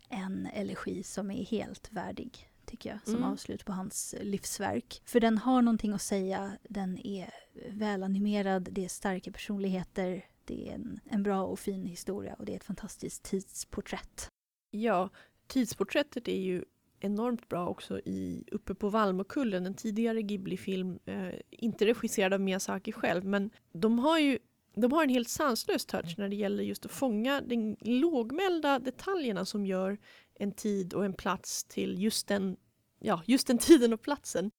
[0.10, 3.32] en elegi som är helt värdig, tycker jag, som Mm.
[3.32, 5.02] avslut på hans livsverk.
[5.06, 7.30] För den har någonting att säga, den är
[7.72, 12.52] välanimerad, det är starka personligheter, det är en, en bra och fin historia och det
[12.52, 14.30] är ett fantastiskt tidsporträtt.
[14.72, 15.10] ja,
[15.48, 16.66] tidsporträttet är ju
[17.00, 22.92] enormt bra också i Uppe på Valmokullen, en tidigare Ghibli-film, eh, inte regisserad av Miyazaki
[22.92, 24.40] själv, men de har ju
[24.82, 29.46] de har en helt sanslös touch när det gäller just att fånga de lågmälda detaljerna
[29.46, 29.98] som gör
[30.40, 32.58] en tid och en plats till just den,
[33.00, 34.52] ja, just den tiden och platsen.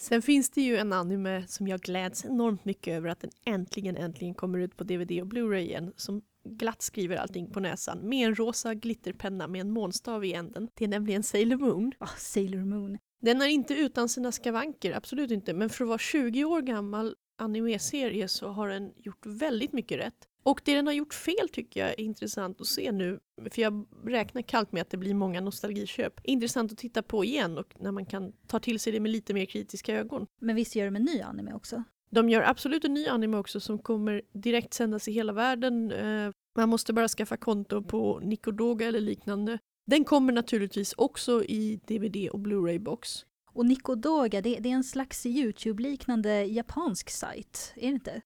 [0.00, 3.96] Sen finns det ju en anime som jag gläds enormt mycket över att den äntligen,
[3.96, 8.26] äntligen kommer ut på DVD och Blu-ray igen, som glatt skriver allting på näsan med
[8.26, 10.68] en rosa glitterpenna med en månstav i änden.
[10.74, 11.92] Det är nämligen Sailor Moon.
[11.98, 12.98] Ah, Sailor Moon.
[13.20, 17.14] Den är inte utan sina skavanker, absolut inte, men för att vara 20 år gammal
[17.38, 20.26] animeserie så har den gjort väldigt mycket rätt.
[20.42, 23.86] Och det den har gjort fel tycker jag är intressant att se nu, för jag
[24.04, 26.20] räknar kallt med att det blir många nostalgiköp.
[26.24, 29.34] Intressant att titta på igen och när man kan ta till sig det med lite
[29.34, 30.26] mer kritiska ögon.
[30.40, 31.84] Men visst gör de en ny anime också?
[32.10, 35.92] De gör absolut en ny anime också som kommer direkt sändas i hela världen.
[35.92, 39.58] Eh, Man måste bara skaffa konto på Nikodoga eller liknande.
[39.86, 43.24] Den kommer naturligtvis också i DVD och Blu-ray-box.
[43.52, 48.22] Och Nikodoga, det, det är en slags YouTube-liknande japansk sajt, är det inte?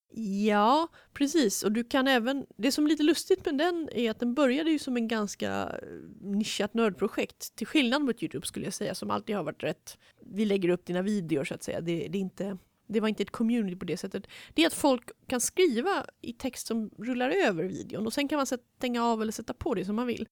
[0.46, 1.62] Ja, precis.
[1.62, 2.46] Och du kan även...
[2.56, 5.50] Det som är lite lustigt med den är att den började ju som en ganska
[5.52, 5.88] eh,
[6.20, 7.56] nischat nördprojekt.
[7.56, 9.98] Till skillnad mot Youtube skulle jag säga, som alltid har varit rätt...
[10.20, 11.80] Vi lägger upp dina videor så att säga.
[11.80, 14.26] Det, det, är inte, det var inte ett community på det sättet.
[14.54, 18.36] Det är att folk kan skriva i text som rullar över videon och sen kan
[18.36, 20.28] man stänga av eller sätta på det som man vill.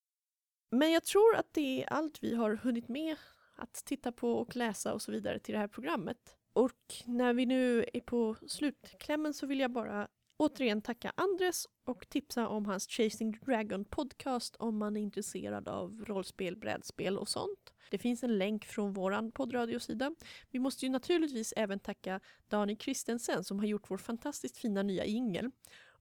[0.70, 3.16] Men jag tror att det är allt vi har hunnit med
[3.56, 6.36] att titta på och läsa och så vidare till det här programmet.
[6.52, 12.08] Och när vi nu är på slutklämmen så vill jag bara återigen tacka Andres och
[12.08, 17.28] tipsa om hans Chasing the Dragon podcast om man är intresserad av rollspel, brädspel och
[17.28, 17.71] sånt.
[17.90, 20.14] Det finns en länk från våran poddradiosida.
[20.50, 25.04] Vi måste ju naturligtvis även tacka Dani Kristensen som har gjort vår fantastiskt fina nya
[25.04, 25.50] jingel.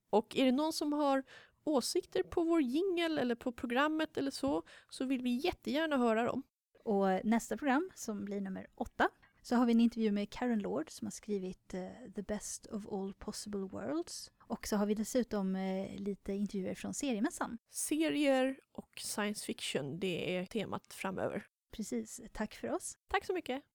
[0.10, 1.24] Och är det någon som har
[1.64, 6.44] åsikter på vår jingel eller på programmet eller så, så vill vi jättegärna höra dem.
[6.84, 9.10] Och nästa program, som blir nummer åtta,
[9.42, 12.88] så har vi en intervju med Karen Lord som har skrivit eh, The Best of
[12.92, 14.32] All Possible Worlds.
[14.40, 17.58] Och så har vi dessutom eh, lite intervjuer från seriemässan.
[17.70, 21.48] Serier och science fiction, det är temat framöver.
[21.72, 22.98] Precis, tack för oss.
[23.08, 23.71] Tack så mycket!